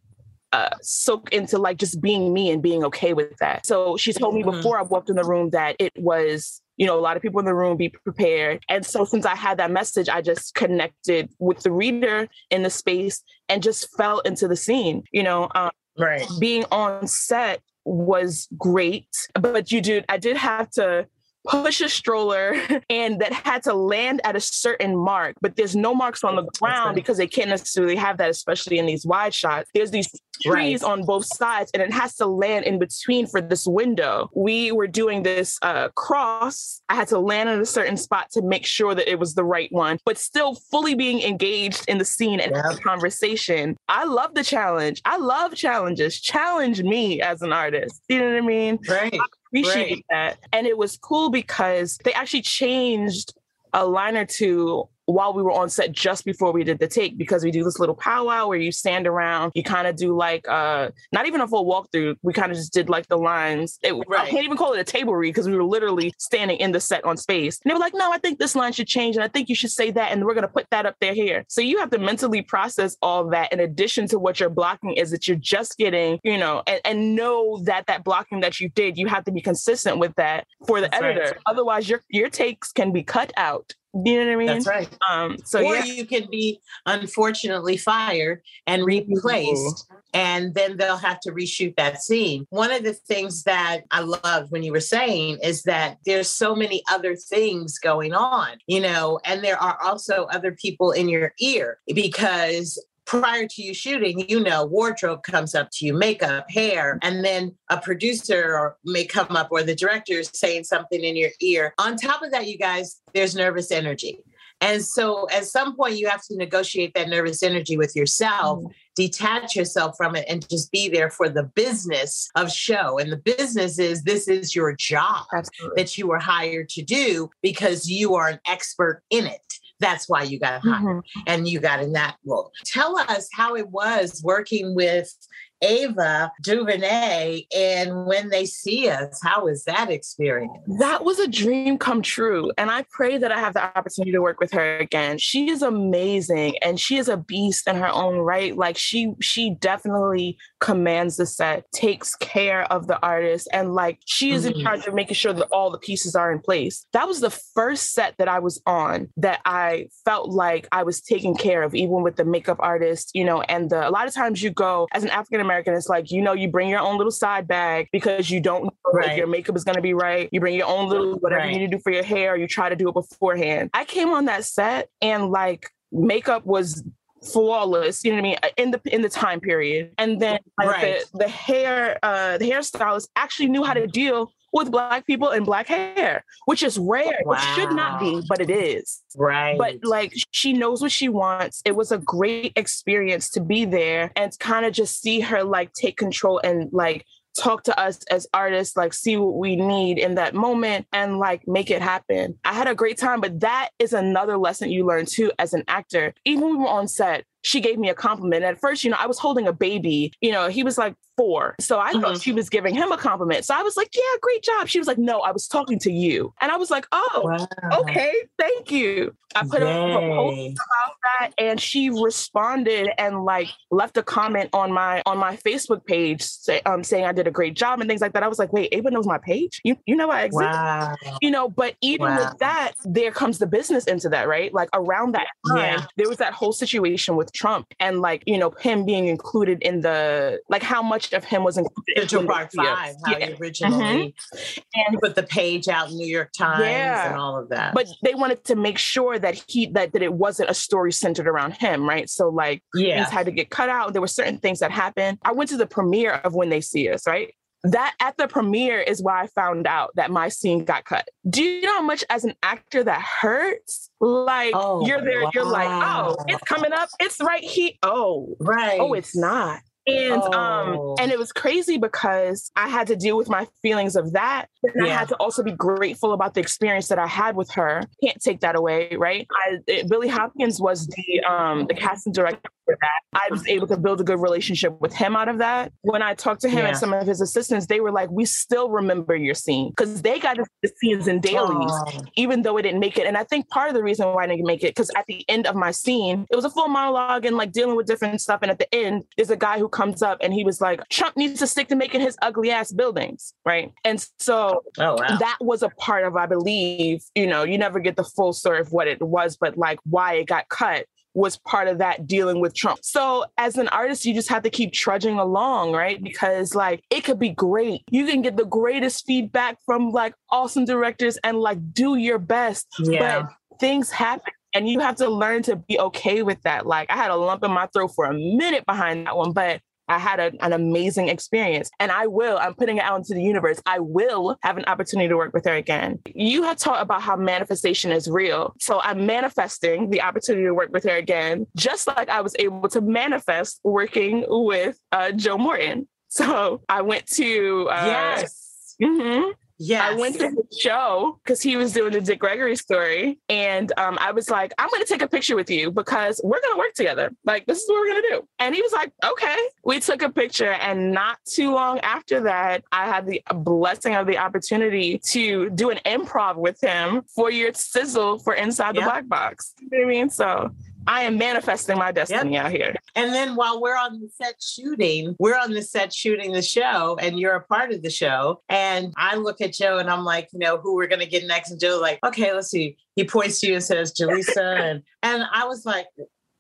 uh, 0.55 0.69
soak 0.81 1.33
into 1.33 1.57
like 1.57 1.77
just 1.77 1.99
being 1.99 2.33
me 2.33 2.49
and 2.49 2.63
being 2.63 2.83
okay 2.85 3.13
with 3.13 3.35
that. 3.37 3.65
So 3.65 3.97
she 3.97 4.13
told 4.13 4.33
me 4.33 4.41
mm-hmm. 4.41 4.51
before 4.51 4.79
I 4.79 4.83
walked 4.83 5.09
in 5.09 5.17
the 5.17 5.23
room 5.23 5.49
that 5.49 5.75
it 5.79 5.91
was 5.97 6.61
you 6.77 6.85
know, 6.85 6.99
a 6.99 6.99
lot 6.99 7.15
of 7.15 7.23
people 7.23 7.39
in 7.39 7.45
the 7.45 7.55
room 7.55 7.77
be 7.77 7.87
prepared. 7.87 8.61
And 8.67 8.85
so 8.85 9.05
since 9.05 9.25
I 9.25 9.33
had 9.33 9.57
that 9.59 9.71
message, 9.71 10.09
I 10.09 10.21
just 10.21 10.55
connected 10.55 11.29
with 11.39 11.61
the 11.61 11.71
reader 11.71 12.27
in 12.49 12.63
the 12.63 12.69
space 12.69 13.23
and 13.47 13.63
just 13.63 13.87
fell 13.95 14.19
into 14.19 14.45
the 14.49 14.57
scene. 14.57 15.03
You 15.13 15.23
know, 15.23 15.47
um, 15.55 15.71
right. 15.97 16.27
being 16.37 16.65
on 16.71 17.07
set 17.07 17.61
was 17.85 18.49
great, 18.57 19.07
but 19.39 19.71
you 19.71 19.79
did, 19.79 20.03
I 20.09 20.17
did 20.17 20.35
have 20.35 20.69
to 20.71 21.07
push 21.47 21.81
a 21.81 21.89
stroller 21.89 22.55
and 22.89 23.19
that 23.19 23.33
had 23.33 23.63
to 23.63 23.73
land 23.73 24.21
at 24.23 24.35
a 24.35 24.39
certain 24.39 24.95
mark, 24.95 25.35
but 25.41 25.55
there's 25.55 25.75
no 25.75 25.93
marks 25.93 26.23
on 26.23 26.35
the 26.35 26.43
ground 26.59 26.95
because 26.95 27.17
they 27.17 27.27
can't 27.27 27.49
necessarily 27.49 27.95
have 27.95 28.17
that, 28.17 28.29
especially 28.29 28.77
in 28.77 28.85
these 28.85 29.05
wide 29.05 29.33
shots. 29.33 29.69
There's 29.73 29.91
these 29.91 30.09
trees 30.41 30.81
right. 30.81 30.91
on 30.91 31.03
both 31.05 31.25
sides 31.25 31.71
and 31.73 31.81
it 31.81 31.91
has 31.91 32.15
to 32.15 32.25
land 32.25 32.65
in 32.65 32.79
between 32.79 33.27
for 33.27 33.41
this 33.41 33.65
window. 33.65 34.29
We 34.35 34.71
were 34.71 34.87
doing 34.87 35.23
this 35.23 35.57
uh, 35.61 35.89
cross. 35.89 36.81
I 36.89 36.95
had 36.95 37.07
to 37.09 37.19
land 37.19 37.49
in 37.49 37.59
a 37.59 37.65
certain 37.65 37.97
spot 37.97 38.29
to 38.31 38.41
make 38.41 38.65
sure 38.65 38.95
that 38.95 39.09
it 39.09 39.19
was 39.19 39.35
the 39.35 39.43
right 39.43 39.71
one, 39.71 39.99
but 40.05 40.17
still 40.17 40.55
fully 40.55 40.95
being 40.95 41.21
engaged 41.21 41.85
in 41.87 41.97
the 41.97 42.05
scene 42.05 42.39
and 42.39 42.53
yep. 42.55 42.81
conversation. 42.81 43.77
I 43.87 44.05
love 44.05 44.33
the 44.33 44.43
challenge. 44.43 45.01
I 45.05 45.17
love 45.17 45.55
challenges. 45.55 46.19
Challenge 46.19 46.83
me 46.83 47.21
as 47.21 47.41
an 47.41 47.53
artist. 47.53 48.01
You 48.09 48.19
know 48.19 48.29
what 48.29 48.37
I 48.37 48.41
mean? 48.41 48.79
Right 48.89 49.19
appreciate 49.61 49.91
right. 49.91 50.05
that. 50.09 50.39
And 50.53 50.67
it 50.67 50.77
was 50.77 50.97
cool 50.97 51.29
because 51.29 51.97
they 52.03 52.13
actually 52.13 52.41
changed 52.41 53.33
a 53.73 53.85
line 53.85 54.15
or 54.15 54.25
two 54.25 54.87
while 55.05 55.33
we 55.33 55.43
were 55.43 55.51
on 55.51 55.69
set 55.69 55.91
just 55.91 56.25
before 56.25 56.51
we 56.51 56.63
did 56.63 56.79
the 56.79 56.87
take 56.87 57.17
because 57.17 57.43
we 57.43 57.51
do 57.51 57.63
this 57.63 57.79
little 57.79 57.95
powwow 57.95 58.47
where 58.47 58.57
you 58.57 58.71
stand 58.71 59.07
around, 59.07 59.51
you 59.55 59.63
kind 59.63 59.87
of 59.87 59.95
do 59.95 60.15
like 60.15 60.47
uh 60.47 60.89
not 61.11 61.27
even 61.27 61.41
a 61.41 61.47
full 61.47 61.65
walkthrough. 61.65 62.15
We 62.23 62.33
kind 62.33 62.51
of 62.51 62.57
just 62.57 62.73
did 62.73 62.89
like 62.89 63.07
the 63.07 63.17
lines. 63.17 63.79
It, 63.83 63.93
right. 64.07 64.21
I 64.21 64.29
can't 64.29 64.43
even 64.43 64.57
call 64.57 64.73
it 64.73 64.79
a 64.79 64.83
table 64.83 65.15
read 65.15 65.29
because 65.29 65.47
we 65.47 65.55
were 65.55 65.63
literally 65.63 66.13
standing 66.17 66.57
in 66.57 66.71
the 66.71 66.79
set 66.79 67.03
on 67.05 67.17
space. 67.17 67.59
And 67.63 67.69
they 67.69 67.73
were 67.73 67.79
like, 67.79 67.93
no, 67.95 68.11
I 68.11 68.17
think 68.17 68.39
this 68.39 68.55
line 68.55 68.73
should 68.73 68.87
change 68.87 69.15
and 69.15 69.23
I 69.23 69.27
think 69.27 69.49
you 69.49 69.55
should 69.55 69.71
say 69.71 69.91
that 69.91 70.11
and 70.11 70.25
we're 70.25 70.33
gonna 70.33 70.47
put 70.47 70.67
that 70.71 70.85
up 70.85 70.95
there 70.99 71.13
here. 71.13 71.45
So 71.47 71.61
you 71.61 71.79
have 71.79 71.91
to 71.91 71.99
mentally 71.99 72.41
process 72.41 72.97
all 73.01 73.29
that 73.29 73.53
in 73.53 73.59
addition 73.59 74.07
to 74.09 74.19
what 74.19 74.39
you're 74.39 74.49
blocking 74.49 74.93
is 74.93 75.11
that 75.11 75.27
you're 75.27 75.37
just 75.37 75.77
getting, 75.77 76.19
you 76.23 76.37
know, 76.37 76.63
and, 76.67 76.81
and 76.85 77.15
know 77.15 77.61
that 77.63 77.87
that 77.87 78.03
blocking 78.03 78.39
that 78.41 78.59
you 78.59 78.69
did, 78.69 78.97
you 78.97 79.07
have 79.07 79.23
to 79.25 79.31
be 79.31 79.41
consistent 79.41 79.99
with 79.99 80.15
that 80.15 80.47
for 80.65 80.81
the 80.81 80.87
That's 80.87 81.03
editor. 81.03 81.21
Right. 81.21 81.37
Otherwise 81.45 81.89
your 81.89 82.01
your 82.09 82.29
takes 82.29 82.71
can 82.71 82.91
be 82.91 83.03
cut 83.03 83.31
out 83.37 83.73
you 84.03 84.19
know 84.19 84.25
what 84.25 84.33
I 84.33 84.35
mean? 84.35 84.47
That's 84.47 84.67
right. 84.67 84.89
Um, 85.09 85.37
so 85.45 85.59
or 85.59 85.75
yeah. 85.75 85.85
you 85.85 86.05
can 86.05 86.27
be 86.29 86.59
unfortunately 86.85 87.77
fired 87.77 88.41
and 88.67 88.85
replaced, 88.85 89.87
and 90.13 90.53
then 90.53 90.77
they'll 90.77 90.97
have 90.97 91.19
to 91.21 91.31
reshoot 91.31 91.75
that 91.77 92.01
scene. 92.01 92.45
One 92.49 92.71
of 92.71 92.83
the 92.83 92.93
things 92.93 93.43
that 93.43 93.81
I 93.91 94.01
loved 94.01 94.51
when 94.51 94.63
you 94.63 94.73
were 94.73 94.81
saying 94.81 95.39
is 95.41 95.63
that 95.63 95.97
there's 96.05 96.29
so 96.29 96.55
many 96.55 96.83
other 96.91 97.15
things 97.15 97.79
going 97.79 98.13
on, 98.13 98.57
you 98.67 98.81
know, 98.81 99.19
and 99.23 99.43
there 99.43 99.61
are 99.61 99.81
also 99.81 100.25
other 100.25 100.51
people 100.51 100.91
in 100.91 101.07
your 101.07 101.33
ear 101.39 101.79
because 101.93 102.83
prior 103.05 103.47
to 103.47 103.61
you 103.61 103.73
shooting, 103.73 104.27
you 104.27 104.39
know, 104.39 104.65
wardrobe 104.65 105.23
comes 105.23 105.55
up 105.55 105.69
to 105.73 105.85
you, 105.85 105.93
makeup, 105.93 106.49
hair, 106.49 106.99
and 107.01 107.23
then 107.23 107.55
a 107.69 107.79
producer 107.79 108.75
may 108.83 109.05
come 109.05 109.35
up 109.35 109.49
or 109.51 109.63
the 109.63 109.75
director 109.75 110.13
is 110.13 110.29
saying 110.33 110.63
something 110.63 111.03
in 111.03 111.15
your 111.15 111.31
ear. 111.41 111.73
On 111.77 111.95
top 111.95 112.21
of 112.21 112.31
that, 112.31 112.47
you 112.47 112.57
guys, 112.57 113.01
there's 113.13 113.35
nervous 113.35 113.71
energy. 113.71 114.19
And 114.61 114.83
so 114.83 115.27
at 115.31 115.45
some 115.45 115.75
point, 115.75 115.97
you 115.97 116.07
have 116.07 116.23
to 116.25 116.37
negotiate 116.37 116.93
that 116.95 117.09
nervous 117.09 117.43
energy 117.43 117.77
with 117.77 117.95
yourself, 117.95 118.59
mm-hmm. 118.59 118.71
detach 118.95 119.55
yourself 119.55 119.95
from 119.97 120.15
it, 120.15 120.25
and 120.29 120.47
just 120.49 120.71
be 120.71 120.87
there 120.87 121.09
for 121.09 121.27
the 121.27 121.43
business 121.43 122.29
of 122.35 122.51
show. 122.51 122.97
And 122.97 123.11
the 123.11 123.17
business 123.17 123.77
is 123.79 124.03
this 124.03 124.27
is 124.27 124.55
your 124.55 124.73
job 124.73 125.25
Absolutely. 125.33 125.81
that 125.83 125.97
you 125.97 126.07
were 126.07 126.19
hired 126.19 126.69
to 126.69 126.81
do 126.81 127.29
because 127.41 127.89
you 127.89 128.15
are 128.15 128.29
an 128.29 128.39
expert 128.47 129.03
in 129.09 129.25
it. 129.25 129.54
That's 129.79 130.07
why 130.07 130.23
you 130.23 130.39
got 130.39 130.61
hired 130.61 130.81
mm-hmm. 130.83 131.19
and 131.27 131.47
you 131.47 131.59
got 131.59 131.81
in 131.81 131.93
that 131.93 132.15
role. 132.25 132.51
Tell 132.65 132.97
us 132.97 133.27
how 133.33 133.55
it 133.55 133.69
was 133.69 134.21
working 134.23 134.73
with 134.75 135.13
Ava 135.61 136.31
DuVernay 136.41 137.43
and 137.55 138.05
when 138.05 138.29
they 138.29 138.45
see 138.45 138.89
us, 138.89 139.19
how 139.23 139.45
was 139.45 139.63
that 139.63 139.89
experience? 139.89 140.51
That 140.79 141.03
was 141.03 141.19
a 141.19 141.27
dream 141.27 141.77
come 141.77 142.01
true. 142.01 142.51
And 142.57 142.69
I 142.69 142.85
pray 142.91 143.17
that 143.17 143.31
I 143.31 143.39
have 143.39 143.53
the 143.53 143.63
opportunity 143.63 144.11
to 144.11 144.21
work 144.21 144.39
with 144.39 144.51
her 144.51 144.77
again. 144.77 145.17
She 145.17 145.49
is 145.49 145.61
amazing 145.61 146.57
and 146.61 146.79
she 146.79 146.97
is 146.97 147.07
a 147.07 147.17
beast 147.17 147.67
in 147.67 147.77
her 147.77 147.87
own 147.87 148.17
right. 148.17 148.55
Like 148.55 148.77
she 148.77 149.13
she 149.21 149.55
definitely 149.59 150.37
commands 150.65 151.17
the 151.17 151.27
set, 151.27 151.71
takes 151.71 152.15
care 152.15 152.63
of 152.73 152.87
the 152.87 152.99
artist, 153.05 153.47
and 153.53 153.75
like 153.75 153.99
she 154.03 154.31
is 154.31 154.47
mm-hmm. 154.47 154.57
in 154.57 154.65
charge 154.65 154.87
of 154.87 154.95
making 154.95 155.13
sure 155.13 155.31
that 155.31 155.47
all 155.51 155.69
the 155.69 155.77
pieces 155.77 156.15
are 156.15 156.31
in 156.31 156.39
place. 156.39 156.87
That 156.91 157.07
was 157.07 157.19
the 157.19 157.29
first 157.29 157.93
set 157.93 158.15
that 158.17 158.27
I 158.27 158.39
was 158.39 158.59
on 158.65 159.09
that 159.17 159.41
I 159.45 159.89
felt 160.05 160.31
like 160.31 160.67
I 160.71 160.81
was 160.81 161.01
taken 161.01 161.35
care 161.35 161.61
of, 161.61 161.75
even 161.75 162.01
with 162.01 162.15
the 162.15 162.25
makeup 162.25 162.57
artist, 162.59 163.11
you 163.13 163.23
know, 163.23 163.41
and 163.41 163.69
the 163.69 163.87
a 163.87 163.91
lot 163.91 164.07
of 164.07 164.15
times 164.15 164.41
you 164.41 164.49
go 164.49 164.87
as 164.91 165.03
an 165.03 165.11
African 165.11 165.39
American, 165.39 165.75
it's 165.75 165.87
like, 165.87 166.09
you 166.09 166.23
know, 166.23 166.33
you 166.33 166.47
bring 166.47 166.67
your 166.67 166.79
own 166.79 166.97
little 166.97 167.11
side 167.11 167.47
bag 167.47 167.87
because 167.91 168.31
you 168.31 168.41
don't 168.41 168.63
know 168.63 168.71
right. 168.91 169.11
if 169.11 169.17
your 169.17 169.27
makeup 169.27 169.55
is 169.55 169.63
going 169.63 169.75
to 169.75 169.83
be 169.83 169.93
right. 169.93 170.29
You 170.31 170.39
bring 170.39 170.55
your 170.55 170.67
own 170.67 170.89
little 170.89 171.19
whatever 171.19 171.41
right. 171.41 171.53
you 171.53 171.59
need 171.59 171.69
to 171.69 171.77
do 171.77 171.81
for 171.83 171.91
your 171.91 172.03
hair, 172.03 172.35
you 172.35 172.47
try 172.47 172.69
to 172.69 172.75
do 172.75 172.89
it 172.89 172.93
beforehand. 172.93 173.69
I 173.75 173.85
came 173.85 174.09
on 174.09 174.25
that 174.25 174.45
set 174.45 174.89
and 174.99 175.29
like 175.29 175.69
makeup 175.91 176.43
was 176.43 176.83
flawless 177.25 178.03
you 178.03 178.11
know 178.11 178.17
what 178.17 178.19
i 178.19 178.29
mean 178.29 178.37
uh, 178.43 178.49
in 178.57 178.71
the 178.71 178.81
in 178.93 179.01
the 179.01 179.09
time 179.09 179.39
period 179.39 179.91
and 179.97 180.19
then 180.19 180.39
like 180.57 180.67
right. 180.67 181.03
the, 181.13 181.19
the 181.19 181.27
hair 181.27 181.97
uh 182.03 182.37
the 182.37 182.49
hairstylist 182.49 183.07
actually 183.15 183.47
knew 183.47 183.63
how 183.63 183.73
to 183.73 183.87
deal 183.87 184.31
with 184.55 184.71
black 184.71 185.05
people 185.05 185.29
and 185.31 185.45
black 185.45 185.67
hair, 185.67 186.23
which 186.45 186.63
is 186.63 186.79
rare. 186.79 187.19
Wow. 187.25 187.33
It 187.33 187.41
should 187.55 187.75
not 187.75 187.99
be, 187.99 188.23
but 188.29 188.39
it 188.39 188.49
is. 188.49 189.01
Right. 189.17 189.57
But 189.57 189.83
like 189.83 190.13
she 190.31 190.53
knows 190.53 190.81
what 190.81 190.93
she 190.93 191.09
wants. 191.09 191.61
It 191.65 191.75
was 191.75 191.91
a 191.91 191.97
great 191.97 192.53
experience 192.55 193.29
to 193.31 193.41
be 193.41 193.65
there 193.65 194.13
and 194.15 194.37
kind 194.39 194.65
of 194.65 194.71
just 194.71 195.01
see 195.01 195.19
her 195.19 195.43
like 195.43 195.73
take 195.73 195.97
control 195.97 196.39
and 196.41 196.71
like 196.71 197.05
talk 197.37 197.63
to 197.63 197.79
us 197.79 197.99
as 198.09 198.27
artists, 198.33 198.77
like 198.77 198.93
see 198.93 199.17
what 199.17 199.35
we 199.35 199.55
need 199.55 199.97
in 199.97 200.15
that 200.15 200.33
moment 200.33 200.87
and 200.93 201.17
like 201.17 201.47
make 201.47 201.69
it 201.69 201.81
happen. 201.81 202.37
I 202.43 202.53
had 202.53 202.67
a 202.67 202.75
great 202.75 202.97
time, 202.97 203.21
but 203.21 203.39
that 203.41 203.69
is 203.79 203.93
another 203.93 204.37
lesson 204.37 204.71
you 204.71 204.85
learn 204.85 205.05
too 205.05 205.31
as 205.37 205.53
an 205.53 205.63
actor. 205.67 206.13
Even 206.25 206.43
when 206.43 206.57
we 206.57 206.63
were 206.63 206.69
on 206.69 206.87
set, 206.87 207.25
she 207.45 207.61
gave 207.61 207.77
me 207.77 207.89
a 207.89 207.93
compliment. 207.93 208.43
At 208.43 208.59
first, 208.59 208.83
you 208.83 208.89
know, 208.89 208.97
I 208.99 209.05
was 209.05 209.19
holding 209.19 209.47
a 209.47 209.53
baby. 209.53 210.11
You 210.19 210.31
know, 210.31 210.49
he 210.49 210.63
was 210.63 210.77
like 210.79 210.95
four. 211.15 211.55
So 211.59 211.79
I 211.79 211.91
mm-hmm. 211.91 212.01
thought 212.01 212.21
she 212.21 212.31
was 212.31 212.49
giving 212.49 212.73
him 212.73 212.91
a 212.91 212.97
compliment. 212.97 213.45
So 213.45 213.53
I 213.55 213.61
was 213.61 213.77
like, 213.77 213.89
yeah, 213.95 214.01
great 214.21 214.43
job. 214.43 214.67
She 214.67 214.79
was 214.79 214.87
like, 214.87 214.97
no, 214.97 215.19
I 215.19 215.31
was 215.31 215.47
talking 215.47 215.77
to 215.79 215.91
you. 215.91 216.33
And 216.41 216.51
I 216.51 216.57
was 216.57 216.71
like, 216.71 216.87
oh, 216.91 217.21
wow. 217.23 217.79
okay, 217.81 218.13
thank 218.39 218.71
you. 218.71 219.15
I 219.35 219.43
put 219.43 219.61
Yay. 219.61 219.67
a 219.67 219.99
post 219.99 220.51
about 220.53 220.95
that 221.03 221.31
and 221.37 221.59
she 221.59 221.89
responded 221.89 222.89
and 222.97 223.25
like 223.25 223.49
left 223.69 223.97
a 223.97 224.03
comment 224.03 224.49
on 224.53 224.71
my 224.71 225.03
on 225.05 225.17
my 225.17 225.35
Facebook 225.35 225.85
page 225.85 226.21
say, 226.21 226.61
um, 226.65 226.85
saying 226.85 227.05
I 227.05 227.11
did 227.11 227.27
a 227.27 227.31
great 227.31 227.53
job 227.53 227.81
and 227.81 227.89
things 227.89 227.99
like 227.99 228.13
that. 228.13 228.23
I 228.23 228.29
was 228.29 228.39
like, 228.39 228.53
wait, 228.53 228.69
Ava 228.71 228.91
knows 228.91 229.05
my 229.05 229.17
page? 229.17 229.59
You 229.65 229.75
you 229.85 229.97
know 229.97 230.09
I 230.09 230.23
exist? 230.23 230.41
Wow. 230.41 230.95
You 231.21 231.31
know, 231.31 231.49
but 231.49 231.75
even 231.81 232.07
wow. 232.07 232.29
with 232.29 232.39
that, 232.39 232.73
there 232.85 233.11
comes 233.11 233.37
the 233.37 233.47
business 233.47 233.85
into 233.85 234.07
that, 234.09 234.29
right? 234.29 234.53
Like 234.53 234.69
around 234.73 235.15
that 235.15 235.27
time, 235.49 235.79
yeah. 235.79 235.85
there 235.97 236.07
was 236.07 236.17
that 236.19 236.31
whole 236.31 236.53
situation 236.53 237.17
with 237.17 237.33
Trump 237.35 237.67
and 237.79 238.01
like, 238.01 238.23
you 238.25 238.37
know, 238.37 238.51
him 238.59 238.85
being 238.85 239.07
included 239.07 239.61
in 239.61 239.81
the 239.81 240.39
like 240.49 240.63
how 240.63 240.81
much 240.81 241.13
of 241.13 241.23
him 241.23 241.43
was 241.43 241.57
included 241.57 242.01
into 242.01 242.25
part 242.25 242.51
five, 242.53 242.95
how 243.05 243.17
yeah. 243.17 243.27
he 243.27 243.33
originally 243.33 244.15
mm-hmm. 244.33 244.61
and 244.87 244.99
put 245.01 245.15
the 245.15 245.23
page 245.23 245.67
out 245.67 245.91
in 245.91 245.97
New 245.97 246.07
York 246.07 246.31
Times 246.37 246.61
yeah. 246.61 247.09
and 247.09 247.17
all 247.17 247.37
of 247.37 247.49
that. 247.49 247.73
But 247.73 247.87
they 248.03 248.15
wanted 248.15 248.43
to 248.45 248.55
make 248.55 248.77
sure 248.77 249.19
that 249.19 249.43
he 249.47 249.67
that 249.67 249.93
that 249.93 250.01
it 250.01 250.13
wasn't 250.13 250.49
a 250.49 250.53
story 250.53 250.91
centered 250.91 251.27
around 251.27 251.53
him, 251.53 251.87
right? 251.87 252.09
So 252.09 252.29
like 252.29 252.63
yeah. 252.73 253.03
things 253.03 253.13
had 253.13 253.25
to 253.25 253.31
get 253.31 253.49
cut 253.49 253.69
out. 253.69 253.93
There 253.93 254.01
were 254.01 254.07
certain 254.07 254.37
things 254.37 254.59
that 254.59 254.71
happened. 254.71 255.19
I 255.23 255.31
went 255.33 255.49
to 255.51 255.57
the 255.57 255.67
premiere 255.67 256.13
of 256.13 256.33
When 256.33 256.49
They 256.49 256.61
See 256.61 256.89
Us, 256.89 257.05
right? 257.05 257.33
That 257.71 257.95
at 257.99 258.17
the 258.17 258.27
premiere 258.27 258.79
is 258.79 259.01
why 259.01 259.23
I 259.23 259.27
found 259.27 259.67
out 259.67 259.91
that 259.95 260.11
my 260.11 260.29
scene 260.29 260.65
got 260.65 260.85
cut. 260.85 261.07
Do 261.29 261.43
you 261.43 261.61
know 261.61 261.73
how 261.73 261.81
much 261.81 262.03
as 262.09 262.23
an 262.23 262.35
actor 262.43 262.83
that 262.83 263.01
hurts? 263.01 263.89
Like 263.99 264.53
oh, 264.53 264.85
you're 264.85 265.01
there, 265.01 265.23
wow. 265.23 265.31
you're 265.33 265.45
like, 265.45 265.67
oh, 265.69 266.15
it's 266.27 266.43
coming 266.43 266.73
up, 266.73 266.89
it's 266.99 267.19
right 267.21 267.43
here. 267.43 267.71
Oh, 267.81 268.35
right. 268.39 268.79
Oh, 268.79 268.93
it's 268.93 269.15
not. 269.15 269.61
And 269.87 270.21
um, 270.21 270.31
oh. 270.33 270.89
um 270.91 270.95
and 270.99 271.11
it 271.11 271.19
was 271.19 271.31
crazy 271.31 271.77
because 271.77 272.51
I 272.55 272.67
had 272.67 272.87
to 272.87 272.95
deal 272.95 273.17
with 273.17 273.29
my 273.29 273.47
feelings 273.61 273.95
of 273.95 274.13
that. 274.13 274.47
And 274.63 274.87
yeah. 274.87 274.93
I 274.93 274.95
had 274.97 275.07
to 275.09 275.15
also 275.15 275.43
be 275.43 275.51
grateful 275.51 276.13
about 276.13 276.33
the 276.33 276.41
experience 276.41 276.87
that 276.87 276.99
I 276.99 277.07
had 277.07 277.35
with 277.35 277.51
her. 277.51 277.83
Can't 278.03 278.21
take 278.21 278.39
that 278.41 278.55
away, 278.55 278.95
right? 278.97 279.27
I, 279.45 279.57
it, 279.67 279.89
Billy 279.89 280.07
Hopkins 280.07 280.59
was 280.59 280.87
the 280.87 281.21
um 281.23 281.67
the 281.67 281.73
casting 281.73 282.13
director 282.13 282.49
for 282.65 282.77
that. 282.81 283.19
I 283.19 283.27
was 283.31 283.47
able 283.47 283.67
to 283.67 283.77
build 283.77 284.01
a 284.01 284.03
good 284.03 284.19
relationship 284.19 284.79
with 284.81 284.93
him 284.93 285.15
out 285.15 285.29
of 285.29 285.37
that. 285.37 285.71
When 285.81 286.01
I 286.01 286.15
talked 286.15 286.41
to 286.41 286.49
him 286.49 286.59
yeah. 286.59 286.69
and 286.69 286.77
some 286.77 286.91
of 286.93 287.07
his 287.07 287.21
assistants, 287.21 287.67
they 287.67 287.79
were 287.79 287.91
like, 287.91 288.09
"We 288.11 288.25
still 288.25 288.69
remember 288.69 289.15
your 289.15 289.35
scene 289.35 289.69
because 289.69 290.01
they 290.01 290.19
got 290.19 290.37
the 290.37 290.71
scenes 290.77 291.07
in 291.07 291.21
dailies, 291.21 291.71
oh. 291.71 292.01
even 292.15 292.41
though 292.41 292.57
it 292.57 292.63
didn't 292.63 292.79
make 292.79 292.97
it." 292.97 293.05
And 293.07 293.17
I 293.17 293.23
think 293.23 293.47
part 293.49 293.69
of 293.69 293.75
the 293.75 293.83
reason 293.83 294.07
why 294.07 294.23
I 294.23 294.27
didn't 294.27 294.45
make 294.45 294.63
it 294.63 294.75
because 294.75 294.89
at 294.95 295.05
the 295.07 295.23
end 295.29 295.47
of 295.47 295.55
my 295.55 295.71
scene, 295.71 296.25
it 296.29 296.35
was 296.35 296.45
a 296.45 296.49
full 296.49 296.67
monologue 296.67 297.25
and 297.25 297.37
like 297.37 297.51
dealing 297.51 297.75
with 297.75 297.85
different 297.85 298.19
stuff. 298.19 298.39
And 298.41 298.51
at 298.51 298.59
the 298.59 298.73
end, 298.73 299.03
there's 299.15 299.29
a 299.29 299.37
guy 299.37 299.59
who 299.59 299.69
comes 299.75 300.01
up 300.01 300.17
and 300.21 300.33
he 300.33 300.43
was 300.43 300.61
like, 300.61 300.87
"Trump 300.89 301.17
needs 301.17 301.39
to 301.39 301.47
stick 301.47 301.67
to 301.67 301.75
making 301.75 302.01
his 302.01 302.17
ugly 302.21 302.49
ass 302.49 302.71
buildings," 302.71 303.33
right? 303.45 303.71
And 303.83 304.03
so 304.19 304.63
oh, 304.79 304.95
wow. 304.95 305.17
that 305.19 305.37
was 305.41 305.61
a 305.61 305.69
part 305.69 306.05
of, 306.05 306.15
I 306.15 306.25
believe, 306.25 307.03
you 307.13 307.27
know, 307.27 307.43
you 307.43 307.57
never 307.57 307.79
get 307.79 307.97
the 307.97 308.03
full 308.03 308.33
story 308.33 308.59
of 308.59 308.71
what 308.71 308.87
it 308.87 309.01
was, 309.01 309.35
but 309.37 309.57
like 309.57 309.79
why 309.83 310.13
it 310.13 310.27
got 310.27 310.47
cut 310.49 310.85
was 311.15 311.37
part 311.37 311.67
of 311.67 311.77
that 311.79 312.05
dealing 312.05 312.41
with 312.41 312.53
Trump. 312.53 312.79
So 312.83 313.25
as 313.37 313.57
an 313.57 313.69
artist, 313.69 314.05
you 314.05 314.13
just 314.13 314.29
have 314.29 314.43
to 314.43 314.49
keep 314.49 314.73
trudging 314.73 315.17
along, 315.17 315.71
right? 315.71 316.01
Because 316.01 316.53
like 316.53 316.83
it 316.89 317.03
could 317.03 317.19
be 317.19 317.29
great. 317.29 317.83
You 317.89 318.05
can 318.05 318.21
get 318.21 318.37
the 318.37 318.45
greatest 318.45 319.05
feedback 319.05 319.57
from 319.65 319.91
like 319.91 320.13
awesome 320.29 320.65
directors 320.65 321.17
and 321.23 321.39
like 321.39 321.73
do 321.73 321.95
your 321.95 322.19
best. 322.19 322.67
Yeah. 322.79 323.21
But 323.21 323.59
things 323.59 323.89
happen 323.89 324.33
and 324.55 324.67
you 324.69 324.79
have 324.79 324.95
to 324.95 325.09
learn 325.09 325.43
to 325.43 325.57
be 325.57 325.77
okay 325.77 326.23
with 326.23 326.41
that. 326.43 326.65
Like 326.65 326.89
I 326.89 326.95
had 326.95 327.11
a 327.11 327.15
lump 327.15 327.43
in 327.43 327.51
my 327.51 327.67
throat 327.67 327.89
for 327.89 328.05
a 328.05 328.13
minute 328.13 328.65
behind 328.65 329.05
that 329.05 329.15
one, 329.15 329.33
but 329.33 329.61
I 329.87 329.99
had 329.99 330.19
a, 330.19 330.31
an 330.43 330.53
amazing 330.53 331.09
experience. 331.09 331.69
And 331.79 331.91
I 331.91 332.07
will, 332.07 332.37
I'm 332.37 332.55
putting 332.55 332.77
it 332.77 332.83
out 332.83 332.97
into 332.97 333.13
the 333.13 333.21
universe. 333.21 333.61
I 333.65 333.79
will 333.79 334.37
have 334.41 334.57
an 334.57 334.65
opportunity 334.65 335.09
to 335.09 335.17
work 335.17 335.33
with 335.33 335.45
her 335.45 335.53
again. 335.53 335.99
You 336.07 336.43
have 336.43 336.57
talked 336.57 336.81
about 336.81 337.03
how 337.03 337.15
manifestation 337.15 337.91
is 337.91 338.09
real. 338.09 338.55
So 338.59 338.81
I'm 338.81 339.05
manifesting 339.05 339.89
the 339.91 340.01
opportunity 340.01 340.45
to 340.45 340.53
work 340.53 340.71
with 340.71 340.85
her 340.85 340.95
again, 340.95 341.45
just 341.55 341.85
like 341.85 342.09
I 342.09 342.21
was 342.21 342.35
able 342.39 342.67
to 342.69 342.81
manifest 342.81 343.59
working 343.63 344.25
with 344.27 344.79
uh, 344.91 345.11
Joe 345.11 345.37
Morton. 345.37 345.87
So 346.07 346.61
I 346.69 346.81
went 346.81 347.05
to. 347.07 347.67
Uh, 347.69 347.85
yes. 347.85 348.75
Mm-hmm. 348.81 349.31
Yeah, 349.57 349.87
I 349.87 349.95
went 349.95 350.19
to 350.19 350.27
his 350.27 350.59
show 350.59 351.19
because 351.23 351.41
he 351.41 351.55
was 351.55 351.71
doing 351.71 351.93
the 351.93 352.01
Dick 352.01 352.19
Gregory 352.19 352.55
story. 352.55 353.19
And 353.29 353.71
um, 353.77 353.97
I 354.01 354.11
was 354.11 354.29
like, 354.29 354.53
I'm 354.57 354.69
going 354.69 354.81
to 354.81 354.87
take 354.87 355.01
a 355.01 355.07
picture 355.07 355.35
with 355.35 355.49
you 355.49 355.71
because 355.71 356.19
we're 356.23 356.41
going 356.41 356.55
to 356.55 356.59
work 356.59 356.73
together. 356.73 357.11
Like, 357.23 357.45
this 357.45 357.59
is 357.61 357.69
what 357.69 357.79
we're 357.79 357.91
going 357.93 358.01
to 358.03 358.09
do. 358.09 358.27
And 358.39 358.53
he 358.53 358.61
was 358.61 358.73
like, 358.73 358.91
okay. 359.03 359.37
We 359.63 359.79
took 359.79 360.01
a 360.01 360.09
picture. 360.09 360.51
And 360.51 360.91
not 360.91 361.19
too 361.25 361.53
long 361.53 361.79
after 361.79 362.21
that, 362.21 362.63
I 362.71 362.87
had 362.87 363.05
the 363.05 363.21
blessing 363.33 363.95
of 363.95 364.07
the 364.07 364.17
opportunity 364.17 364.99
to 365.05 365.49
do 365.51 365.69
an 365.69 365.79
improv 365.85 366.35
with 366.35 366.59
him 366.61 367.03
for 367.15 367.31
your 367.31 367.53
sizzle 367.53 368.19
for 368.19 368.33
Inside 368.33 368.75
the 368.75 368.81
Black 368.81 369.07
Box. 369.07 369.53
You 369.59 369.69
know 369.71 369.77
what 369.77 369.85
I 369.85 369.87
mean? 369.87 370.09
So 370.09 370.51
I 370.87 371.03
am 371.03 371.17
manifesting 371.17 371.77
my 371.77 371.91
destiny 371.91 372.33
yep. 372.33 372.45
out 372.45 372.51
here. 372.51 372.75
And 372.95 373.13
then 373.13 373.35
while 373.35 373.61
we're 373.61 373.77
on 373.77 373.99
the 373.99 374.09
set 374.09 374.35
shooting, 374.41 375.15
we're 375.19 375.37
on 375.37 375.51
the 375.51 375.61
set 375.61 375.93
shooting 375.93 376.31
the 376.31 376.41
show, 376.41 376.97
and 377.01 377.19
you're 377.19 377.35
a 377.35 377.43
part 377.43 377.71
of 377.71 377.81
the 377.81 377.89
show. 377.89 378.41
And 378.49 378.93
I 378.97 379.15
look 379.15 379.41
at 379.41 379.53
Joe 379.53 379.79
and 379.79 379.89
I'm 379.89 380.03
like, 380.03 380.29
you 380.31 380.39
know, 380.39 380.57
who 380.57 380.75
we're 380.75 380.87
gonna 380.87 381.05
get 381.05 381.25
next? 381.25 381.51
And 381.51 381.59
Joe 381.59 381.79
like, 381.81 381.99
okay, 382.05 382.33
let's 382.33 382.49
see. 382.49 382.77
He 382.95 383.03
points 383.03 383.39
to 383.41 383.47
you 383.47 383.55
and 383.55 383.63
says, 383.63 383.93
Jaleesa. 383.93 384.59
and 384.59 384.83
and 385.03 385.23
I 385.33 385.45
was 385.45 385.65
like, 385.65 385.87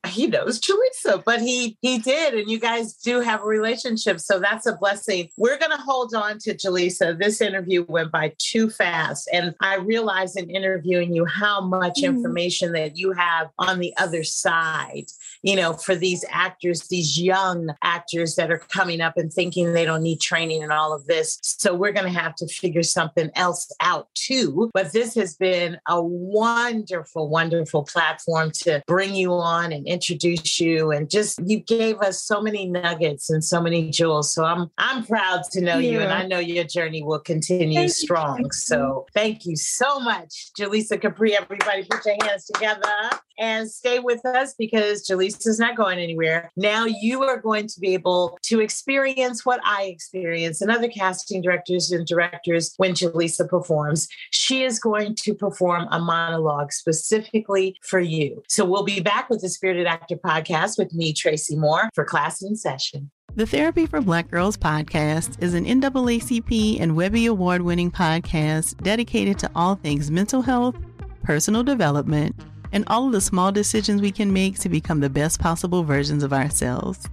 he 0.07 0.27
knows 0.27 0.59
Teresa, 1.05 1.21
but 1.25 1.41
he 1.41 1.77
he 1.81 1.97
did, 1.97 2.33
and 2.33 2.49
you 2.49 2.59
guys 2.59 2.93
do 2.93 3.19
have 3.19 3.41
a 3.41 3.45
relationship, 3.45 4.19
so 4.19 4.39
that's 4.39 4.65
a 4.65 4.73
blessing. 4.73 5.29
We're 5.37 5.57
gonna 5.57 5.81
hold 5.81 6.13
on 6.13 6.39
to 6.39 6.53
Jaleesa. 6.53 7.17
This 7.19 7.41
interview 7.41 7.85
went 7.87 8.11
by 8.11 8.33
too 8.37 8.69
fast, 8.69 9.29
and 9.31 9.55
I 9.61 9.75
realized 9.75 10.37
in 10.37 10.49
interviewing 10.49 11.13
you 11.13 11.25
how 11.25 11.61
much 11.61 11.99
mm. 12.01 12.05
information 12.05 12.73
that 12.73 12.97
you 12.97 13.11
have 13.13 13.49
on 13.59 13.79
the 13.79 13.93
other 13.97 14.23
side. 14.23 15.05
You 15.43 15.55
know, 15.55 15.73
for 15.73 15.95
these 15.95 16.25
actors, 16.29 16.87
these 16.87 17.19
young 17.19 17.69
actors 17.83 18.35
that 18.35 18.51
are 18.51 18.57
coming 18.57 19.01
up 19.01 19.17
and 19.17 19.31
thinking 19.31 19.73
they 19.73 19.85
don't 19.85 20.03
need 20.03 20.21
training 20.21 20.63
and 20.63 20.71
all 20.71 20.93
of 20.93 21.05
this. 21.05 21.39
So 21.41 21.73
we're 21.73 21.91
gonna 21.91 22.09
have 22.09 22.35
to 22.35 22.47
figure 22.47 22.83
something 22.83 23.29
else 23.35 23.71
out 23.81 24.07
too. 24.15 24.69
But 24.73 24.93
this 24.93 25.15
has 25.15 25.35
been 25.35 25.77
a 25.87 26.01
wonderful, 26.01 27.29
wonderful 27.29 27.83
platform 27.83 28.51
to 28.63 28.83
bring 28.87 29.15
you 29.15 29.33
on 29.33 29.71
and 29.71 29.87
introduce 29.95 30.59
you 30.59 30.91
and 30.91 31.09
just 31.09 31.39
you 31.45 31.59
gave 31.59 31.97
us 31.99 32.23
so 32.23 32.41
many 32.41 32.67
nuggets 32.67 33.29
and 33.29 33.43
so 33.43 33.61
many 33.61 33.89
jewels. 33.89 34.33
So 34.33 34.43
I'm 34.43 34.69
I'm 34.77 35.05
proud 35.05 35.43
to 35.53 35.61
know 35.61 35.77
yeah. 35.77 35.91
you 35.91 35.99
and 36.01 36.11
I 36.11 36.25
know 36.27 36.39
your 36.39 36.65
journey 36.65 37.01
will 37.03 37.19
continue 37.19 37.79
thank 37.79 37.91
strong. 37.91 38.39
You. 38.39 38.49
So 38.51 39.05
thank 39.13 39.45
you 39.45 39.55
so 39.55 39.99
much, 39.99 40.51
Jaleesa 40.59 41.01
Capri. 41.01 41.35
Everybody 41.35 41.85
put 41.89 42.05
your 42.05 42.17
hands 42.21 42.45
together 42.45 43.19
and 43.37 43.69
stay 43.69 43.99
with 43.99 44.25
us 44.25 44.53
because 44.57 45.07
Jaleesa 45.07 45.47
is 45.47 45.59
not 45.59 45.75
going 45.75 45.99
anywhere. 45.99 46.51
Now 46.55 46.85
you 46.85 47.23
are 47.23 47.39
going 47.39 47.67
to 47.67 47.79
be 47.79 47.93
able 47.93 48.37
to 48.43 48.59
experience 48.59 49.45
what 49.45 49.59
I 49.63 49.83
experience 49.83 50.61
and 50.61 50.71
other 50.71 50.87
casting 50.87 51.41
directors 51.41 51.91
and 51.91 52.05
directors 52.05 52.73
when 52.77 52.93
Jaleesa 52.93 53.47
performs. 53.49 54.07
She 54.31 54.63
is 54.63 54.79
going 54.79 55.15
to 55.15 55.33
perform 55.33 55.87
a 55.91 55.99
monologue 55.99 56.71
specifically 56.71 57.77
for 57.81 57.99
you. 57.99 58.43
So 58.47 58.65
we'll 58.65 58.83
be 58.83 58.99
back 58.99 59.29
with 59.29 59.41
the 59.41 59.49
Spirited 59.85 60.01
Actor 60.01 60.15
podcast 60.17 60.77
with 60.77 60.93
me, 60.93 61.13
Tracy 61.13 61.55
Moore, 61.55 61.89
for 61.93 62.03
class 62.03 62.41
in 62.41 62.55
session. 62.55 63.11
The 63.35 63.45
Therapy 63.45 63.85
for 63.85 64.01
Black 64.01 64.31
Girls 64.31 64.57
podcast 64.57 65.41
is 65.43 65.53
an 65.53 65.65
NAACP 65.65 66.79
and 66.79 66.95
Webby 66.95 67.27
Award 67.27 67.61
winning 67.61 67.91
podcast 67.91 68.81
dedicated 68.81 69.37
to 69.39 69.51
all 69.55 69.75
things 69.75 70.09
mental 70.09 70.41
health, 70.41 70.75
personal 71.23 71.63
development, 71.63 72.35
and 72.71 72.83
all 72.87 73.05
of 73.05 73.11
the 73.11 73.21
small 73.21 73.51
decisions 73.51 74.01
we 74.01 74.11
can 74.11 74.33
make 74.33 74.57
to 74.59 74.69
become 74.69 75.01
the 75.01 75.09
best 75.09 75.39
possible 75.39 75.83
versions 75.83 76.23
of 76.23 76.33
ourselves. 76.33 77.07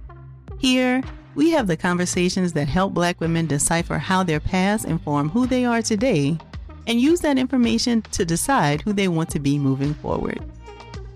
Here, 0.57 1.03
we 1.35 1.51
have 1.51 1.67
the 1.67 1.77
conversations 1.77 2.53
that 2.53 2.67
help 2.67 2.93
Black 2.93 3.19
women 3.19 3.45
decipher 3.45 3.99
how 3.99 4.23
their 4.23 4.39
past 4.39 4.85
inform 4.85 5.29
who 5.29 5.45
they 5.45 5.65
are 5.65 5.81
today 5.81 6.37
and 6.87 6.99
use 6.99 7.21
that 7.21 7.37
information 7.37 8.01
to 8.13 8.25
decide 8.25 8.81
who 8.81 8.93
they 8.93 9.07
want 9.07 9.29
to 9.29 9.39
be 9.39 9.59
moving 9.59 9.93
forward. 9.95 10.43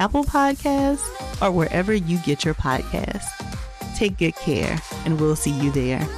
Apple 0.00 0.24
Podcasts, 0.24 1.06
or 1.42 1.50
wherever 1.50 1.92
you 1.92 2.16
get 2.20 2.42
your 2.42 2.54
podcasts. 2.54 3.28
Take 3.94 4.16
good 4.16 4.34
care, 4.34 4.80
and 5.04 5.20
we'll 5.20 5.36
see 5.36 5.50
you 5.50 5.70
there. 5.72 6.08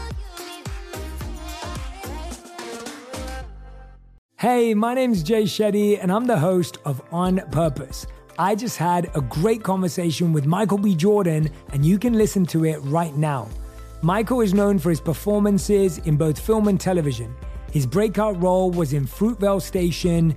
Hey, 4.39 4.73
my 4.73 4.95
name's 4.95 5.25
Jay 5.25 5.43
Shetty, 5.43 5.99
and 6.01 6.13
I'm 6.13 6.27
the 6.27 6.39
host 6.39 6.79
of 6.85 7.03
On 7.11 7.39
Purpose. 7.51 8.07
I 8.39 8.55
just 8.55 8.77
had 8.77 9.11
a 9.17 9.21
great 9.21 9.65
conversation 9.65 10.33
with 10.33 10.47
Michael 10.47 10.79
B. 10.79 10.95
Jordan, 10.95 11.51
and 11.73 11.85
you 11.85 11.99
can 11.99 12.13
listen 12.13 12.47
to 12.47 12.65
it 12.65 12.79
right 12.85 13.17
now. 13.17 13.49
Michael 14.01 14.43
is 14.43 14.55
known 14.55 14.79
for 14.79 14.91
his 14.91 15.01
performances 15.01 15.99
in 15.99 16.17
both 16.17 16.39
film 16.39 16.69
and 16.69 16.81
television. 16.81 17.35
His 17.73 17.87
breakout 17.87 18.41
role 18.41 18.71
was 18.71 18.93
in 18.93 19.07
Fruitvale 19.07 19.61
Station, 19.61 20.37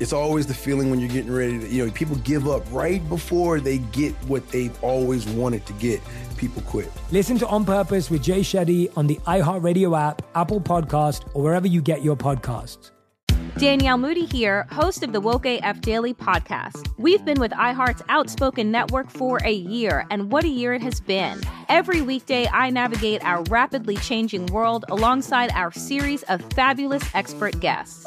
It's 0.00 0.12
always 0.12 0.46
the 0.46 0.54
feeling 0.54 0.90
when 0.90 1.00
you're 1.00 1.08
getting 1.08 1.32
ready 1.32 1.58
to, 1.58 1.68
you 1.68 1.84
know, 1.84 1.92
people 1.92 2.16
give 2.16 2.46
up 2.46 2.62
right 2.70 3.06
before 3.08 3.58
they 3.58 3.78
get 3.78 4.14
what 4.28 4.48
they've 4.50 4.84
always 4.84 5.26
wanted 5.26 5.66
to 5.66 5.72
get. 5.74 6.00
People 6.36 6.62
quit. 6.62 6.90
Listen 7.10 7.36
to 7.38 7.46
On 7.48 7.64
Purpose 7.64 8.08
with 8.08 8.22
Jay 8.22 8.40
Shetty 8.40 8.96
on 8.96 9.08
the 9.08 9.16
iHeartRadio 9.26 9.98
app, 9.98 10.22
Apple 10.36 10.60
Podcast, 10.60 11.28
or 11.34 11.42
wherever 11.42 11.66
you 11.66 11.82
get 11.82 12.02
your 12.04 12.16
podcasts. 12.16 12.92
Danielle 13.56 13.98
Moody 13.98 14.24
here, 14.24 14.68
host 14.70 15.02
of 15.02 15.12
the 15.12 15.20
Woke 15.20 15.44
AF 15.44 15.80
Daily 15.80 16.14
podcast. 16.14 16.88
We've 16.96 17.24
been 17.24 17.40
with 17.40 17.50
iHeart's 17.50 18.02
Outspoken 18.08 18.70
Network 18.70 19.10
for 19.10 19.40
a 19.44 19.52
year, 19.52 20.06
and 20.10 20.30
what 20.30 20.44
a 20.44 20.48
year 20.48 20.74
it 20.74 20.82
has 20.82 21.00
been. 21.00 21.40
Every 21.68 22.02
weekday, 22.02 22.46
I 22.46 22.70
navigate 22.70 23.24
our 23.24 23.42
rapidly 23.44 23.96
changing 23.96 24.46
world 24.46 24.84
alongside 24.90 25.50
our 25.54 25.72
series 25.72 26.22
of 26.24 26.40
fabulous 26.52 27.02
expert 27.14 27.58
guests. 27.58 28.06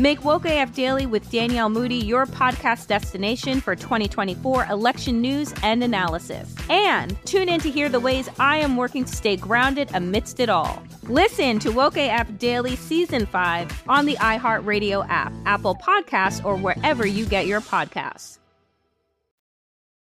Make 0.00 0.24
Woke 0.24 0.46
AF 0.46 0.72
Daily 0.72 1.04
with 1.04 1.30
Danielle 1.30 1.68
Moody 1.68 1.96
your 1.96 2.24
podcast 2.24 2.86
destination 2.86 3.60
for 3.60 3.76
2024 3.76 4.64
election 4.70 5.20
news 5.20 5.52
and 5.62 5.84
analysis. 5.84 6.54
And 6.70 7.22
tune 7.26 7.50
in 7.50 7.60
to 7.60 7.70
hear 7.70 7.90
the 7.90 8.00
ways 8.00 8.26
I 8.38 8.56
am 8.56 8.78
working 8.78 9.04
to 9.04 9.14
stay 9.14 9.36
grounded 9.36 9.90
amidst 9.92 10.40
it 10.40 10.48
all. 10.48 10.82
Listen 11.02 11.58
to 11.58 11.70
Woke 11.70 11.98
AF 11.98 12.38
Daily 12.38 12.76
Season 12.76 13.26
5 13.26 13.82
on 13.90 14.06
the 14.06 14.14
iHeartRadio 14.14 15.06
app, 15.10 15.34
Apple 15.44 15.74
Podcasts, 15.74 16.42
or 16.46 16.56
wherever 16.56 17.06
you 17.06 17.26
get 17.26 17.46
your 17.46 17.60
podcasts. 17.60 18.38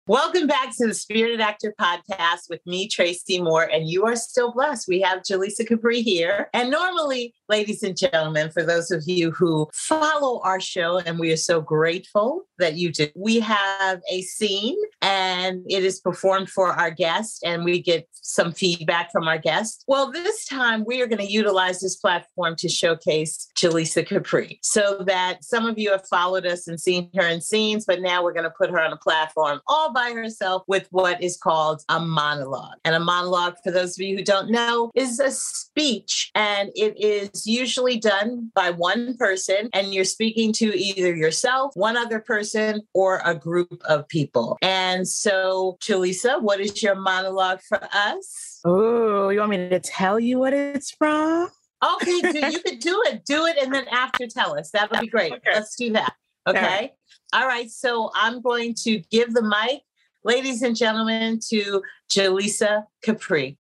Welcome 0.08 0.48
back 0.48 0.76
to 0.78 0.88
the 0.88 0.94
Spirited 0.94 1.40
Actor 1.40 1.74
Podcast 1.80 2.50
with 2.50 2.60
me, 2.66 2.88
Tracy 2.88 3.40
Moore, 3.40 3.70
and 3.72 3.88
you 3.88 4.04
are 4.04 4.16
still 4.16 4.52
blessed. 4.52 4.88
We 4.88 5.00
have 5.00 5.20
Jaleesa 5.20 5.64
Capri 5.64 6.02
here. 6.02 6.50
And 6.52 6.72
normally, 6.72 7.34
ladies 7.52 7.82
and 7.82 7.98
gentlemen, 7.98 8.50
for 8.50 8.62
those 8.62 8.90
of 8.90 9.02
you 9.06 9.30
who 9.30 9.68
follow 9.74 10.40
our 10.42 10.58
show, 10.58 11.00
and 11.00 11.18
we 11.18 11.30
are 11.30 11.36
so 11.36 11.60
grateful 11.60 12.44
that 12.58 12.76
you 12.76 12.90
do, 12.90 13.08
we 13.14 13.40
have 13.40 14.00
a 14.10 14.22
scene 14.22 14.78
and 15.02 15.62
it 15.68 15.84
is 15.84 16.00
performed 16.00 16.48
for 16.48 16.68
our 16.68 16.90
guest, 16.90 17.42
and 17.44 17.62
we 17.62 17.82
get 17.82 18.08
some 18.12 18.52
feedback 18.52 19.12
from 19.12 19.28
our 19.28 19.36
guest. 19.36 19.84
Well, 19.86 20.10
this 20.10 20.46
time 20.46 20.84
we 20.86 21.02
are 21.02 21.06
going 21.06 21.18
to 21.18 21.30
utilize 21.30 21.80
this 21.80 21.96
platform 21.96 22.56
to 22.56 22.68
showcase 22.70 23.50
Jaleesa 23.58 24.06
Capri 24.06 24.58
so 24.62 25.02
that 25.06 25.44
some 25.44 25.66
of 25.66 25.76
you 25.76 25.90
have 25.90 26.06
followed 26.08 26.46
us 26.46 26.66
and 26.68 26.80
seen 26.80 27.10
her 27.16 27.26
in 27.26 27.42
scenes, 27.42 27.84
but 27.84 28.00
now 28.00 28.22
we're 28.22 28.32
going 28.32 28.44
to 28.44 28.54
put 28.56 28.70
her 28.70 28.80
on 28.80 28.92
a 28.92 28.96
platform 28.96 29.60
all 29.66 29.92
by 29.92 30.12
herself 30.12 30.62
with 30.68 30.86
what 30.90 31.22
is 31.22 31.36
called 31.36 31.82
a 31.90 32.00
monologue. 32.00 32.78
And 32.84 32.94
a 32.94 33.00
monologue, 33.00 33.56
for 33.62 33.72
those 33.72 33.98
of 33.98 34.06
you 34.06 34.16
who 34.16 34.24
don't 34.24 34.50
know, 34.50 34.90
is 34.94 35.20
a 35.20 35.30
speech 35.32 36.30
and 36.34 36.70
it 36.74 36.94
is 36.98 37.41
usually 37.46 37.98
done 37.98 38.50
by 38.54 38.70
one 38.70 39.16
person 39.16 39.68
and 39.72 39.94
you're 39.94 40.04
speaking 40.04 40.52
to 40.54 40.76
either 40.78 41.14
yourself, 41.14 41.72
one 41.74 41.96
other 41.96 42.20
person, 42.20 42.82
or 42.94 43.20
a 43.24 43.34
group 43.34 43.82
of 43.84 44.08
people. 44.08 44.58
And 44.62 45.06
so, 45.06 45.78
Jaleesa, 45.80 46.40
what 46.40 46.60
is 46.60 46.82
your 46.82 46.94
monologue 46.94 47.60
for 47.60 47.80
us? 47.92 48.60
Oh, 48.64 49.28
you 49.30 49.40
want 49.40 49.50
me 49.50 49.68
to 49.68 49.80
tell 49.80 50.20
you 50.20 50.38
what 50.38 50.52
it's 50.52 50.90
from? 50.90 51.50
Okay, 51.82 52.20
do, 52.20 52.46
you 52.50 52.60
could 52.64 52.78
do 52.78 53.02
it. 53.06 53.24
Do 53.24 53.46
it 53.46 53.56
and 53.60 53.74
then 53.74 53.86
after 53.88 54.26
tell 54.26 54.58
us. 54.58 54.70
That 54.70 54.90
would 54.90 55.00
be 55.00 55.08
great. 55.08 55.32
Okay. 55.32 55.50
Let's 55.52 55.76
do 55.76 55.92
that. 55.92 56.14
Okay. 56.46 56.58
All 56.58 56.64
right. 56.64 56.90
All 57.32 57.46
right. 57.46 57.70
So 57.70 58.10
I'm 58.14 58.40
going 58.40 58.74
to 58.82 59.00
give 59.10 59.34
the 59.34 59.42
mic, 59.42 59.82
ladies 60.24 60.62
and 60.62 60.76
gentlemen, 60.76 61.40
to 61.50 61.82
Jaleesa 62.10 62.84
Capri. 63.02 63.58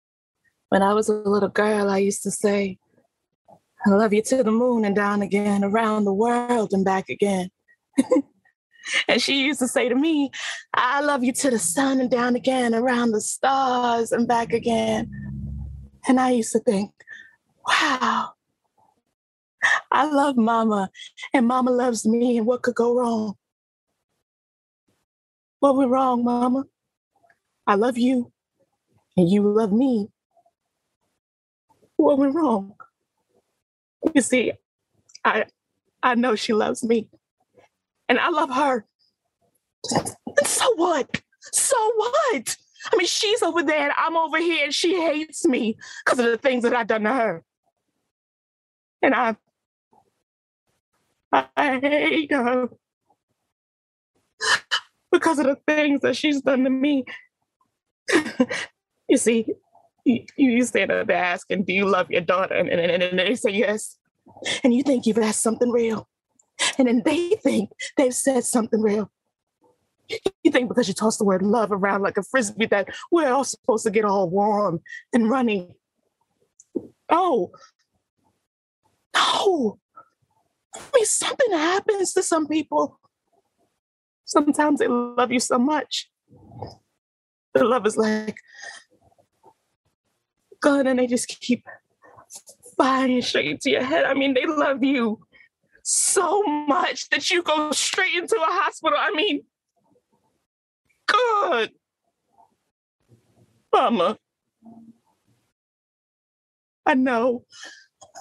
When 0.69 0.83
I 0.83 0.95
was 0.95 1.09
a 1.09 1.15
little 1.15 1.49
girl, 1.49 1.89
I 1.91 1.99
used 1.99 2.23
to 2.25 2.31
say, 2.31 2.79
I 3.87 3.91
love 3.91 4.13
you 4.13 4.23
to 4.23 4.43
the 4.43 4.51
moon 4.51 4.85
and 4.85 4.95
down 4.95 5.23
again, 5.23 5.65
around 5.65 6.05
the 6.05 6.13
world 6.13 6.73
and 6.73 6.85
back 6.85 7.09
again. 7.09 7.51
and 9.09 9.23
she 9.23 9.43
used 9.43 9.61
to 9.61 9.69
say 9.69 9.89
to 9.89 9.95
me, 9.95 10.31
I 10.75 11.01
love 11.01 11.25
you 11.25 11.33
to 11.33 11.51
the 11.51 11.59
sun 11.59 12.01
and 12.01 12.11
down 12.11 12.37
again, 12.37 12.75
around 12.75 13.13
the 13.13 13.21
stars 13.21 14.13
and 14.13 14.29
back 14.29 14.53
again. 14.53 15.11
And 16.07 16.21
I 16.21 16.31
used 16.31 16.53
to 16.53 16.61
think, 16.61 16.91
wow, 17.67 18.31
I 19.91 20.11
love 20.11 20.37
mama 20.37 20.91
and 21.33 21.47
mama 21.47 21.71
loves 21.71 22.07
me, 22.07 22.37
and 22.37 22.47
what 22.47 22.63
could 22.63 22.75
go 22.75 22.95
wrong? 22.95 23.35
What 25.61 25.77
went 25.77 25.91
wrong, 25.91 26.25
mama? 26.25 26.65
I 27.67 27.75
love 27.75 27.99
you 27.99 28.33
and 29.17 29.29
you 29.29 29.43
love 29.43 29.73
me. 29.73 30.09
What 31.97 32.19
went 32.19 32.35
wrong? 32.35 32.75
You 34.15 34.23
see, 34.23 34.53
I 35.25 35.47
I 36.03 36.15
know 36.15 36.35
she 36.35 36.53
loves 36.53 36.83
me. 36.83 37.09
And 38.09 38.19
I 38.19 38.31
love 38.31 38.51
her. 38.51 38.87
And 40.39 40.47
so 40.47 40.75
what? 40.75 41.23
So 41.53 41.77
what? 41.97 42.57
I 42.93 42.97
mean, 42.97 43.07
she's 43.07 43.43
over 43.43 43.63
there 43.63 43.83
and 43.85 43.93
I'm 43.97 44.17
over 44.17 44.39
here 44.39 44.65
and 44.65 44.75
she 44.75 45.01
hates 45.01 45.47
me 45.47 45.77
because 46.05 46.19
of 46.19 46.27
the 46.27 46.39
things 46.39 46.65
that 46.65 46.75
I've 46.75 46.87
done 46.87 47.03
to 47.03 47.13
her. 47.13 47.45
And 49.03 49.15
I 49.15 49.37
I 51.33 51.79
hate 51.81 52.33
her 52.33 52.69
because 55.13 55.39
of 55.39 55.47
the 55.47 55.59
things 55.67 56.01
that 56.01 56.17
she's 56.17 56.41
done 56.43 56.65
to 56.65 56.71
me. 56.71 57.05
you 59.09 59.17
see, 59.17 59.47
you, 60.05 60.25
you 60.37 60.65
stand 60.65 60.91
up 60.91 61.07
there 61.07 61.17
asking, 61.17 61.65
Do 61.65 61.73
you 61.73 61.87
love 61.87 62.11
your 62.11 62.21
daughter? 62.21 62.55
And, 62.55 62.69
and, 62.69 62.81
and, 62.81 63.03
and 63.03 63.19
they 63.19 63.35
say 63.35 63.51
yes. 63.51 63.97
And 64.63 64.75
you 64.75 64.83
think 64.83 65.07
you've 65.07 65.19
asked 65.19 65.43
something 65.43 65.71
real. 65.71 66.09
And 66.79 66.89
then 66.89 67.03
they 67.05 67.31
think 67.31 67.71
they've 67.97 68.15
said 68.15 68.45
something 68.45 68.81
real. 68.81 69.11
You 70.43 70.51
think 70.51 70.69
because 70.69 70.89
you 70.89 70.95
toss 70.95 71.17
the 71.17 71.25
word 71.25 71.43
love 71.43 71.71
around 71.71 72.03
like 72.03 72.17
a 72.17 72.23
frisbee 72.23 72.67
that 72.67 72.89
we're 73.11 73.33
all 73.33 73.45
supposed 73.45 73.85
to 73.85 73.91
get 73.91 74.05
all 74.05 74.29
warm 74.29 74.81
and 75.13 75.31
running. 75.31 75.75
Oh, 77.09 77.53
no. 79.15 79.79
I 80.75 80.81
mean, 80.95 81.05
something 81.05 81.53
happens 81.53 82.13
to 82.15 82.23
some 82.23 82.47
people. 82.47 82.99
Sometimes 84.25 84.79
they 84.79 84.89
love 84.89 85.33
you 85.33 85.41
so 85.41 85.59
much. 85.59 86.11
The 87.55 87.65
love 87.65 87.87
is 87.87 87.97
like, 87.97 88.37
God, 90.61 90.87
and 90.87 90.99
they 90.99 91.07
just 91.07 91.29
keep 91.29 91.65
firing 92.77 93.23
straight 93.23 93.51
into 93.51 93.71
your 93.71 93.83
head. 93.83 94.05
I 94.05 94.15
mean, 94.15 94.35
they 94.35 94.47
love 94.47 94.83
you 94.83 95.21
so 95.83 96.43
much 96.43 97.09
that 97.11 97.31
you 97.31 97.43
go 97.43 97.73
straight 97.73 98.15
into 98.15 98.37
a 98.37 98.45
hospital. 98.45 98.99
I 98.99 99.11
mean, 99.13 99.43
good. 101.07 101.73
Mama, 103.73 104.19
I 106.87 106.95
know, 106.95 107.45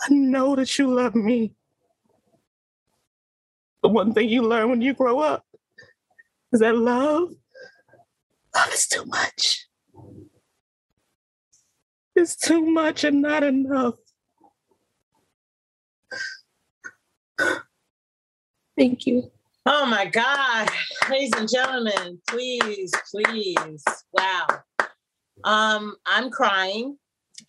I 0.04 0.14
know 0.14 0.56
that 0.56 0.78
you 0.78 0.94
love 0.94 1.16
me. 1.16 1.54
The 3.82 3.90
one 3.90 4.14
thing 4.14 4.30
you 4.30 4.42
learn 4.42 4.70
when 4.70 4.82
you 4.82 4.94
grow 4.94 5.20
up 5.20 5.46
is 6.52 6.60
that 6.60 6.76
love, 6.76 7.30
love 8.56 8.74
is 8.74 8.88
too 8.88 9.06
much. 9.06 9.69
It's 12.20 12.36
too 12.36 12.66
much 12.66 13.06
and 13.06 13.22
not 13.22 13.44
enough. 13.44 13.96
Thank 18.78 19.08
you. 19.08 19.32
Oh 19.66 19.86
my 19.86 20.06
God. 20.06 20.68
Ladies 21.10 21.32
and 21.38 21.50
gentlemen, 21.50 22.20
please, 22.28 22.92
please. 23.10 23.82
Wow. 24.12 24.48
Um, 25.46 25.96
I'm 26.06 26.30
crying. 26.30 26.98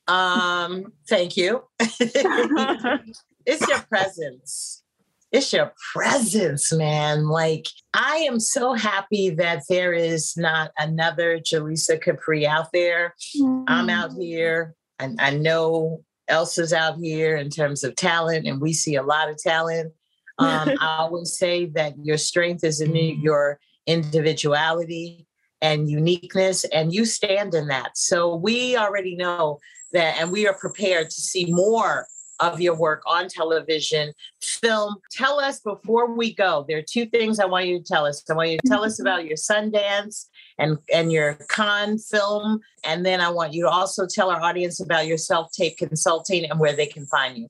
Um, 0.07 0.93
thank 1.09 1.37
you. 1.37 1.65
it's 1.91 3.69
your 3.69 3.81
presence. 3.89 4.85
It's 5.33 5.53
your 5.53 5.73
presence, 5.93 6.73
man. 6.73 7.29
Like, 7.29 7.67
I 7.95 8.17
am 8.29 8.41
so 8.41 8.75
happy 8.75 9.31
that 9.31 9.63
there 9.69 9.93
is 9.93 10.37
not 10.37 10.73
another 10.77 11.39
Jaleesa 11.39 12.01
Capri 12.01 12.47
out 12.47 12.73
there. 12.73 13.15
Mm. 13.41 13.65
I'm 13.69 13.91
out 13.91 14.13
here. 14.13 14.75
and 14.99 15.21
I 15.21 15.31
know 15.31 16.03
Elsa's 16.29 16.73
out 16.73 16.99
here 16.99 17.37
in 17.37 17.49
terms 17.49 17.85
of 17.85 17.97
talent, 17.97 18.47
and 18.47 18.61
we 18.61 18.73
see 18.73 18.97
a 18.97 19.03
lot 19.03 19.29
of 19.31 19.37
talent. 19.37 19.93
Um, 20.39 20.71
I 20.81 20.97
always 21.01 21.37
say 21.37 21.67
that 21.75 21.97
your 22.03 22.17
strength 22.17 22.65
is 22.65 22.81
in 22.81 22.97
your 22.97 23.61
individuality 23.87 25.27
and 25.61 25.87
uniqueness, 25.87 26.65
and 26.65 26.95
you 26.95 27.05
stand 27.05 27.53
in 27.53 27.69
that. 27.69 27.99
So 27.99 28.37
we 28.37 28.75
already 28.75 29.17
know 29.17 29.59
that, 29.93 30.17
and 30.19 30.33
we 30.33 30.49
are 30.49 30.55
prepared 30.55 31.11
to 31.11 31.21
see 31.21 31.53
more 31.53 32.07
of 32.41 32.61
your 32.61 32.75
work 32.75 33.03
on 33.07 33.29
television, 33.29 34.13
film. 34.41 34.97
Tell 35.13 35.39
us 35.39 35.61
before 35.61 36.15
we 36.15 36.35
go. 36.35 36.65
There 36.69 36.79
are 36.79 36.83
two 36.83 37.07
things 37.07 37.39
I 37.39 37.47
want 37.47 37.67
you 37.67 37.79
to 37.79 37.85
tell 37.85 38.07
us. 38.07 38.23
I 38.29 38.35
want 38.35 38.51
you 38.51 38.59
to 38.59 38.69
tell 38.69 38.85
us 38.85 38.95
mm-hmm. 38.95 39.07
about 39.07 39.27
your 39.27 39.37
Sundance 39.37 40.27
and 40.59 40.79
and 40.93 41.13
your 41.13 41.35
con 41.49 41.99
film, 41.99 42.61
and 42.85 43.05
then 43.05 43.21
I 43.21 43.31
want 43.31 43.55
you 43.55 43.65
to 43.65 43.71
also 43.71 44.07
tell 44.07 44.31
our 44.31 44.41
audience 44.41 44.81
about 44.81 45.07
your 45.07 45.19
self 45.19 45.53
tape 45.53 45.79
consulting 45.79 46.51
and 46.51 46.59
where 46.59 46.75
they 46.75 46.87
can 46.87 47.07
find 47.07 47.39
you. 47.39 47.49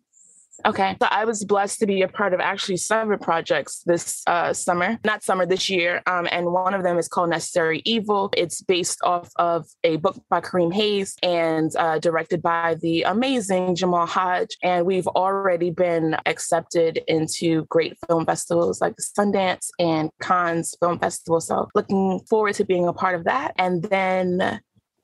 Okay. 0.64 0.96
So 1.00 1.08
I 1.10 1.24
was 1.24 1.44
blessed 1.44 1.80
to 1.80 1.86
be 1.86 2.02
a 2.02 2.08
part 2.08 2.34
of 2.34 2.40
actually 2.40 2.76
seven 2.76 3.18
projects 3.18 3.82
this 3.86 4.22
uh, 4.26 4.52
summer, 4.52 4.98
not 5.04 5.22
summer, 5.22 5.46
this 5.46 5.70
year. 5.70 6.02
Um, 6.06 6.28
and 6.30 6.52
one 6.52 6.74
of 6.74 6.82
them 6.82 6.98
is 6.98 7.08
called 7.08 7.30
Necessary 7.30 7.82
Evil. 7.84 8.30
It's 8.36 8.62
based 8.62 8.98
off 9.02 9.30
of 9.36 9.66
a 9.84 9.96
book 9.96 10.16
by 10.28 10.40
Kareem 10.40 10.72
Hayes 10.72 11.16
and 11.22 11.74
uh, 11.76 11.98
directed 11.98 12.42
by 12.42 12.76
the 12.80 13.02
amazing 13.02 13.74
Jamal 13.74 14.06
Hodge. 14.06 14.56
And 14.62 14.86
we've 14.86 15.06
already 15.08 15.70
been 15.70 16.16
accepted 16.26 17.00
into 17.08 17.64
great 17.66 17.96
film 18.06 18.26
festivals 18.26 18.80
like 18.80 18.96
Sundance 18.96 19.68
and 19.78 20.10
Cannes 20.20 20.74
Film 20.80 20.98
Festival. 20.98 21.40
So 21.40 21.68
looking 21.74 22.20
forward 22.28 22.54
to 22.56 22.64
being 22.64 22.86
a 22.86 22.92
part 22.92 23.14
of 23.14 23.24
that. 23.24 23.54
And 23.56 23.82
then 23.84 24.60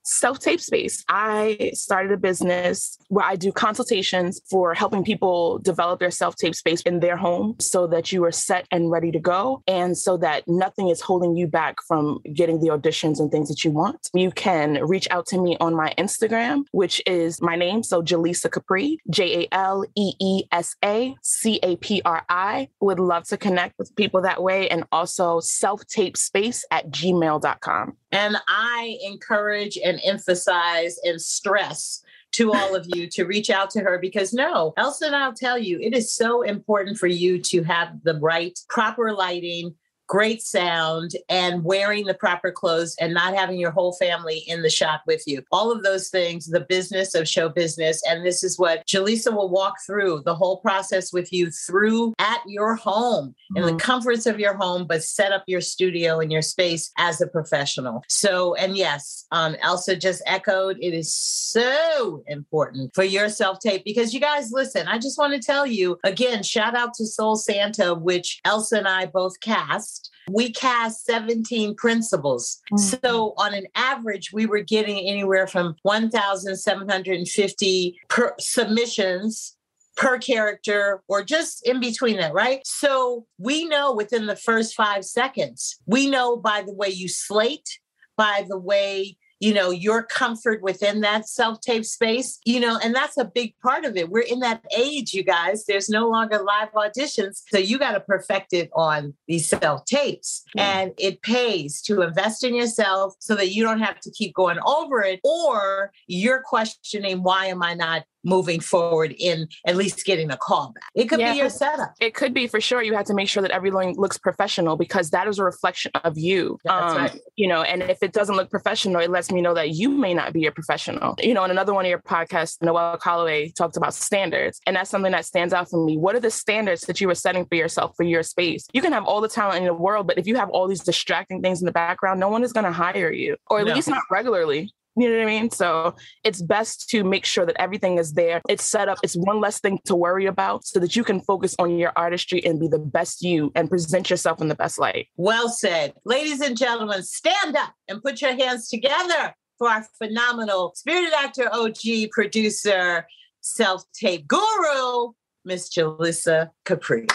self 0.07 0.39
tape 0.39 0.61
space. 0.61 1.05
I 1.09 1.73
started 1.75 2.13
a 2.13 2.17
business 2.17 2.99
where 3.09 3.25
I 3.25 3.37
do 3.37 3.53
consultations 3.53 4.41
for 4.49 4.73
helping 4.75 5.05
people 5.05 5.59
develop 5.59 6.01
their 6.01 6.11
self 6.11 6.37
tape 6.37 6.55
space 6.55 6.81
in 6.83 7.01
their 7.01 7.17
home 7.17 7.57
so 7.61 7.87
that 7.89 8.13
you 8.13 8.25
are 8.25 8.33
set 8.33 8.67
and 8.71 8.91
ready 8.91 9.11
to 9.11 9.19
go 9.19 9.63
and 9.67 9.99
so 9.99 10.17
that 10.19 10.45
nothing 10.47 10.89
is 10.89 11.01
holding 11.01 11.37
you 11.37 11.47
back 11.47 11.77
from 11.87 12.21
getting 12.33 12.61
the 12.61 12.69
auditions 12.69 13.19
and 13.19 13.31
things 13.31 13.49
that 13.49 13.65
you 13.65 13.71
want. 13.71 14.09
You 14.15 14.31
can 14.31 14.75
reach 14.85 15.09
out 15.11 15.27
to 15.27 15.41
me 15.41 15.57
on 15.61 15.75
my 15.75 15.93
Instagram, 15.99 16.65
which 16.73 17.03
is 17.07 17.43
my 17.43 17.57
name. 17.57 17.83
So 17.83 18.03
Jaleesa 18.03 18.51
Capri, 18.51 18.99
J 19.11 19.45
A 19.45 19.49
L 19.53 19.85
E 19.97 20.13
E 20.21 20.45
S 20.53 20.77
A 20.85 21.17
C 21.23 21.59
A 21.63 21.77
P 21.77 22.01
R 22.05 22.25
I. 22.29 22.69
Would 22.81 23.01
love 23.01 23.25
to 23.25 23.37
connect 23.37 23.75
with 23.79 23.95
people 23.97 24.23
that 24.23 24.43
way 24.43 24.69
and 24.69 24.85
also 24.93 25.41
self 25.41 25.85
tape 25.87 26.17
space 26.17 26.65
at 26.71 26.91
gmail.com. 26.91 27.97
And 28.13 28.37
I 28.49 28.99
encourage 29.03 29.77
and 29.77 29.96
emphasize 30.01 30.99
and 31.05 31.21
stress 31.21 32.03
to 32.33 32.53
all 32.53 32.75
of 32.75 32.87
you 32.95 33.09
to 33.09 33.25
reach 33.25 33.51
out 33.51 33.71
to 33.71 33.81
her 33.81 33.99
because 33.99 34.33
no, 34.33 34.75
Elsa 34.77 35.07
and 35.07 35.17
I'll 35.17 35.33
tell 35.33 35.59
you, 35.59 35.81
it 35.81 35.95
is 35.95 36.13
so 36.13 36.43
important 36.43 36.99
for 36.99 37.07
you 37.07 37.41
to 37.43 37.63
have 37.63 38.03
the 38.03 38.19
right, 38.19 38.59
proper 38.69 39.13
lighting, 39.13 39.75
great 40.07 40.43
sound 40.43 41.13
and 41.29 41.65
wearing 41.65 42.07
the 42.07 42.15
proper 42.15 42.51
clothes 42.51 42.95
and 43.01 43.15
not 43.15 43.35
having 43.35 43.59
your 43.59 43.71
whole 43.71 43.93
family 43.95 44.45
in 44.47 44.63
the 44.63 44.71
shot 44.71 45.01
with 45.07 45.23
you. 45.27 45.43
All 45.51 45.73
of 45.73 45.83
those 45.83 46.09
things, 46.09 46.47
the 46.47 46.61
business 46.61 47.15
of 47.15 47.29
show 47.29 47.49
business. 47.49 48.03
And 48.09 48.25
this 48.25 48.43
is 48.43 48.59
what 48.59 48.87
Jaleesa 48.87 49.35
will 49.35 49.49
walk 49.49 49.75
through 49.85 50.23
the 50.25 50.35
whole 50.35 50.59
process 50.59 51.13
with 51.13 51.33
you 51.33 51.51
through 51.51 52.15
at 52.19 52.41
your 52.47 52.75
home 52.75 53.29
mm-hmm. 53.29 53.57
in 53.57 53.63
the 53.63 53.69
mm-hmm. 53.71 53.79
comforts 53.79 54.27
of 54.27 54.39
your 54.39 54.55
home, 54.55 54.87
but 54.87 55.03
set 55.03 55.33
up 55.33 55.45
your 55.47 55.61
studio 55.61 56.21
and 56.21 56.31
your 56.31 56.43
space 56.43 56.91
as 56.99 57.21
a 57.21 57.27
professional. 57.27 58.03
So, 58.09 58.55
and 58.55 58.77
yes, 58.77 59.27
um, 59.33 59.57
Elsa 59.63 59.97
just 59.97 60.23
echoed 60.27 60.77
it 60.81 60.95
is 60.95 61.15
so 61.15 62.23
important 62.27 62.95
for 62.95 63.05
your 63.05 63.29
self 63.29 63.59
tape 63.61 63.85
because 63.85 64.15
you 64.15 64.21
guys 64.21 64.53
listen, 64.53 64.87
I 64.89 64.99
just 64.99 65.19
want 65.19 65.33
to 65.35 65.41
tell 65.41 65.67
you 65.67 65.99
again, 66.05 66.43
shout 66.43 66.75
out 66.75 66.95
to 66.95 67.07
Soul 67.07 67.37
Santa, 67.37 67.95
which 67.95 68.41
Elsa 68.45 68.79
and 68.79 68.89
I 68.89 69.07
both 69.07 69.41
cast 69.41 69.96
we 70.31 70.53
cast 70.53 71.05
17 71.05 71.75
principals. 71.77 72.61
Mm-hmm. 72.73 73.07
So 73.07 73.35
on 73.39 73.55
an 73.55 73.67
average, 73.75 74.33
we 74.33 74.47
were 74.47 74.61
getting 74.61 75.09
anywhere 75.09 75.47
from 75.47 75.77
1,750 75.83 78.01
per 78.09 78.35
submissions 78.39 79.57
per 79.97 80.19
character 80.19 81.03
or 81.09 81.25
just 81.25 81.67
in 81.67 81.81
between 81.81 82.19
that, 82.19 82.35
right? 82.35 82.61
So 82.65 83.27
we 83.39 83.65
know 83.65 83.95
within 83.95 84.27
the 84.27 84.37
first 84.37 84.75
five 84.75 85.05
seconds, 85.05 85.79
we 85.87 86.11
know 86.11 86.37
by 86.37 86.63
the 86.67 86.75
way 86.75 86.89
you 86.89 87.09
slate, 87.09 87.79
by 88.17 88.45
the 88.47 88.59
way 88.59 89.17
you 89.47 89.55
know 89.55 89.71
your 89.71 90.03
comfort 90.03 90.61
within 90.61 91.03
that 91.03 91.29
self-tape 91.29 91.85
space 91.85 92.41
you 92.45 92.59
know 92.59 92.81
and 92.83 92.93
that's 92.97 93.17
a 93.17 93.25
big 93.25 93.55
part 93.63 93.85
of 93.85 93.97
it 93.97 94.09
we're 94.11 94.19
in 94.19 94.41
that 94.41 94.61
age 94.77 95.15
you 95.15 95.23
guys 95.23 95.65
there's 95.67 95.89
no 95.89 96.09
longer 96.09 96.43
live 96.43 96.73
auditions 96.73 97.43
so 97.53 97.57
you 97.57 97.79
got 97.79 97.93
to 97.93 98.01
perfect 98.01 98.53
it 98.53 98.69
on 98.75 99.15
these 99.29 99.49
self-tapes 99.49 100.43
mm. 100.57 100.61
and 100.61 100.91
it 100.99 101.23
pays 101.23 101.81
to 101.81 102.03
invest 102.03 102.43
in 102.43 102.57
yourself 102.57 103.15
so 103.21 103.37
that 103.37 103.51
you 103.53 103.63
don't 103.63 103.79
have 103.79 104.01
to 104.01 104.11
keep 104.11 104.35
going 104.35 104.59
over 104.67 105.01
it 105.01 105.21
or 105.23 105.93
you're 106.09 106.43
questioning 106.45 107.23
why 107.23 107.47
am 107.47 107.63
i 107.63 107.73
not 107.73 108.03
moving 108.27 108.61
forward 108.61 109.15
in 109.19 109.49
at 109.67 109.77
least 109.77 110.05
getting 110.05 110.31
a 110.31 110.37
call 110.37 110.73
back. 110.73 110.91
It 110.95 111.09
could 111.09 111.21
yeah, 111.21 111.33
be 111.33 111.39
your 111.39 111.49
setup. 111.49 111.95
It 112.01 112.15
could 112.15 112.35
be 112.35 112.47
for 112.47 112.61
sure. 112.61 112.83
You 112.83 112.95
have 112.95 113.07
to 113.07 113.15
make 113.15 113.29
sure 113.29 113.43
that 113.43 113.53
everyone 113.53 113.95
looks 113.95 114.19
professional 114.19 114.77
because 114.77 115.11
that 115.11 115.29
is 115.29 115.39
a 115.39 115.45
reflection 115.45 115.93
of 116.05 116.19
you. 116.19 116.59
That's 116.65 116.93
um, 116.93 116.99
right. 116.99 117.21
You 117.37 117.49
know, 117.49 117.63
and 117.63 117.83
if 117.83 118.03
it 118.03 118.13
doesn't 118.13 118.37
look 118.37 118.51
professional, 118.51 119.01
it 119.01 119.11
lets 119.11 119.31
me 119.31 119.41
know 119.41 119.55
that 119.55 119.71
you 119.71 119.91
may 119.91 120.13
not 120.13 120.33
be 120.33 120.47
a 120.47 120.53
professional. 120.53 121.15
You 121.21 121.35
know, 121.35 121.45
in 121.45 121.51
another 121.51 121.73
one 121.73 121.85
of 121.85 121.89
your 121.89 122.01
podcasts, 122.01 122.61
Noel 122.61 122.99
Calloway 122.99 123.51
talked 123.51 123.77
about 123.77 123.95
standards. 123.95 124.61
And 124.67 124.77
that's 124.77 124.91
something 124.91 125.13
that 125.13 125.25
stands 125.25 125.55
out 125.55 125.71
for 125.71 125.85
me. 125.85 125.97
What 125.97 126.17
are 126.17 126.21
the 126.21 126.31
standards 126.31 126.83
that 126.83 127.01
you 127.01 127.07
were 127.07 127.15
setting 127.15 127.47
for 127.47 127.55
yourself 127.55 127.95
for 127.97 128.03
your 128.03 128.23
space? 128.23 128.67
You 128.73 128.83
can 128.83 128.93
have 128.93 129.05
all 129.05 129.21
the 129.21 129.29
talent 129.29 129.59
in 129.59 129.65
the 129.65 129.75
world, 129.75 130.07
but 130.07 130.19
if 130.19 130.27
you 130.27 130.37
have 130.37 130.51
all 130.51 130.67
these 130.67 130.83
distracting 130.83 131.43
things 131.43 131.61
in 131.61 131.67
the 131.67 131.73
background, 131.73 132.19
no 132.19 132.29
one 132.29 132.43
is 132.43 132.53
going 132.53 132.65
to 132.65 132.73
hire 132.73 133.13
you, 133.13 133.37
or 133.49 133.61
at 133.61 133.67
no. 133.67 133.75
least 133.75 133.89
not 133.89 134.03
regularly. 134.11 134.73
You 134.97 135.11
know 135.11 135.17
what 135.17 135.23
I 135.23 135.27
mean? 135.27 135.51
So 135.51 135.95
it's 136.25 136.41
best 136.41 136.89
to 136.91 137.05
make 137.05 137.27
sure 137.27 137.45
that 137.45 137.57
everything 137.61 137.99
is 137.99 138.15
there. 138.15 138.41
It's 138.49 138.65
set 138.65 138.89
up. 138.89 138.99
It's 139.03 139.15
one 139.15 139.41
less 139.41 139.61
thing 139.61 139.79
to 139.85 139.95
worry 139.95 140.25
about 140.27 140.65
so 140.65 140.81
that 140.81 140.97
you 140.97 141.05
can 141.05 141.21
focus 141.21 141.55
on 141.59 141.79
your 141.79 141.93
artistry 141.97 142.45
and 142.45 142.59
be 142.59 142.67
the 142.69 142.79
best 142.79 143.23
you 143.23 143.53
and 143.55 143.69
present 143.69 144.09
yourself 144.09 144.41
in 144.41 144.49
the 144.49 144.55
best 144.55 144.79
light. 144.79 145.09
Well 145.17 145.51
said. 145.51 145.93
Ladies 146.07 146.41
and 146.41 146.57
gentlemen, 146.57 147.03
stand 147.03 147.57
up 147.57 147.75
and 147.89 148.03
put 148.03 148.23
your 148.23 148.35
hands 148.35 148.69
together 148.69 149.35
for 149.59 149.69
our 149.69 149.87
phenomenal 149.99 150.73
spirited 150.75 151.13
actor, 151.13 151.49
OG, 151.53 152.11
producer, 152.13 153.07
self 153.41 153.85
tape 153.93 154.27
guru, 154.27 155.13
Miss 155.45 155.69
Jaleesa 155.69 156.51
Capri. 156.65 157.07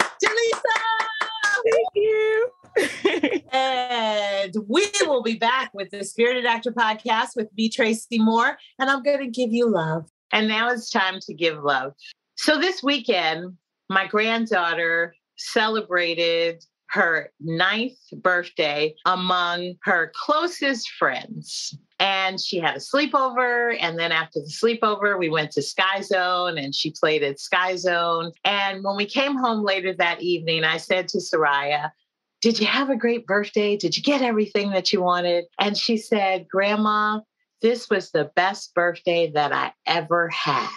Jaleesa! 0.00 0.86
Thank 1.64 1.88
you. 1.94 2.50
and 3.52 4.54
we 4.68 4.86
will 5.02 5.22
be 5.22 5.36
back 5.36 5.70
with 5.72 5.90
the 5.90 6.04
Spirited 6.04 6.44
Actor 6.44 6.72
podcast 6.72 7.36
with 7.36 7.48
me, 7.56 7.68
Tracy 7.68 8.18
Moore, 8.18 8.58
and 8.78 8.90
I'm 8.90 9.02
going 9.02 9.20
to 9.20 9.28
give 9.28 9.52
you 9.52 9.68
love. 9.68 10.06
And 10.32 10.48
now 10.48 10.70
it's 10.70 10.90
time 10.90 11.20
to 11.22 11.34
give 11.34 11.62
love. 11.62 11.92
So 12.36 12.58
this 12.58 12.82
weekend, 12.82 13.56
my 13.88 14.06
granddaughter 14.06 15.14
celebrated 15.36 16.64
her 16.88 17.32
ninth 17.40 17.98
birthday 18.12 18.94
among 19.04 19.74
her 19.82 20.12
closest 20.14 20.90
friends. 20.98 21.76
And 21.98 22.40
she 22.40 22.58
had 22.58 22.76
a 22.76 22.80
sleepover. 22.80 23.76
And 23.80 23.98
then 23.98 24.12
after 24.12 24.40
the 24.40 24.52
sleepover, 24.52 25.18
we 25.18 25.30
went 25.30 25.50
to 25.52 25.62
Sky 25.62 26.02
Zone 26.02 26.58
and 26.58 26.74
she 26.74 26.92
played 26.92 27.22
at 27.22 27.40
Sky 27.40 27.76
Zone. 27.76 28.32
And 28.44 28.84
when 28.84 28.96
we 28.96 29.06
came 29.06 29.36
home 29.36 29.64
later 29.64 29.94
that 29.94 30.20
evening, 30.20 30.64
I 30.64 30.76
said 30.76 31.08
to 31.08 31.18
Soraya, 31.18 31.90
did 32.46 32.60
you 32.60 32.66
have 32.68 32.90
a 32.90 32.96
great 32.96 33.26
birthday? 33.26 33.76
Did 33.76 33.96
you 33.96 34.04
get 34.04 34.22
everything 34.22 34.70
that 34.70 34.92
you 34.92 35.02
wanted? 35.02 35.46
And 35.58 35.76
she 35.76 35.96
said, 35.96 36.46
Grandma, 36.48 37.18
this 37.60 37.90
was 37.90 38.12
the 38.12 38.30
best 38.36 38.72
birthday 38.72 39.32
that 39.32 39.52
I 39.52 39.72
ever 39.84 40.28
had. 40.28 40.70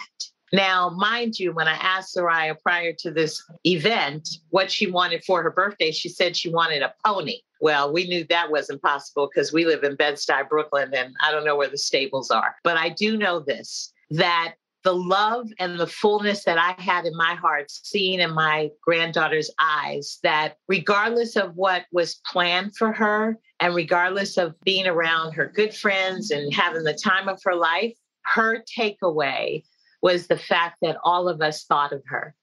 Now, 0.52 0.88
mind 0.88 1.38
you, 1.38 1.52
when 1.52 1.68
I 1.68 1.74
asked 1.74 2.16
Soraya 2.16 2.60
prior 2.60 2.92
to 2.98 3.12
this 3.12 3.40
event 3.64 4.28
what 4.48 4.72
she 4.72 4.90
wanted 4.90 5.22
for 5.22 5.44
her 5.44 5.50
birthday, 5.52 5.92
she 5.92 6.08
said 6.08 6.36
she 6.36 6.50
wanted 6.50 6.82
a 6.82 6.92
pony. 7.06 7.38
Well, 7.60 7.92
we 7.92 8.08
knew 8.08 8.24
that 8.24 8.50
wasn't 8.50 8.82
possible 8.82 9.30
because 9.32 9.52
we 9.52 9.64
live 9.64 9.84
in 9.84 9.94
Bed-Stuy, 9.94 10.48
Brooklyn, 10.48 10.92
and 10.92 11.14
I 11.22 11.30
don't 11.30 11.44
know 11.44 11.54
where 11.54 11.70
the 11.70 11.78
stables 11.78 12.32
are. 12.32 12.56
But 12.64 12.78
I 12.78 12.88
do 12.88 13.16
know 13.16 13.38
this 13.38 13.92
that 14.10 14.54
the 14.82 14.94
love 14.94 15.48
and 15.58 15.78
the 15.78 15.86
fullness 15.86 16.44
that 16.44 16.58
I 16.58 16.80
had 16.80 17.04
in 17.04 17.16
my 17.16 17.34
heart, 17.34 17.70
seen 17.70 18.20
in 18.20 18.32
my 18.32 18.70
granddaughter's 18.82 19.50
eyes, 19.58 20.18
that 20.22 20.56
regardless 20.68 21.36
of 21.36 21.54
what 21.56 21.84
was 21.92 22.20
planned 22.26 22.76
for 22.76 22.92
her, 22.92 23.38
and 23.60 23.74
regardless 23.74 24.38
of 24.38 24.58
being 24.62 24.86
around 24.86 25.32
her 25.32 25.46
good 25.46 25.74
friends 25.74 26.30
and 26.30 26.52
having 26.52 26.82
the 26.82 26.94
time 26.94 27.28
of 27.28 27.40
her 27.44 27.54
life, 27.54 27.94
her 28.24 28.64
takeaway 28.78 29.62
was 30.02 30.26
the 30.26 30.38
fact 30.38 30.78
that 30.80 30.96
all 31.04 31.28
of 31.28 31.42
us 31.42 31.64
thought 31.64 31.92
of 31.92 32.02
her 32.06 32.34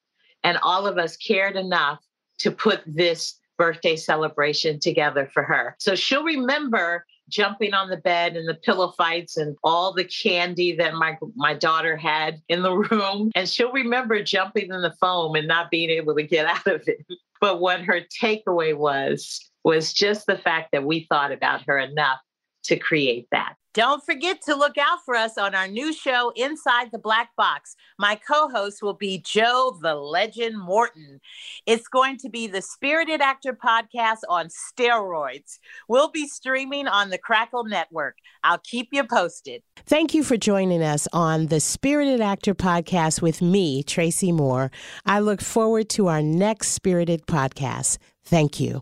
and 0.44 0.58
all 0.62 0.86
of 0.86 0.98
us 0.98 1.18
cared 1.18 1.56
enough 1.56 2.00
to 2.40 2.52
put 2.52 2.82
this 2.86 3.40
birthday 3.58 3.96
celebration 3.96 4.80
together 4.80 5.28
for 5.34 5.42
her. 5.42 5.76
So 5.80 5.96
she'll 5.96 6.24
remember 6.24 7.04
jumping 7.30 7.73
on 7.73 7.89
the 7.89 7.97
bed 7.97 8.36
and 8.36 8.47
the 8.47 8.53
pillow 8.53 8.93
fights 8.97 9.38
and 9.38 9.55
all 9.63 9.93
the 9.93 10.05
candy 10.05 10.75
that 10.75 10.93
my 10.93 11.17
my 11.36 11.53
daughter 11.53 11.97
had 11.97 12.41
in 12.47 12.61
the 12.61 12.73
room 12.91 13.32
and 13.36 13.49
she'll 13.49 13.71
remember 13.71 14.21
jumping 14.23 14.71
in 14.71 14.82
the 14.82 14.95
foam 14.99 15.36
and 15.36 15.47
not 15.47 15.71
being 15.71 15.89
able 15.89 16.15
to 16.15 16.23
get 16.23 16.45
out 16.67 16.67
of 16.67 16.88
it. 16.88 17.05
But 17.39 17.59
what 17.59 17.82
her 17.82 18.01
takeaway 18.21 18.75
was 18.75 19.49
was 19.63 19.93
just 19.93 20.25
the 20.25 20.38
fact 20.38 20.69
that 20.71 20.86
we 20.86 21.05
thought 21.09 21.32
about 21.32 21.63
her 21.67 21.78
enough 21.78 22.19
to 22.63 22.78
create 22.78 23.28
that. 23.32 23.55
Don't 23.78 24.03
forget 24.03 24.41
to 24.47 24.55
look 24.55 24.75
out 24.80 25.05
for 25.05 25.13
us 25.13 25.38
on 25.38 25.53
our 25.53 25.67
new 25.67 25.93
show, 25.93 26.34
Inside 26.36 26.89
the 26.91 26.97
Black 26.97 27.36
Box. 27.36 27.75
My 27.99 28.15
co 28.15 28.49
host 28.49 28.82
will 28.82 28.95
be 28.95 29.19
Joe 29.19 29.78
the 29.80 29.93
Legend 29.93 30.57
Morton. 30.57 31.21
It's 31.67 31.88
going 31.88 32.17
to 32.17 32.30
be 32.30 32.47
the 32.47 32.63
Spirited 32.63 33.21
Actor 33.21 33.53
podcast 33.53 34.21
on 34.30 34.47
steroids. 34.47 35.59
We'll 35.88 36.09
be 36.09 36.28
streaming 36.28 36.88
on 36.88 37.11
the 37.11 37.19
Crackle 37.19 37.65
Network. 37.65 38.15
I'll 38.43 38.57
keep 38.57 38.89
you 38.91 39.03
posted. 39.03 39.61
Thank 39.86 40.15
you 40.15 40.23
for 40.23 40.38
joining 40.38 40.82
us 40.82 41.07
on 41.13 41.45
the 41.45 41.59
Spirited 41.59 42.19
Actor 42.19 42.55
podcast 42.55 43.21
with 43.21 43.43
me, 43.43 43.84
Tracy 43.84 44.32
Moore. 44.32 44.71
I 45.05 45.19
look 45.19 45.39
forward 45.39 45.88
to 45.89 46.07
our 46.07 46.23
next 46.23 46.69
Spirited 46.69 47.28
podcast. 47.28 47.99
Thank 48.25 48.59
you. 48.59 48.82